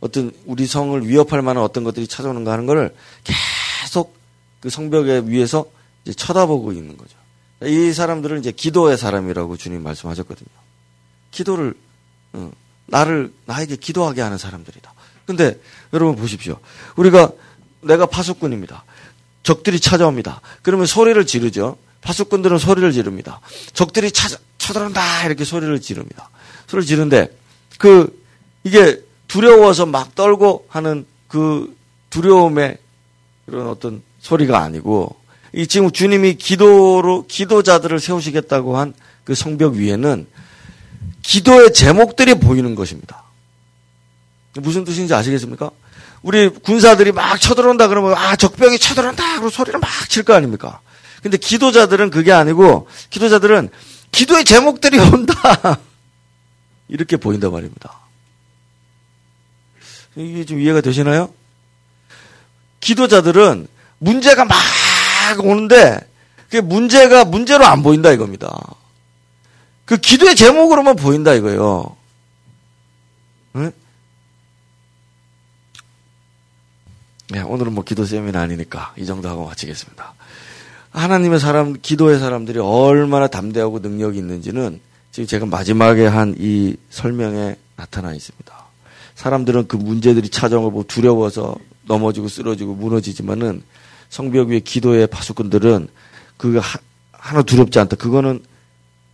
어떤 0.00 0.32
우리 0.46 0.66
성을 0.66 1.06
위협할 1.06 1.42
만한 1.42 1.62
어떤 1.62 1.82
것들이 1.82 2.06
찾아오는가 2.06 2.52
하는 2.52 2.66
것을 2.66 2.94
계속 3.24 4.16
그 4.60 4.70
성벽에 4.70 5.24
위에서 5.26 5.66
쳐다보고 6.16 6.72
있는 6.72 6.96
거죠. 6.96 7.16
이 7.62 7.92
사람들은 7.92 8.40
이제 8.40 8.52
기도의 8.52 8.98
사람이라고 8.98 9.56
주님 9.56 9.82
말씀하셨거든요. 9.82 10.48
기도를 11.30 11.74
어, 12.34 12.50
나를 12.86 13.32
나에게 13.46 13.76
기도하게 13.76 14.20
하는 14.20 14.38
사람들이다. 14.38 14.92
근데 15.26 15.58
여러분 15.92 16.16
보십시오. 16.16 16.58
우리가 16.96 17.30
내가 17.80 18.06
파수꾼입니다. 18.06 18.84
적들이 19.42 19.80
찾아옵니다. 19.80 20.40
그러면 20.62 20.86
소리를 20.86 21.24
지르죠. 21.26 21.78
파수꾼들은 22.02 22.58
소리를 22.58 22.92
지릅니다. 22.92 23.40
적들이 23.72 24.10
찾아, 24.10 24.36
쳐들어온다 24.58 25.26
이렇게 25.26 25.44
소리를 25.44 25.80
지릅니다. 25.80 26.28
소리를 26.66 26.86
지르는데 26.86 27.36
그 27.78 28.22
이게 28.64 29.02
두려워서 29.28 29.86
막 29.86 30.14
떨고 30.14 30.66
하는 30.68 31.06
그 31.28 31.74
두려움의 32.10 32.78
그런 33.46 33.68
어떤 33.68 34.02
소리가 34.20 34.58
아니고 34.60 35.16
이 35.54 35.66
지금 35.66 35.90
주님이 35.90 36.34
기도로 36.34 37.26
기도자들을 37.26 38.00
세우시겠다고 38.00 38.76
한 38.76 38.94
그 39.24 39.34
성벽 39.34 39.74
위에는 39.74 40.26
기도의 41.28 41.72
제목들이 41.72 42.34
보이는 42.34 42.74
것입니다. 42.74 43.24
무슨 44.56 44.84
뜻인지 44.84 45.12
아시겠습니까? 45.14 45.70
우리 46.22 46.48
군사들이 46.48 47.12
막 47.12 47.40
쳐들어온다 47.40 47.88
그러면 47.88 48.14
아 48.16 48.36
적병이 48.36 48.78
쳐들어온다 48.78 49.32
그러고 49.32 49.50
소리를 49.50 49.78
막 49.80 49.90
칠 50.08 50.22
거 50.24 50.34
아닙니까? 50.34 50.80
근데 51.22 51.36
기도자들은 51.38 52.10
그게 52.10 52.32
아니고 52.32 52.86
기도자들은 53.10 53.70
기도의 54.12 54.44
제목들이 54.44 54.98
온다 54.98 55.34
이렇게 56.88 57.16
보인단 57.16 57.50
말입니다. 57.50 57.98
이게 60.16 60.44
좀 60.44 60.60
이해가 60.60 60.80
되시나요? 60.82 61.32
기도자들은 62.80 63.66
문제가 63.98 64.44
막 64.44 64.56
오는데 65.42 65.98
그 66.50 66.58
문제가 66.58 67.24
문제로 67.24 67.64
안 67.64 67.82
보인다 67.82 68.12
이겁니다. 68.12 68.54
그 69.84 69.96
기도의 69.96 70.34
제목으로만 70.36 70.96
보인다 70.96 71.34
이거예요. 71.34 71.96
네? 73.54 73.70
네, 77.30 77.40
오늘은 77.40 77.72
뭐 77.72 77.84
기도 77.84 78.04
세미나 78.04 78.40
아니니까 78.42 78.94
이 78.96 79.06
정도 79.06 79.28
하고 79.28 79.46
마치겠습니다. 79.46 80.14
하나님의 80.90 81.40
사람, 81.40 81.74
기도의 81.80 82.18
사람들이 82.18 82.58
얼마나 82.60 83.26
담대하고 83.26 83.80
능력이 83.80 84.18
있는지는 84.18 84.80
지금 85.10 85.26
제가 85.26 85.46
마지막에 85.46 86.06
한 86.06 86.34
이 86.38 86.76
설명에 86.90 87.56
나타나 87.76 88.14
있습니다. 88.14 88.64
사람들은 89.16 89.68
그 89.68 89.76
문제들이 89.76 90.28
찾아오고 90.28 90.70
뭐 90.70 90.84
두려워서 90.86 91.56
넘어지고 91.86 92.28
쓰러지고 92.28 92.74
무너지지만은 92.74 93.62
성벽 94.08 94.48
위에 94.48 94.60
기도의 94.60 95.06
파수꾼들은 95.08 95.88
그거 96.36 96.60
하나 97.12 97.42
두렵지 97.42 97.78
않다. 97.78 97.96
그거는 97.96 98.42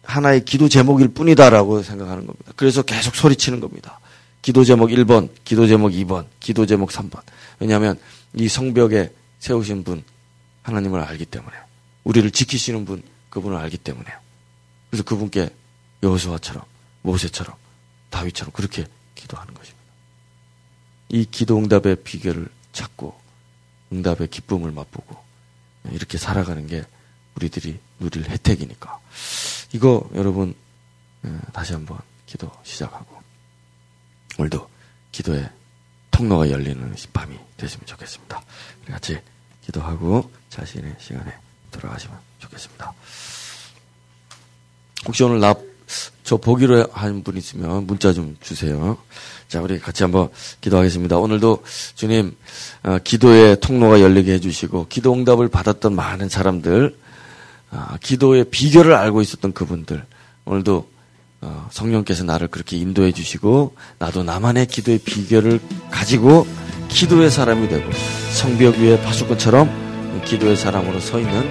하나의 0.03 0.45
기도 0.45 0.69
제목일 0.69 1.09
뿐이다라고 1.09 1.83
생각하는 1.83 2.27
겁니다. 2.27 2.53
그래서 2.57 2.83
계속 2.83 3.15
소리치는 3.15 3.61
겁니다. 3.61 4.01
기도 4.43 4.65
제목 4.65 4.89
1번, 4.91 5.29
기도 5.45 5.67
제목 5.67 5.91
2번, 5.91 6.27
기도 6.41 6.67
제목 6.67 6.91
3번. 6.91 7.21
왜냐하면 7.59 7.99
이 8.35 8.49
성벽에 8.49 9.13
세우신 9.39 9.85
분 9.85 10.03
하나님을 10.63 11.01
알기 11.01 11.27
때문에 11.27 11.55
우리를 12.05 12.31
지키시는 12.31 12.85
분 12.85 13.03
그분을 13.29 13.57
알기 13.57 13.79
때문에 13.79 14.07
그래서 14.91 15.05
그분께 15.05 15.51
여호수아처럼 16.03 16.63
모세처럼 17.03 17.55
다윗처럼 18.11 18.53
그렇게 18.53 18.87
기도하는 19.15 19.55
것입니다. 19.55 19.81
이 21.11 21.25
기도 21.31 21.59
응답의 21.59 21.97
비결을 22.05 22.49
찾고 22.73 23.19
응답의 23.93 24.29
기쁨을 24.29 24.71
맛보고 24.73 25.17
이렇게 25.93 26.19
살아가는 26.19 26.67
게 26.67 26.85
우리들이 27.37 27.79
누릴 27.99 28.29
혜택이니까 28.29 28.99
이거 29.73 30.09
여러분 30.15 30.55
예, 31.25 31.31
다시 31.53 31.73
한번 31.73 31.99
기도 32.27 32.51
시작하고 32.63 33.21
오늘도 34.39 34.69
기도의 35.13 35.49
통로가 36.11 36.51
열리는 36.51 36.95
밤이 37.13 37.37
되시면 37.57 37.87
좋겠습니다. 37.87 38.43
같이 38.87 39.19
기도하고 39.65 40.31
자신의 40.49 40.97
시간에 40.99 41.33
돌아가시면 41.71 42.17
좋겠습니다. 42.39 42.93
혹시 45.07 45.23
오늘 45.25 45.41
나, 45.41 45.55
저 46.25 46.37
보기로 46.37 46.89
한 46.93 47.23
분 47.23 47.37
있으면 47.37 47.87
문자 47.87 48.13
좀 48.13 48.37
주세요. 48.41 48.99
자, 49.49 49.61
우리 49.61 49.79
같이 49.79 50.03
한번 50.03 50.31
기도하겠습니다. 50.61 51.17
오늘도 51.19 51.65
주님, 51.95 52.37
어, 52.83 52.99
기도의 53.03 53.61
통로가 53.61 54.01
열리게 54.01 54.33
해주시고, 54.35 54.87
기도 54.89 55.13
응답을 55.15 55.49
받았던 55.49 55.95
많은 55.95 56.29
사람들, 56.29 56.97
어, 57.73 57.97
기도의 58.01 58.45
비결을 58.51 58.95
알고 58.95 59.21
있었던 59.23 59.53
그분들, 59.53 60.05
오늘도 60.45 60.89
어, 61.43 61.69
성령께서 61.71 62.25
나를 62.25 62.49
그렇게 62.49 62.77
인도해 62.77 63.13
주시고, 63.13 63.75
나도 63.99 64.23
나만의 64.23 64.67
기도의 64.67 64.99
비결을 64.99 65.61
가지고, 65.91 66.47
기도의 66.89 67.31
사람이 67.31 67.69
되고, 67.69 67.91
성벽 68.33 68.77
위에 68.77 69.01
파수꾼처럼 69.01 70.23
기도의 70.25 70.57
사람으로 70.57 71.01
서 71.01 71.19
있는 71.19 71.51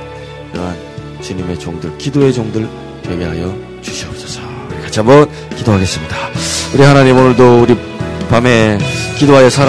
그러한 0.52 1.22
주님의 1.22 1.60
종들, 1.60 1.98
기도의 1.98 2.34
종들 2.34 2.70
되게 3.04 3.26
하여 3.26 3.56
주시옵소서. 3.82 4.42
같이 4.84 5.00
한번 5.00 5.30
기도하겠습니다. 5.56 6.16
우리 6.74 6.84
하나님 6.84 7.18
오늘도 7.18 7.62
우리 7.62 7.78
밤에 8.30 8.78
기도하여 9.18 9.50
사람 9.50 9.68